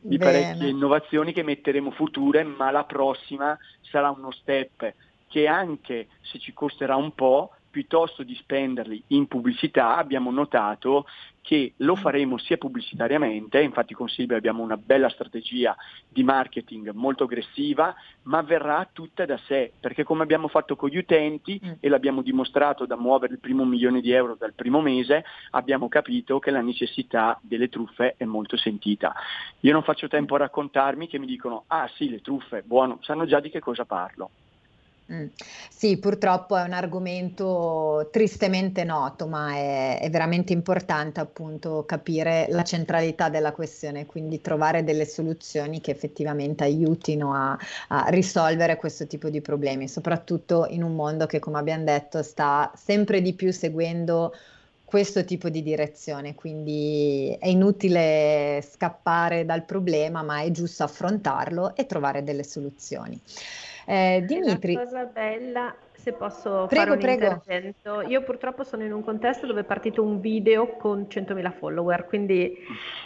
di 0.00 0.18
parecchie 0.18 0.68
innovazioni 0.68 1.32
che 1.32 1.42
metteremo 1.42 1.90
future, 1.90 2.42
ma 2.44 2.70
la 2.70 2.84
prossima 2.84 3.56
sarà 3.80 4.10
uno 4.10 4.30
step 4.30 4.94
che 5.28 5.46
anche 5.46 6.08
se 6.20 6.38
ci 6.38 6.52
costerà 6.52 6.96
un 6.96 7.12
po', 7.12 7.50
piuttosto 7.74 8.22
di 8.22 8.36
spenderli 8.36 9.02
in 9.08 9.26
pubblicità, 9.26 9.96
abbiamo 9.96 10.30
notato 10.30 11.06
che 11.40 11.72
lo 11.78 11.96
faremo 11.96 12.38
sia 12.38 12.56
pubblicitariamente, 12.56 13.60
infatti 13.60 13.94
con 13.94 14.08
Silvia 14.08 14.36
abbiamo 14.36 14.62
una 14.62 14.76
bella 14.76 15.08
strategia 15.08 15.76
di 16.08 16.22
marketing 16.22 16.92
molto 16.92 17.24
aggressiva, 17.24 17.92
ma 18.22 18.42
verrà 18.42 18.88
tutta 18.90 19.26
da 19.26 19.36
sé, 19.48 19.72
perché 19.80 20.04
come 20.04 20.22
abbiamo 20.22 20.46
fatto 20.46 20.76
con 20.76 20.88
gli 20.88 20.98
utenti 20.98 21.60
mm. 21.62 21.72
e 21.80 21.88
l'abbiamo 21.88 22.22
dimostrato 22.22 22.86
da 22.86 22.96
muovere 22.96 23.32
il 23.32 23.40
primo 23.40 23.64
milione 23.64 24.00
di 24.00 24.12
euro 24.12 24.36
dal 24.36 24.54
primo 24.54 24.80
mese, 24.80 25.24
abbiamo 25.50 25.88
capito 25.88 26.38
che 26.38 26.52
la 26.52 26.62
necessità 26.62 27.36
delle 27.42 27.68
truffe 27.68 28.14
è 28.16 28.24
molto 28.24 28.56
sentita. 28.56 29.12
Io 29.60 29.72
non 29.72 29.82
faccio 29.82 30.06
tempo 30.06 30.36
a 30.36 30.38
raccontarmi 30.38 31.08
che 31.08 31.18
mi 31.18 31.26
dicono, 31.26 31.64
ah 31.66 31.90
sì, 31.96 32.08
le 32.08 32.20
truffe, 32.20 32.62
buono, 32.62 33.00
sanno 33.02 33.26
già 33.26 33.40
di 33.40 33.50
che 33.50 33.58
cosa 33.58 33.84
parlo. 33.84 34.30
Mm. 35.12 35.26
Sì, 35.68 35.98
purtroppo 35.98 36.56
è 36.56 36.62
un 36.62 36.72
argomento 36.72 38.08
tristemente 38.10 38.84
noto, 38.84 39.26
ma 39.26 39.52
è, 39.54 40.00
è, 40.00 40.08
veramente 40.08 40.54
importante 40.54 41.20
appunto 41.20 41.84
capire 41.84 42.46
la 42.48 42.62
centralità 42.62 43.28
della 43.28 43.52
questione, 43.52 44.06
quindi 44.06 44.40
trovare 44.40 44.82
delle 44.82 45.04
soluzioni 45.04 45.82
che 45.82 45.90
effettivamente 45.90 46.64
aiutino 46.64 47.34
a, 47.34 47.58
a 47.88 48.06
risolvere 48.08 48.76
questo 48.76 49.06
tipo 49.06 49.28
di 49.28 49.42
problemi, 49.42 49.88
soprattutto 49.88 50.66
in 50.70 50.82
un 50.82 50.94
mondo 50.94 51.26
che, 51.26 51.38
come 51.38 51.58
abbiamo 51.58 51.84
detto, 51.84 52.22
sta 52.22 52.72
sempre 52.74 53.20
di 53.20 53.34
più 53.34 53.52
seguendo 53.52 54.32
questo 54.84 55.24
tipo 55.24 55.50
di 55.50 55.62
direzione, 55.62 56.34
quindi 56.34 57.36
è 57.38 57.48
inutile 57.48 58.64
scappare 58.66 59.44
dal 59.44 59.64
problema, 59.64 60.22
ma 60.22 60.40
è 60.40 60.50
giusto 60.50 60.84
affrontarlo 60.84 61.74
e 61.74 61.84
trovare 61.84 62.22
delle 62.22 62.44
soluzioni. 62.44 63.20
Eh, 63.86 64.24
Dimitri. 64.26 64.74
Una 64.74 64.84
cosa 64.84 65.04
bella, 65.04 65.74
se 65.92 66.12
posso 66.12 66.66
prego, 66.66 66.68
fare 66.68 66.90
un 66.90 66.98
prego. 66.98 67.24
intervento. 67.26 68.00
Io 68.02 68.22
purtroppo 68.22 68.64
sono 68.64 68.84
in 68.84 68.92
un 68.92 69.04
contesto 69.04 69.46
dove 69.46 69.60
è 69.60 69.64
partito 69.64 70.02
un 70.02 70.20
video 70.20 70.76
con 70.76 71.06
100.000 71.08 71.52
follower, 71.52 72.06
quindi 72.06 72.56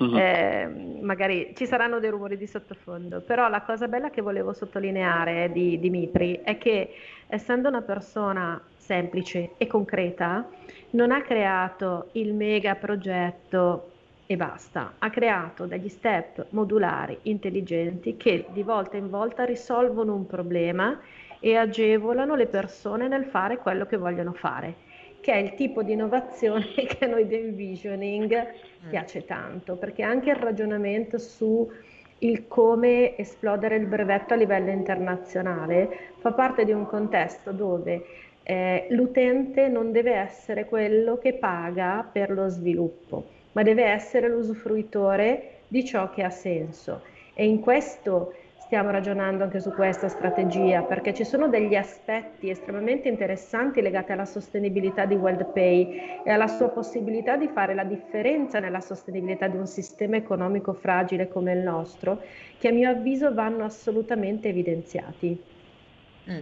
mm-hmm. 0.03 0.17
eh, 0.17 0.99
magari 1.01 1.53
ci 1.55 1.67
saranno 1.67 1.99
dei 1.99 2.11
rumori 2.11 2.37
di 2.37 2.47
sottofondo. 2.47 3.21
Però 3.21 3.49
la 3.49 3.63
cosa 3.63 3.89
bella 3.89 4.11
che 4.11 4.23
volevo 4.23 4.53
sottolineare 4.53 5.51
di 5.53 5.79
Dimitri 5.79 6.41
è 6.43 6.59
che 6.59 6.95
essendo 7.27 7.69
una 7.69 7.83
persona 7.83 8.61
semplice 8.77 9.51
e 9.59 9.67
concreta, 9.67 10.49
non 10.91 11.11
ha 11.11 11.21
creato 11.21 12.09
il 12.13 12.33
mega 12.33 12.75
progetto 12.75 13.91
e 14.31 14.37
basta. 14.37 14.93
Ha 14.99 15.09
creato 15.09 15.65
degli 15.65 15.89
step 15.89 16.49
modulari 16.51 17.19
intelligenti 17.23 18.19
che 18.19 18.45
di 18.51 18.63
volta 18.63 18.99
in 18.99 19.09
volta 19.09 19.45
risolvono 19.45 20.15
un 20.15 20.27
problema 20.27 21.01
e 21.41 21.57
agevolano 21.57 22.35
le 22.35 22.47
persone 22.47 23.09
nel 23.09 23.25
fare 23.25 23.57
quello 23.57 23.87
che 23.87 23.97
vogliono 23.97 24.35
fare, 24.35 24.75
che 25.21 25.33
è 25.33 25.37
il 25.39 25.55
tipo 25.55 25.83
di 25.83 25.93
innovazione 25.93 26.67
che 26.77 27.07
a 27.07 27.09
noi 27.09 27.27
di 27.27 27.37
Envisioning 27.37 28.49
mm. 28.85 28.89
piace 28.91 29.25
tanto, 29.25 29.77
perché 29.77 30.03
anche 30.03 30.29
il 30.29 30.37
ragionamento 30.37 31.17
su 31.17 31.67
il 32.19 32.47
come 32.49 33.17
esplodere 33.17 33.77
il 33.77 33.87
brevetto 33.87 34.35
a 34.35 34.37
livello 34.37 34.71
internazionale 34.71 36.17
fa 36.19 36.33
parte 36.33 36.67
di 36.67 36.73
un 36.73 36.85
contesto 36.85 37.53
dove 37.53 38.05
eh, 38.43 38.89
l'utente 38.91 39.69
non 39.69 39.91
deve 39.91 40.13
essere 40.13 40.67
quello 40.67 41.17
che 41.17 41.33
paga 41.35 42.07
per 42.13 42.31
lo 42.31 42.49
sviluppo 42.49 43.37
ma 43.59 43.65
deve 43.65 43.87
essere 43.87 44.29
l'usufruitore 44.29 45.63
di 45.67 45.85
ciò 45.85 46.11
che 46.11 46.23
ha 46.23 46.31
senso. 46.31 47.03
E 47.35 47.45
in 47.45 47.59
questo 47.59 48.35
stiamo 48.61 48.93
ragionando 48.93 49.43
anche 49.43 49.59
su 49.59 49.73
questa 49.73 50.07
strategia, 50.07 50.83
perché 50.83 51.13
ci 51.13 51.25
sono 51.25 51.49
degli 51.49 51.75
aspetti 51.75 52.51
estremamente 52.51 53.09
interessanti 53.09 53.83
legati 53.83 54.13
alla 54.13 54.27
sostenibilità 54.27 55.07
di 55.07 55.17
WorldPay 55.17 56.21
e 56.23 56.31
alla 56.31 56.47
sua 56.47 56.69
possibilità 56.69 57.37
di 57.37 57.49
fare 57.49 57.75
la 57.75 57.83
differenza 57.83 58.61
nella 58.61 58.81
sostenibilità 58.81 59.49
di 59.49 59.57
un 59.57 59.67
sistema 59.67 60.15
economico 60.15 60.73
fragile 60.73 61.27
come 61.27 61.53
il 61.53 61.59
nostro, 61.59 62.23
che 62.59 62.69
a 62.69 62.73
mio 62.73 62.89
avviso 62.89 63.35
vanno 63.35 63.65
assolutamente 63.65 64.51
evidenziati. 64.51 65.58
Mm. 66.31 66.41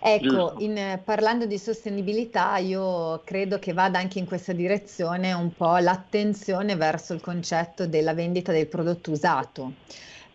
Ecco, 0.00 0.54
in, 0.58 1.00
parlando 1.04 1.44
di 1.44 1.58
sostenibilità, 1.58 2.56
io 2.58 3.20
credo 3.24 3.58
che 3.58 3.72
vada 3.72 3.98
anche 3.98 4.18
in 4.18 4.26
questa 4.26 4.52
direzione 4.52 5.32
un 5.32 5.52
po' 5.52 5.76
l'attenzione 5.78 6.76
verso 6.76 7.14
il 7.14 7.20
concetto 7.20 7.86
della 7.86 8.14
vendita 8.14 8.52
del 8.52 8.68
prodotto 8.68 9.10
usato 9.10 9.72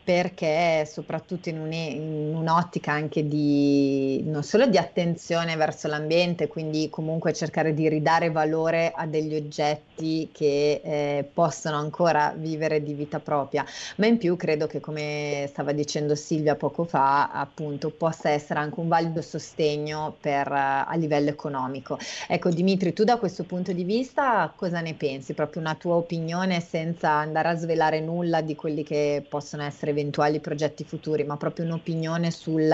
perché 0.04 0.86
soprattutto 0.86 1.48
in, 1.50 1.60
un, 1.60 1.72
in, 1.72 2.36
un'ottica 2.36 2.92
anche 2.92 3.26
di 3.28 4.22
non 4.26 4.44
solo 4.44 4.66
di 4.68 4.78
attenzione 4.78 5.56
verso 5.56 5.88
l'ambiente, 5.88 6.48
quindi 6.48 6.90
comunque 6.90 7.34
cercare 7.34 7.74
di 7.74 7.88
ridare 7.88 8.30
valore 8.30 8.92
a 8.94 9.06
degli 9.06 9.34
oggetti 9.34 10.30
che 10.32 10.82
eh, 10.84 11.30
possono 11.32 11.78
ancora 11.78 12.34
vivere 12.36 12.84
di 12.84 12.94
vita 12.94 13.20
propria, 13.20 13.66
ma 13.98 14.08
in 14.08 14.18
più 14.18 14.36
credo 14.36 14.68
che 14.68 14.82
come 14.82 15.46
stava 15.48 15.72
dicendo 15.72 16.16
Silvia 16.16 16.56
poco 16.56 16.84
fa, 16.84 17.32
appunto 17.32 17.90
possa 17.90 18.30
essere 18.30 18.60
anche 18.60 18.80
un 18.82 18.90
valido 18.90 19.22
sostegno 19.22 20.16
per, 20.20 20.52
uh, 20.52 20.90
a 20.90 20.96
livello 20.96 21.30
economico. 21.30 21.98
Ecco 22.28 22.50
Dimitri, 22.50 22.92
tu 22.92 23.06
da 23.06 23.18
questo 23.18 23.44
punto 23.44 23.72
di 23.72 23.84
vista 23.86 24.52
cosa 24.54 24.82
ne 24.82 24.96
pensi? 24.96 25.34
Proprio 25.34 25.62
una 25.62 25.76
tua 25.76 25.96
opinione 25.96 26.60
senza 26.60 27.12
andare 27.12 27.48
a 27.50 27.56
svelare 27.56 28.02
nulla 28.02 28.42
di 28.42 28.56
quelli 28.56 28.84
che 28.84 29.26
possono 29.28 29.64
essere 29.64 29.93
eventuali 29.94 30.40
progetti 30.40 30.84
futuri, 30.84 31.24
ma 31.24 31.38
proprio 31.38 31.66
un'opinione 31.66 32.32
sul, 32.32 32.70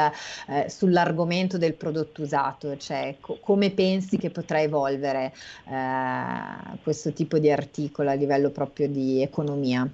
eh, 0.47 0.69
sull'argomento 0.69 1.57
del 1.57 1.75
prodotto 1.75 2.23
usato, 2.23 2.75
cioè 2.77 3.17
co- 3.19 3.39
come 3.39 3.71
pensi 3.71 4.17
che 4.17 4.31
potrà 4.31 4.61
evolvere 4.61 5.33
eh, 5.67 6.79
questo 6.81 7.13
tipo 7.13 7.37
di 7.39 7.51
articolo 7.51 8.09
a 8.09 8.13
livello 8.13 8.51
proprio 8.51 8.87
di 8.89 9.21
economia? 9.21 9.87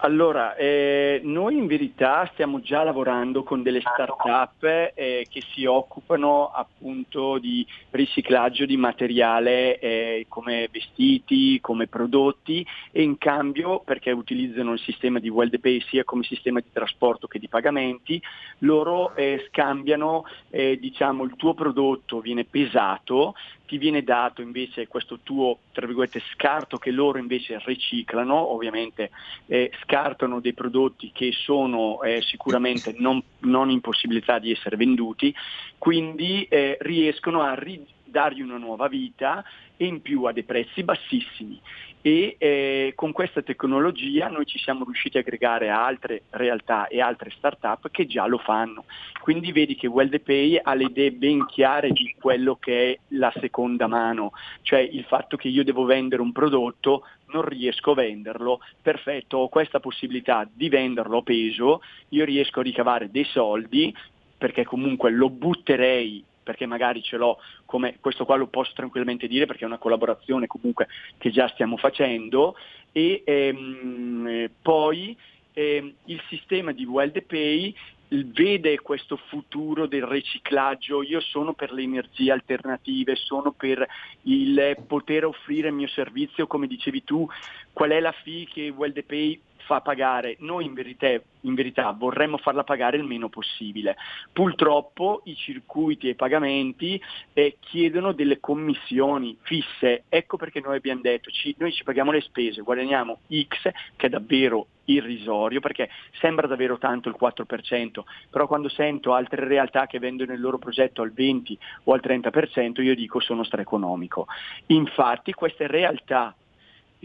Allora, 0.00 0.54
eh, 0.54 1.20
noi 1.24 1.56
in 1.56 1.66
verità 1.66 2.28
stiamo 2.32 2.60
già 2.60 2.84
lavorando 2.84 3.42
con 3.42 3.64
delle 3.64 3.80
start-up 3.80 4.62
eh, 4.94 5.26
che 5.28 5.42
si 5.52 5.64
occupano 5.64 6.52
appunto 6.52 7.38
di 7.38 7.66
riciclaggio 7.90 8.64
di 8.64 8.76
materiale 8.76 9.80
eh, 9.80 10.26
come 10.28 10.68
vestiti, 10.70 11.58
come 11.60 11.88
prodotti 11.88 12.64
e 12.92 13.02
in 13.02 13.18
cambio, 13.18 13.80
perché 13.80 14.12
utilizzano 14.12 14.74
il 14.74 14.78
sistema 14.78 15.18
di 15.18 15.30
WorldPay 15.30 15.80
sia 15.88 16.04
come 16.04 16.22
sistema 16.22 16.60
di 16.60 16.70
trasporto 16.72 17.26
che 17.26 17.40
di 17.40 17.48
pagamenti, 17.48 18.22
loro 18.58 19.16
eh, 19.16 19.46
scambiano 19.48 20.24
eh, 20.50 20.78
diciamo, 20.78 21.24
il 21.24 21.34
tuo 21.34 21.54
prodotto, 21.54 22.20
viene 22.20 22.44
pesato, 22.44 23.34
ti 23.66 23.78
viene 23.78 24.04
dato 24.04 24.42
invece 24.42 24.86
questo 24.86 25.18
tuo 25.24 25.58
tra 25.78 25.86
virgolette, 25.86 26.20
scarto 26.32 26.76
che 26.76 26.90
loro 26.90 27.18
invece 27.18 27.60
riciclano, 27.64 28.34
ovviamente 28.52 29.10
eh, 29.46 29.70
scartano 29.88 30.40
dei 30.40 30.52
prodotti 30.52 31.10
che 31.14 31.32
sono 31.32 32.02
eh, 32.02 32.20
sicuramente 32.20 32.94
non, 32.98 33.22
non, 33.40 33.70
in 33.70 33.80
possibilità 33.80 34.38
di 34.38 34.52
essere 34.52 34.76
venduti, 34.76 35.34
quindi 35.78 36.44
eh, 36.44 36.76
riescono 36.80 37.40
a 37.40 37.54
ri- 37.54 37.86
dargli 38.10 38.40
una 38.40 38.58
nuova 38.58 38.88
vita 38.88 39.44
e 39.76 39.86
in 39.86 40.02
più 40.02 40.24
a 40.24 40.32
dei 40.32 40.42
prezzi 40.42 40.82
bassissimi 40.82 41.60
e 42.00 42.36
eh, 42.38 42.92
con 42.94 43.12
questa 43.12 43.42
tecnologia 43.42 44.28
noi 44.28 44.46
ci 44.46 44.58
siamo 44.58 44.84
riusciti 44.84 45.16
a 45.16 45.20
aggregare 45.20 45.68
altre 45.68 46.22
realtà 46.30 46.86
e 46.86 47.00
altre 47.00 47.30
start-up 47.30 47.90
che 47.90 48.06
già 48.06 48.26
lo 48.26 48.38
fanno. 48.38 48.84
Quindi 49.20 49.52
vedi 49.52 49.74
che 49.74 49.88
WellDepay 49.88 50.60
ha 50.62 50.74
le 50.74 50.84
idee 50.84 51.12
ben 51.12 51.44
chiare 51.46 51.90
di 51.90 52.14
quello 52.18 52.56
che 52.56 52.92
è 52.92 52.98
la 53.08 53.32
seconda 53.40 53.88
mano, 53.88 54.32
cioè 54.62 54.78
il 54.78 55.04
fatto 55.04 55.36
che 55.36 55.48
io 55.48 55.64
devo 55.64 55.84
vendere 55.84 56.22
un 56.22 56.32
prodotto, 56.32 57.04
non 57.30 57.42
riesco 57.42 57.90
a 57.90 57.96
venderlo, 57.96 58.60
perfetto, 58.80 59.38
ho 59.38 59.48
questa 59.48 59.80
possibilità 59.80 60.48
di 60.50 60.68
venderlo 60.68 61.18
a 61.18 61.22
peso, 61.22 61.82
io 62.10 62.24
riesco 62.24 62.60
a 62.60 62.62
ricavare 62.62 63.10
dei 63.10 63.24
soldi 63.24 63.94
perché 64.38 64.64
comunque 64.64 65.10
lo 65.10 65.28
butterei 65.28 66.24
perché 66.48 66.64
magari 66.64 67.02
ce 67.02 67.18
l'ho 67.18 67.36
come 67.66 67.98
questo 68.00 68.24
qua 68.24 68.36
lo 68.36 68.46
posso 68.46 68.72
tranquillamente 68.74 69.28
dire 69.28 69.44
perché 69.44 69.64
è 69.64 69.66
una 69.66 69.76
collaborazione 69.76 70.46
comunque 70.46 70.88
che 71.18 71.30
già 71.30 71.46
stiamo 71.48 71.76
facendo. 71.76 72.56
E 72.90 73.22
ehm, 73.22 74.48
poi 74.62 75.14
ehm, 75.52 75.92
il 76.06 76.22
sistema 76.30 76.72
di 76.72 76.86
WellDepay 76.86 77.74
vede 78.08 78.80
questo 78.80 79.18
futuro 79.28 79.86
del 79.86 80.04
riciclaggio, 80.04 81.02
io 81.02 81.20
sono 81.20 81.52
per 81.52 81.70
le 81.70 81.82
energie 81.82 82.32
alternative, 82.32 83.14
sono 83.16 83.52
per 83.52 83.86
il 84.22 84.78
poter 84.86 85.26
offrire 85.26 85.68
il 85.68 85.74
mio 85.74 85.88
servizio, 85.88 86.46
come 86.46 86.66
dicevi 86.66 87.04
tu, 87.04 87.28
qual 87.74 87.90
è 87.90 88.00
la 88.00 88.12
fee 88.12 88.46
che 88.46 88.70
WellDepay 88.70 89.38
fa 89.64 89.80
pagare, 89.80 90.36
noi 90.40 90.64
in 90.64 90.74
verità, 90.74 91.08
in 91.08 91.54
verità, 91.54 91.90
vorremmo 91.92 92.38
farla 92.38 92.64
pagare 92.64 92.96
il 92.96 93.04
meno 93.04 93.28
possibile. 93.28 93.96
Purtroppo 94.32 95.22
i 95.24 95.34
circuiti 95.34 96.06
e 96.06 96.10
i 96.10 96.14
pagamenti 96.14 97.00
eh, 97.32 97.56
chiedono 97.60 98.12
delle 98.12 98.40
commissioni 98.40 99.36
fisse, 99.42 100.04
ecco 100.08 100.36
perché 100.36 100.60
noi 100.60 100.76
abbiamo 100.76 101.00
detto 101.00 101.30
ci, 101.30 101.54
noi 101.58 101.72
ci 101.72 101.84
paghiamo 101.84 102.12
le 102.12 102.20
spese, 102.20 102.62
guadagniamo 102.62 103.20
X 103.28 103.70
che 103.96 104.06
è 104.06 104.08
davvero 104.08 104.66
irrisorio 104.88 105.60
perché 105.60 105.88
sembra 106.18 106.46
davvero 106.46 106.78
tanto 106.78 107.08
il 107.08 107.16
4%, 107.20 108.00
però 108.30 108.46
quando 108.46 108.68
sento 108.68 109.12
altre 109.12 109.46
realtà 109.46 109.86
che 109.86 109.98
vendono 109.98 110.32
il 110.32 110.40
loro 110.40 110.58
progetto 110.58 111.02
al 111.02 111.12
20 111.12 111.58
o 111.84 111.92
al 111.92 112.00
30% 112.02 112.82
io 112.82 112.94
dico 112.94 113.20
sono 113.20 113.44
straeconomico. 113.44 114.26
Infatti 114.66 115.32
queste 115.32 115.66
realtà 115.66 116.34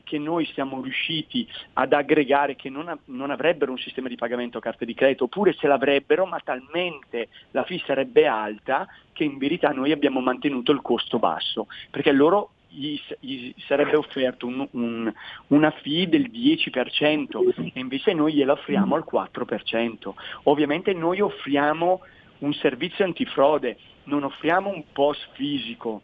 che 0.04 0.18
noi 0.18 0.46
siamo 0.54 0.82
riusciti 0.82 1.48
ad 1.74 1.94
aggregare 1.94 2.56
che 2.56 2.70
non, 2.70 2.98
non, 3.06 3.32
avrebbero 3.32 3.72
un 3.72 3.78
sistema 3.78 4.08
di 4.08 4.16
pagamento 4.16 4.58
a 4.58 4.62
carte 4.62 4.86
di 4.86 4.94
credito, 4.94 5.26
oppure 5.26 5.54
ce 5.54 5.68
l'avrebbero, 5.68 6.26
ma 6.26 6.39
talmente 6.44 7.30
la 7.52 7.64
fee 7.64 7.82
sarebbe 7.86 8.26
alta 8.26 8.88
che 9.12 9.24
in 9.24 9.38
verità 9.38 9.70
noi 9.70 9.91
abbiamo 9.91 10.20
mantenuto 10.20 10.72
il 10.72 10.82
costo 10.82 11.20
basso, 11.20 11.68
perché 11.89 12.12
loro 12.12 12.52
gli, 12.74 13.00
gli 13.20 13.54
sarebbe 13.68 13.96
offerto 13.96 14.48
un, 14.48 14.68
un, 14.72 15.14
una 15.48 15.72
fee 15.72 16.10
del 16.10 16.30
10% 16.32 17.72
e 17.74 17.80
invece 17.80 18.14
noi 18.14 18.34
gliela 18.34 18.54
offriamo 18.54 18.96
al 18.96 19.06
4%. 19.10 20.12
Ovviamente 20.44 20.94
noi 20.94 21.22
offriamo 21.22 22.02
un 22.39 22.54
servizio 22.54 23.06
antifrode, 23.06 23.78
non 24.06 24.24
offriamo 24.24 24.70
un 24.70 24.84
post 24.91 25.30
fisico, 25.34 26.02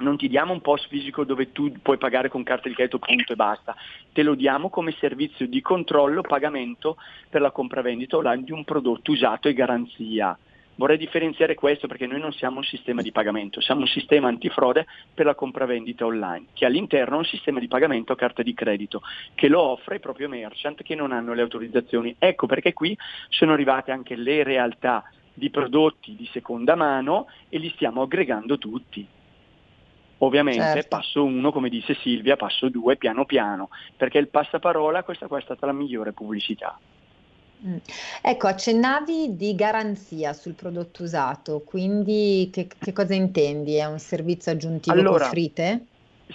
non 0.00 0.16
ti 0.16 0.28
diamo 0.28 0.52
un 0.52 0.60
post 0.60 0.88
fisico 0.88 1.24
dove 1.24 1.52
tu 1.52 1.72
puoi 1.82 1.98
pagare 1.98 2.28
con 2.28 2.42
carta 2.42 2.68
di 2.68 2.74
credito 2.74 2.98
punto 2.98 3.32
e 3.32 3.36
basta, 3.36 3.74
te 4.12 4.22
lo 4.22 4.34
diamo 4.34 4.68
come 4.70 4.94
servizio 4.98 5.46
di 5.46 5.60
controllo, 5.60 6.22
pagamento 6.22 6.96
per 7.28 7.40
la 7.40 7.50
compravendita 7.50 8.16
online 8.16 8.44
di 8.44 8.52
un 8.52 8.64
prodotto 8.64 9.12
usato 9.12 9.48
e 9.48 9.54
garanzia. 9.54 10.36
Vorrei 10.80 10.96
differenziare 10.96 11.54
questo 11.54 11.86
perché 11.86 12.06
noi 12.06 12.20
non 12.20 12.32
siamo 12.32 12.56
un 12.56 12.64
sistema 12.64 13.02
di 13.02 13.12
pagamento, 13.12 13.60
siamo 13.60 13.82
un 13.82 13.86
sistema 13.86 14.28
antifrode 14.28 14.86
per 15.12 15.26
la 15.26 15.34
compravendita 15.34 16.06
online, 16.06 16.46
che 16.54 16.64
all'interno 16.64 17.16
ha 17.16 17.18
un 17.18 17.26
sistema 17.26 17.60
di 17.60 17.68
pagamento 17.68 18.14
a 18.14 18.16
carta 18.16 18.42
di 18.42 18.54
credito, 18.54 19.02
che 19.34 19.48
lo 19.48 19.60
offre 19.60 19.96
ai 19.96 20.00
propri 20.00 20.26
merchant 20.26 20.82
che 20.82 20.94
non 20.94 21.12
hanno 21.12 21.34
le 21.34 21.42
autorizzazioni. 21.42 22.16
Ecco 22.18 22.46
perché 22.46 22.72
qui 22.72 22.96
sono 23.28 23.52
arrivate 23.52 23.90
anche 23.90 24.16
le 24.16 24.42
realtà 24.42 25.04
di 25.34 25.50
prodotti 25.50 26.16
di 26.16 26.26
seconda 26.32 26.74
mano 26.76 27.26
e 27.50 27.58
li 27.58 27.70
stiamo 27.74 28.00
aggregando 28.00 28.56
tutti. 28.56 29.06
Ovviamente 30.22 30.62
certo. 30.62 30.96
passo 30.96 31.24
uno, 31.24 31.50
come 31.50 31.68
disse 31.68 31.94
Silvia, 32.02 32.36
passo 32.36 32.68
due 32.68 32.96
piano 32.96 33.24
piano, 33.24 33.70
perché 33.96 34.18
il 34.18 34.28
passaparola 34.28 35.02
questa 35.02 35.26
qua 35.26 35.38
è 35.38 35.42
stata 35.42 35.66
la 35.66 35.72
migliore 35.72 36.12
pubblicità. 36.12 36.78
Mm. 37.66 37.76
Ecco, 38.22 38.46
accennavi 38.46 39.36
di 39.36 39.54
garanzia 39.54 40.32
sul 40.32 40.54
prodotto 40.54 41.02
usato, 41.02 41.60
quindi 41.60 42.48
che, 42.52 42.66
che 42.66 42.92
cosa 42.92 43.14
intendi? 43.14 43.74
È 43.76 43.86
un 43.86 43.98
servizio 43.98 44.52
aggiuntivo 44.52 44.96
allora, 44.96 45.18
che 45.18 45.24
offrite? 45.24 45.86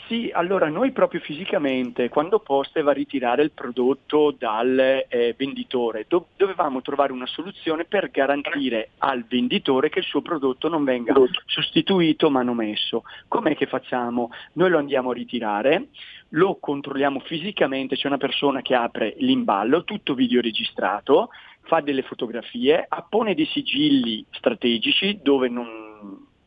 Sì, 0.08 0.30
allora 0.34 0.68
noi 0.68 0.92
proprio 0.92 1.22
fisicamente, 1.22 2.10
quando 2.10 2.40
Poste 2.40 2.82
va 2.82 2.92
a 2.92 2.94
ritirare 2.94 3.44
il 3.44 3.52
prodotto 3.52 4.36
dal 4.38 4.78
eh, 5.08 5.36
venditore, 5.38 6.06
do- 6.08 6.28
dovevamo 6.36 6.82
trovare 6.82 7.14
una 7.14 7.26
soluzione 7.26 7.86
per 7.86 8.12
garantire 8.12 8.90
al 9.00 9.26
venditore 9.26 9.90
che 9.90 10.00
il 10.00 10.06
suo 10.06 10.22
prodotto 10.22 10.68
non 10.68 10.84
venga 10.84 11.14
sostituito 11.46 12.30
manomesso. 12.30 13.04
Com'è 13.28 13.56
che 13.56 13.68
facciamo? 13.68 14.32
Noi 14.54 14.70
lo 14.70 14.78
andiamo 14.78 15.12
a 15.12 15.14
ritirare, 15.14 15.88
lo 16.30 16.58
controlliamo 16.60 17.20
fisicamente, 17.20 17.96
c'è 17.96 18.08
una 18.08 18.18
persona 18.18 18.62
che 18.62 18.76
apre 18.76 19.16
l'imballo, 19.20 19.84
tutto 19.84 20.14
videoregistrato, 20.14 21.30
fa 21.62 21.80
delle 21.80 22.04
fotografie, 22.04 22.86
appone 22.88 23.34
dei 23.34 23.46
sigilli 23.46 24.26
strategici 24.32 25.20
dove 25.22 25.48
non 25.48 25.85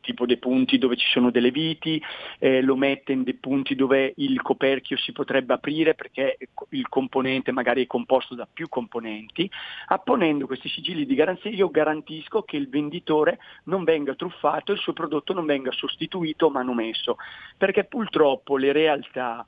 tipo 0.09 0.24
dei 0.24 0.38
punti 0.38 0.78
dove 0.78 0.96
ci 0.96 1.06
sono 1.11 1.30
delle 1.30 1.50
viti, 1.50 2.02
eh, 2.38 2.62
lo 2.62 2.76
mette 2.76 3.12
in 3.12 3.24
dei 3.24 3.34
punti 3.34 3.74
dove 3.74 4.14
il 4.16 4.40
coperchio 4.40 4.96
si 4.96 5.12
potrebbe 5.12 5.52
aprire 5.52 5.94
perché 5.94 6.38
il 6.70 6.88
componente 6.88 7.52
magari 7.52 7.84
è 7.84 7.86
composto 7.86 8.34
da 8.34 8.48
più 8.50 8.70
componenti. 8.70 9.50
Apponendo 9.88 10.46
questi 10.46 10.70
sigilli 10.70 11.04
di 11.04 11.14
garanzia 11.14 11.50
io 11.50 11.68
garantisco 11.68 12.42
che 12.42 12.56
il 12.56 12.70
venditore 12.70 13.38
non 13.64 13.84
venga 13.84 14.14
truffato 14.14 14.72
e 14.72 14.76
il 14.76 14.80
suo 14.80 14.94
prodotto 14.94 15.34
non 15.34 15.44
venga 15.44 15.72
sostituito 15.72 16.46
o 16.46 16.50
manomesso, 16.50 17.16
perché 17.59 17.84
purtroppo 17.84 18.56
le 18.56 18.72
realtà 18.72 19.46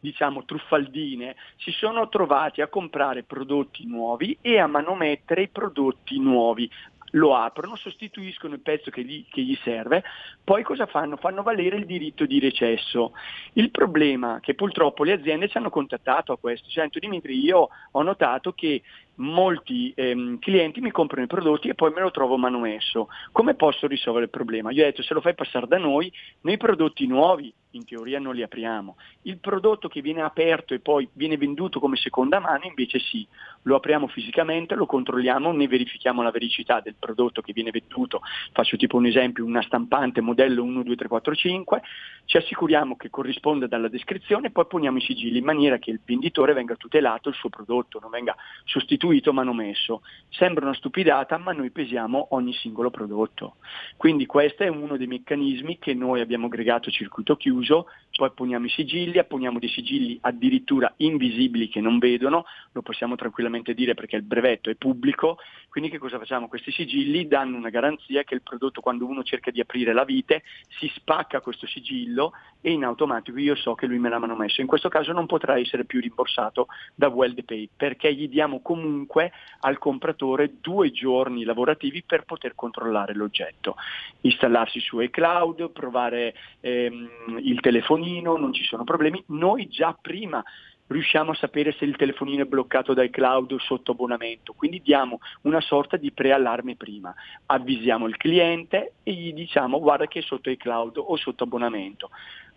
diciamo 0.00 0.46
truffaldine 0.46 1.36
si 1.58 1.72
sono 1.72 2.08
trovati 2.08 2.62
a 2.62 2.68
comprare 2.68 3.22
prodotti 3.22 3.86
nuovi 3.86 4.38
e 4.40 4.58
a 4.58 4.66
manomettere 4.66 5.42
i 5.42 5.48
prodotti 5.48 6.18
nuovi 6.18 6.70
lo 7.10 7.34
aprono, 7.34 7.76
sostituiscono 7.76 8.54
il 8.54 8.60
pezzo 8.60 8.90
che 8.90 9.02
gli, 9.02 9.24
che 9.28 9.42
gli, 9.42 9.56
serve, 9.62 10.02
poi 10.42 10.62
cosa 10.62 10.86
fanno? 10.86 11.16
Fanno 11.16 11.42
valere 11.42 11.76
il 11.76 11.86
diritto 11.86 12.26
di 12.26 12.38
recesso. 12.38 13.12
Il 13.54 13.70
problema 13.70 14.36
è 14.36 14.40
che 14.40 14.54
purtroppo 14.54 15.04
le 15.04 15.12
aziende 15.12 15.48
ci 15.48 15.56
hanno 15.56 15.70
contattato 15.70 16.32
a 16.32 16.38
questo, 16.38 16.68
sento 16.70 16.98
Dimitri, 16.98 17.38
io 17.38 17.68
ho 17.90 18.02
notato 18.02 18.52
che 18.52 18.82
molti 19.16 19.92
ehm, 19.94 20.38
clienti 20.38 20.80
mi 20.80 20.90
comprano 20.90 21.24
i 21.24 21.28
prodotti 21.28 21.68
e 21.68 21.74
poi 21.74 21.92
me 21.92 22.00
lo 22.00 22.10
trovo 22.10 22.36
manomesso. 22.36 23.08
Come 23.32 23.54
posso 23.54 23.86
risolvere 23.86 24.24
il 24.24 24.30
problema? 24.30 24.70
Io 24.70 24.82
ho 24.82 24.86
detto 24.86 25.02
se 25.02 25.14
lo 25.14 25.20
fai 25.20 25.34
passare 25.34 25.66
da 25.66 25.78
noi, 25.78 26.12
nei 26.42 26.56
prodotti 26.56 27.06
nuovi 27.06 27.52
in 27.72 27.84
teoria 27.84 28.18
non 28.18 28.34
li 28.34 28.42
apriamo. 28.42 28.96
Il 29.22 29.38
prodotto 29.38 29.88
che 29.88 30.00
viene 30.00 30.22
aperto 30.22 30.74
e 30.74 30.80
poi 30.80 31.08
viene 31.12 31.36
venduto 31.36 31.78
come 31.78 31.96
seconda 31.96 32.40
mano 32.40 32.64
invece 32.64 32.98
sì, 32.98 33.26
lo 33.62 33.76
apriamo 33.76 34.08
fisicamente, 34.08 34.74
lo 34.74 34.86
controlliamo, 34.86 35.52
ne 35.52 35.68
verifichiamo 35.68 36.22
la 36.22 36.32
vericità 36.32 36.80
del 36.80 36.96
prodotto 36.98 37.42
che 37.42 37.52
viene 37.52 37.70
venduto. 37.70 38.22
Faccio 38.52 38.76
tipo 38.76 38.96
un 38.96 39.06
esempio, 39.06 39.44
una 39.44 39.62
stampante 39.62 40.20
modello 40.20 40.64
1, 40.64 40.82
2, 40.82 40.96
3, 40.96 41.08
4, 41.08 41.34
5, 41.34 41.82
ci 42.24 42.36
assicuriamo 42.38 42.96
che 42.96 43.10
corrisponda 43.10 43.66
dalla 43.68 43.88
descrizione 43.88 44.48
e 44.48 44.50
poi 44.50 44.66
poniamo 44.66 44.98
i 44.98 45.02
sigilli 45.02 45.38
in 45.38 45.44
maniera 45.44 45.78
che 45.78 45.90
il 45.90 46.00
venditore 46.04 46.52
venga 46.54 46.74
tutelato 46.74 47.28
il 47.28 47.34
suo 47.34 47.50
prodotto, 47.50 48.00
non 48.00 48.10
venga 48.10 48.34
sostituito 48.64 49.09
distribuito 49.10 49.32
manomesso. 49.32 50.02
Sembra 50.28 50.64
una 50.64 50.74
stupidata, 50.74 51.36
ma 51.38 51.52
noi 51.52 51.70
pesiamo 51.70 52.28
ogni 52.30 52.52
singolo 52.52 52.90
prodotto. 52.90 53.56
Quindi 53.96 54.26
questo 54.26 54.62
è 54.62 54.68
uno 54.68 54.96
dei 54.96 55.08
meccanismi 55.08 55.78
che 55.78 55.94
noi 55.94 56.20
abbiamo 56.20 56.46
aggregato 56.46 56.90
circuito 56.90 57.36
chiuso, 57.36 57.86
poi 58.16 58.30
poniamo 58.32 58.66
i 58.66 58.70
sigilli, 58.70 59.18
apponiamo 59.18 59.58
dei 59.58 59.68
sigilli 59.68 60.18
addirittura 60.20 60.92
invisibili 60.98 61.68
che 61.68 61.80
non 61.80 61.98
vedono, 61.98 62.44
lo 62.72 62.82
possiamo 62.82 63.16
tranquillamente 63.16 63.74
dire 63.74 63.94
perché 63.94 64.16
il 64.16 64.22
brevetto 64.22 64.70
è 64.70 64.74
pubblico, 64.74 65.38
quindi 65.68 65.90
che 65.90 65.98
cosa 65.98 66.18
facciamo? 66.18 66.48
Questi 66.48 66.70
sigilli 66.70 67.26
danno 67.26 67.56
una 67.56 67.70
garanzia 67.70 68.24
che 68.24 68.34
il 68.34 68.42
prodotto 68.42 68.80
quando 68.80 69.06
uno 69.06 69.22
cerca 69.22 69.50
di 69.50 69.60
aprire 69.60 69.92
la 69.92 70.04
vite 70.04 70.42
si 70.78 70.90
spacca 70.94 71.40
questo 71.40 71.66
sigillo 71.66 72.32
e 72.60 72.72
in 72.72 72.84
automatico 72.84 73.38
io 73.38 73.54
so 73.54 73.74
che 73.74 73.86
lui 73.86 73.98
me 73.98 74.08
l'ha 74.08 74.18
manomesso. 74.18 74.60
In 74.60 74.66
questo 74.66 74.88
caso 74.88 75.12
non 75.12 75.26
potrà 75.26 75.58
essere 75.58 75.84
più 75.84 76.00
rimborsato 76.00 76.66
da 76.94 77.08
WellDepay 77.08 77.70
perché 77.74 78.12
gli 78.14 78.28
diamo 78.28 78.60
comunque 78.60 78.89
comunque 78.90 79.30
al 79.60 79.78
compratore 79.78 80.54
due 80.60 80.90
giorni 80.90 81.44
lavorativi 81.44 82.02
per 82.02 82.24
poter 82.24 82.54
controllare 82.54 83.14
l'oggetto, 83.14 83.76
installarsi 84.22 84.80
su 84.80 85.00
iCloud, 85.00 85.70
provare 85.70 86.34
ehm, 86.60 87.08
il 87.38 87.60
telefonino, 87.60 88.36
non 88.36 88.52
ci 88.52 88.64
sono 88.64 88.84
problemi. 88.84 89.22
Noi 89.28 89.68
già 89.68 89.96
prima 89.98 90.42
riusciamo 90.88 91.30
a 91.30 91.34
sapere 91.34 91.72
se 91.78 91.84
il 91.84 91.94
telefonino 91.94 92.42
è 92.42 92.46
bloccato 92.46 92.94
dal 92.94 93.10
cloud 93.10 93.52
o 93.52 93.58
sotto 93.60 93.92
abbonamento, 93.92 94.54
quindi 94.54 94.82
diamo 94.82 95.20
una 95.42 95.60
sorta 95.60 95.96
di 95.96 96.10
preallarme 96.10 96.74
prima, 96.74 97.14
avvisiamo 97.46 98.08
il 98.08 98.16
cliente 98.16 98.94
e 99.04 99.12
gli 99.12 99.32
diciamo 99.32 99.78
guarda 99.78 100.08
che 100.08 100.18
è 100.18 100.22
sotto 100.22 100.50
il 100.50 100.56
cloud 100.56 100.96
o 100.96 101.16
sotto 101.16 101.44
abbonamento. 101.44 102.10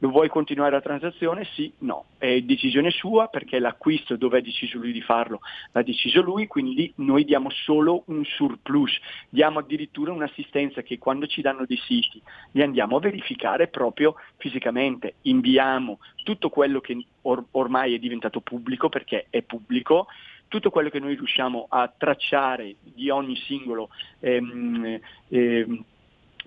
Vuoi 0.08 0.28
continuare 0.28 0.72
la 0.72 0.82
transazione? 0.82 1.46
Sì, 1.54 1.72
no. 1.80 2.06
È 2.18 2.42
decisione 2.42 2.92
sua 2.92 3.28
perché 3.28 3.58
l'acquisto 3.60 4.18
dove 4.18 4.40
ha 4.40 4.42
deciso 4.42 4.78
lui 4.78 4.92
di 4.92 5.02
farlo 5.02 5.40
l'ha 5.72 5.82
deciso 5.82 6.22
lui, 6.22 6.46
quindi 6.48 6.92
noi 6.98 7.24
diamo 7.24 7.50
solo 7.50 8.04
un 8.08 8.26
surplus, 8.26 9.00
diamo 9.30 9.60
addirittura 9.60 10.12
un'assistenza 10.12 10.82
che 10.82 10.98
quando 10.98 11.26
ci 11.26 11.42
danno 11.42 11.66
dei 11.66 11.78
siti 11.78 12.22
li 12.52 12.62
andiamo 12.62 12.98
a 12.98 13.00
verificare 13.00 13.68
proprio 13.68 14.16
fisicamente, 14.38 15.16
inviamo 15.22 16.00
tutto 16.24 16.50
quello 16.50 16.82
che 16.82 17.06
or- 17.22 17.46
ormai 17.52 17.96
è 17.96 18.00
diventato 18.00 18.42
pubblico 18.42 18.90
perché 18.90 19.28
è 19.30 19.42
pubblico, 19.42 20.08
tutto 20.50 20.70
quello 20.70 20.90
che 20.90 21.00
noi 21.00 21.16
riusciamo 21.16 21.68
a 21.70 21.92
tracciare 21.96 22.76
di 22.84 23.10
ogni 23.10 23.36
singolo 23.38 23.90
ehm, 24.20 25.00
ehm, 25.30 25.84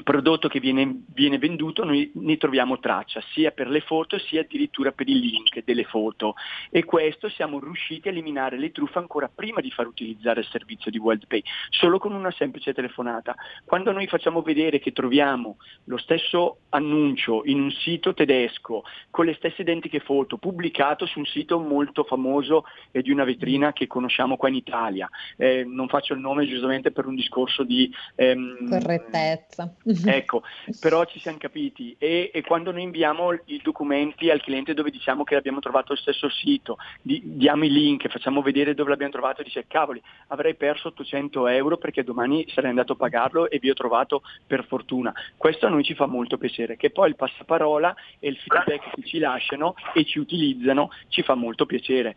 prodotto 0.02 0.48
che 0.48 0.60
viene, 0.60 1.02
viene, 1.12 1.38
venduto 1.38 1.84
noi 1.84 2.10
ne 2.14 2.36
troviamo 2.36 2.78
traccia 2.78 3.22
sia 3.32 3.50
per 3.50 3.68
le 3.68 3.80
foto 3.80 4.18
sia 4.18 4.42
addirittura 4.42 4.92
per 4.92 5.08
i 5.08 5.18
link 5.18 5.62
delle 5.64 5.84
foto. 5.84 6.34
E 6.70 6.84
questo 6.84 7.28
siamo 7.28 7.58
riusciti 7.58 8.08
a 8.08 8.10
eliminare 8.10 8.58
le 8.58 8.72
truffe 8.72 8.98
ancora 8.98 9.30
prima 9.32 9.60
di 9.60 9.70
far 9.70 9.86
utilizzare 9.86 10.40
il 10.40 10.46
servizio 10.46 10.90
di 10.90 10.98
WorldPay, 10.98 11.42
solo 11.70 11.98
con 11.98 12.12
una 12.12 12.30
semplice 12.32 12.72
telefonata. 12.72 13.34
Quando 13.64 13.92
noi 13.92 14.06
facciamo 14.06 14.42
vedere 14.42 14.78
che 14.78 14.92
troviamo 14.92 15.56
lo 15.84 15.96
stesso 15.96 16.58
annuncio 16.70 17.42
in 17.44 17.60
un 17.60 17.70
sito 17.70 18.14
tedesco 18.14 18.84
con 19.10 19.24
le 19.24 19.34
stesse 19.34 19.62
identiche 19.62 20.00
foto 20.00 20.36
pubblicato 20.36 21.06
su 21.06 21.18
un 21.18 21.26
sito 21.26 21.58
molto 21.58 22.04
famoso 22.04 22.64
e 22.90 23.02
di 23.02 23.10
una 23.10 23.24
vetrina 23.24 23.72
che 23.72 23.86
conosciamo 23.86 24.36
qua 24.36 24.48
in 24.48 24.54
Italia, 24.54 25.08
eh, 25.36 25.64
non 25.64 25.88
faccio 25.88 26.14
il 26.14 26.20
nome 26.20 26.46
giustamente 26.46 26.90
per 26.90 27.06
un 27.06 27.14
discorso 27.14 27.62
di 27.62 27.92
ehm, 28.14 28.68
correttezza 28.68 29.74
ecco, 30.04 30.42
però 30.80 31.04
ci 31.04 31.20
siamo 31.20 31.38
capiti 31.38 31.94
e, 31.98 32.30
e, 32.32 32.42
quando 32.42 32.72
noi 32.72 32.82
inviamo 32.82 33.32
i 33.46 33.60
documenti 33.62 34.30
al 34.30 34.42
cliente 34.42 34.74
dove 34.74 34.90
diciamo 34.90 35.22
che 35.22 35.36
abbiamo 35.36 35.60
trovato 35.60 35.92
lo 35.92 35.98
stesso 35.98 36.28
sito, 36.28 36.76
di, 37.00 37.20
diamo 37.24 37.64
i 37.64 37.70
link, 37.70 38.08
facciamo 38.08 38.42
vedere 38.42 38.74
dove 38.74 38.90
l'abbiamo 38.90 39.12
trovato, 39.12 39.42
dice 39.42 39.66
cavoli, 39.68 40.02
avrei 40.28 40.54
perso 40.54 40.88
800 40.88 41.46
euro 41.48 41.76
perché 41.76 42.02
domani 42.02 42.44
sarei 42.48 42.70
andato 42.70 42.94
a 42.94 42.96
pagarlo 42.96 43.48
e 43.48 43.58
vi 43.58 43.70
ho 43.70 43.74
trovato 43.74 44.22
per 44.46 44.64
fortuna. 44.66 45.12
Questo 45.36 45.66
a 45.66 45.70
noi 45.70 45.84
ci 45.84 45.94
fa 45.94 46.06
molto 46.06 46.36
piacere, 46.36 46.76
che 46.76 46.90
poi 46.90 47.10
il 47.10 47.16
passaparola 47.16 47.94
e 48.18 48.28
il 48.28 48.36
feedback 48.36 48.90
che 48.94 49.02
ci 49.04 49.18
lasciano 49.18 49.74
e 49.94 50.04
ci 50.04 50.18
utilizzano 50.18 50.90
ci 51.08 51.22
fa 51.22 51.34
molto 51.34 51.64
piacere. 51.66 52.16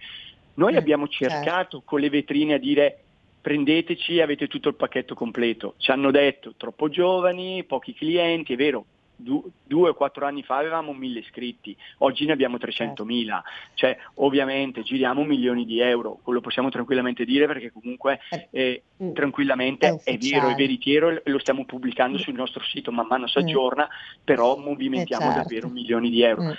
Noi 0.55 0.74
mm, 0.74 0.78
abbiamo 0.78 1.07
certo. 1.07 1.36
cercato 1.36 1.82
con 1.86 1.99
le 1.99 2.09
vetrine 2.09 2.55
a 2.55 2.57
dire 2.57 3.03
prendeteci, 3.50 4.22
avete 4.22 4.47
tutto 4.47 4.70
il 4.70 4.76
pacchetto 4.76 5.16
completo. 5.16 5.74
Ci 5.78 5.89
hanno 5.89 6.12
detto 6.12 6.54
troppo 6.56 6.88
giovani, 6.88 7.64
pochi 7.64 7.95
clienti, 7.95 8.54
è 8.54 8.56
vero, 8.56 8.86
du- 9.16 9.43
due 9.64 9.89
o 9.89 9.93
quattro 9.95 10.28
anni 10.28 10.43
fa 10.43 10.58
avevamo 10.58 10.93
mille 10.93 11.18
iscritti, 11.18 11.76
oggi 12.00 12.28
ne 12.28 12.34
abbiamo 12.34 12.58
300.000, 12.58 13.41
cioè 13.74 13.97
ovviamente 14.16 14.84
giriamo 14.84 15.24
milioni 15.24 15.66
di 15.66 15.80
euro, 15.80 16.20
lo 16.24 16.41
possiamo 16.41 16.70
tranquillamente 16.70 17.26
dire 17.26 17.47
perché 17.47 17.72
comunque 17.72 18.20
eh, 18.30 18.47
eh, 18.52 18.84
mm. 19.04 19.14
tranquillamente 19.14 19.88
è, 19.88 20.12
è, 20.12 20.18
vero, 20.20 20.50
è 20.50 20.54
veritiero 20.54 21.20
lo 21.24 21.39
stiamo 21.39 21.66
pubblicando 21.66 22.18
mm. 22.18 22.22
sul 22.22 22.36
nostro 22.36 22.64
sito, 22.64 22.91
man 22.91 23.08
mano 23.10 23.26
si 23.26 23.39
mm. 23.39 23.41
aggiorna, 23.41 23.89
però 24.24 24.58
movimentiamo 24.58 25.24
eh 25.24 25.34
certo. 25.34 25.41
davvero 25.41 25.70
milioni 25.70 26.12
di 26.12 26.22
euro. 26.22 26.56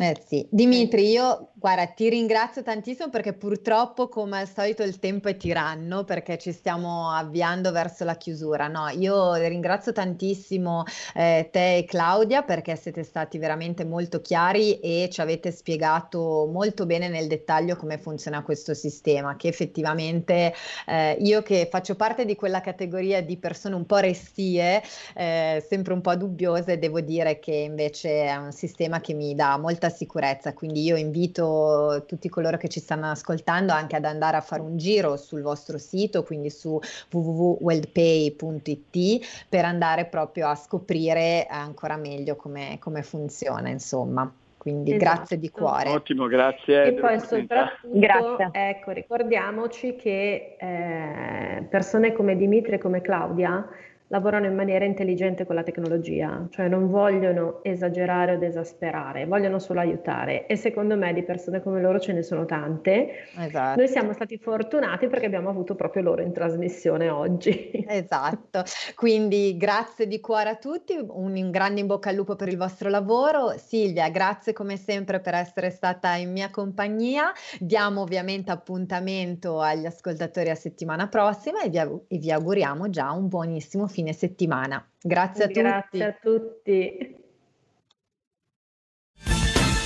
Eh 0.00 0.16
sì, 0.24 0.46
Dimitri, 0.48 1.08
io 1.10 1.50
guarda, 1.54 1.86
ti 1.88 2.08
ringrazio 2.08 2.62
tantissimo 2.62 3.10
perché 3.10 3.32
purtroppo 3.32 4.06
come 4.06 4.38
al 4.38 4.48
solito 4.48 4.84
il 4.84 5.00
tempo 5.00 5.26
è 5.26 5.36
tiranno 5.36 6.04
perché 6.04 6.38
ci 6.38 6.52
stiamo 6.52 7.10
avviando 7.10 7.72
verso 7.72 8.04
la 8.04 8.16
chiusura. 8.16 8.68
No, 8.68 8.86
io 8.90 9.34
ringrazio 9.34 9.90
tantissimo 9.90 10.84
eh, 11.16 11.48
te 11.50 11.78
e 11.78 11.84
Claudia 11.84 12.42
perché 12.42 12.76
siete 12.76 13.02
stati 13.02 13.38
veramente 13.38 13.84
molto 13.84 14.20
chiari 14.20 14.78
e 14.78 15.08
ci 15.10 15.20
avete 15.20 15.50
spiegato 15.50 16.48
molto 16.48 16.86
bene 16.86 17.08
nel 17.08 17.26
dettaglio 17.26 17.74
come 17.74 17.98
funziona 17.98 18.44
questo 18.44 18.74
sistema, 18.74 19.34
che 19.34 19.48
effettivamente 19.48 20.54
eh, 20.86 21.16
io 21.18 21.42
che 21.42 21.66
faccio 21.68 21.96
parte 21.96 22.24
di 22.24 22.36
quella 22.36 22.60
categoria 22.60 23.20
di 23.20 23.36
persone 23.36 23.74
un 23.74 23.84
po' 23.84 23.96
restie, 23.96 24.80
eh, 25.16 25.64
sempre 25.68 25.92
un 25.92 26.00
po' 26.02 26.14
dubbiose, 26.14 26.78
devo 26.78 27.00
dire 27.00 27.40
che 27.40 27.52
invece 27.52 28.26
è 28.26 28.36
un 28.36 28.52
sistema 28.52 29.00
che 29.00 29.12
mi 29.14 29.34
dà 29.34 29.56
molta 29.58 29.86
molta 29.88 29.90
sicurezza, 29.90 30.52
quindi 30.52 30.82
io 30.82 30.96
invito 30.96 32.04
tutti 32.06 32.28
coloro 32.28 32.56
che 32.56 32.68
ci 32.68 32.78
stanno 32.80 33.10
ascoltando 33.10 33.72
anche 33.72 33.96
ad 33.96 34.04
andare 34.04 34.36
a 34.36 34.40
fare 34.40 34.62
un 34.62 34.76
giro 34.76 35.16
sul 35.16 35.42
vostro 35.42 35.78
sito, 35.78 36.22
quindi 36.22 36.50
su 36.50 36.78
www.weldpay.it 37.10 39.46
per 39.48 39.64
andare 39.64 40.04
proprio 40.04 40.46
a 40.48 40.54
scoprire 40.54 41.48
ancora 41.48 41.96
meglio 41.96 42.36
come, 42.36 42.76
come 42.78 43.02
funziona, 43.02 43.70
insomma. 43.70 44.30
Quindi 44.58 44.92
esatto. 44.92 45.04
grazie 45.04 45.38
di 45.38 45.50
cuore. 45.50 45.90
Ottimo, 45.90 46.26
grazie. 46.26 46.86
E 46.86 46.94
poi 46.94 47.20
soprattutto, 47.20 47.96
grazie. 47.96 48.48
ecco, 48.52 48.90
ricordiamoci 48.90 49.94
che 49.94 50.56
eh, 50.58 51.62
persone 51.70 52.12
come 52.12 52.36
Dimitri 52.36 52.72
e 52.74 52.78
come 52.78 53.00
Claudia 53.00 53.64
lavorano 54.08 54.46
in 54.46 54.54
maniera 54.54 54.84
intelligente 54.84 55.44
con 55.44 55.54
la 55.54 55.62
tecnologia, 55.62 56.46
cioè 56.50 56.68
non 56.68 56.88
vogliono 56.88 57.62
esagerare 57.62 58.36
o 58.36 58.44
esasperare, 58.44 59.26
vogliono 59.26 59.58
solo 59.58 59.80
aiutare 59.80 60.46
e 60.46 60.56
secondo 60.56 60.96
me 60.96 61.12
di 61.12 61.22
persone 61.22 61.62
come 61.62 61.80
loro 61.80 62.00
ce 62.00 62.12
ne 62.12 62.22
sono 62.22 62.44
tante. 62.44 63.26
Esatto. 63.36 63.78
Noi 63.78 63.88
siamo 63.88 64.12
stati 64.12 64.38
fortunati 64.38 65.08
perché 65.08 65.26
abbiamo 65.26 65.50
avuto 65.50 65.74
proprio 65.74 66.02
loro 66.02 66.22
in 66.22 66.32
trasmissione 66.32 67.08
oggi. 67.08 67.86
Esatto, 67.98 68.62
quindi 68.94 69.56
grazie 69.56 70.06
di 70.06 70.20
cuore 70.20 70.50
a 70.50 70.56
tutti, 70.56 70.96
un 70.96 71.50
grande 71.50 71.80
in 71.80 71.86
bocca 71.86 72.10
al 72.10 72.14
lupo 72.14 72.36
per 72.36 72.48
il 72.48 72.56
vostro 72.56 72.88
lavoro. 72.88 73.54
Silvia, 73.56 74.08
grazie 74.10 74.52
come 74.52 74.76
sempre 74.76 75.20
per 75.20 75.34
essere 75.34 75.70
stata 75.70 76.14
in 76.14 76.30
mia 76.30 76.50
compagnia. 76.50 77.32
Diamo 77.58 78.02
ovviamente 78.02 78.50
appuntamento 78.50 79.60
agli 79.60 79.86
ascoltatori 79.86 80.50
a 80.50 80.54
settimana 80.54 81.08
prossima 81.08 81.62
e 81.62 81.70
vi, 81.70 81.78
e 81.78 82.18
vi 82.18 82.30
auguriamo 82.30 82.88
già 82.88 83.10
un 83.10 83.28
buonissimo 83.28 83.86
film 83.86 83.97
fine 83.98 84.12
settimana. 84.12 84.88
Grazie 85.00 85.44
a 85.44 85.46
Grazie 85.48 86.04
a 86.04 86.12
tutti. 86.12 87.16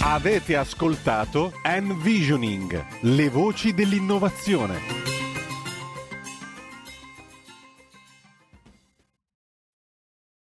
Avete 0.04 0.56
ascoltato 0.56 1.52
Envisioning, 1.64 2.84
le 3.02 3.28
voci 3.30 3.72
dell'innovazione. 3.72 5.11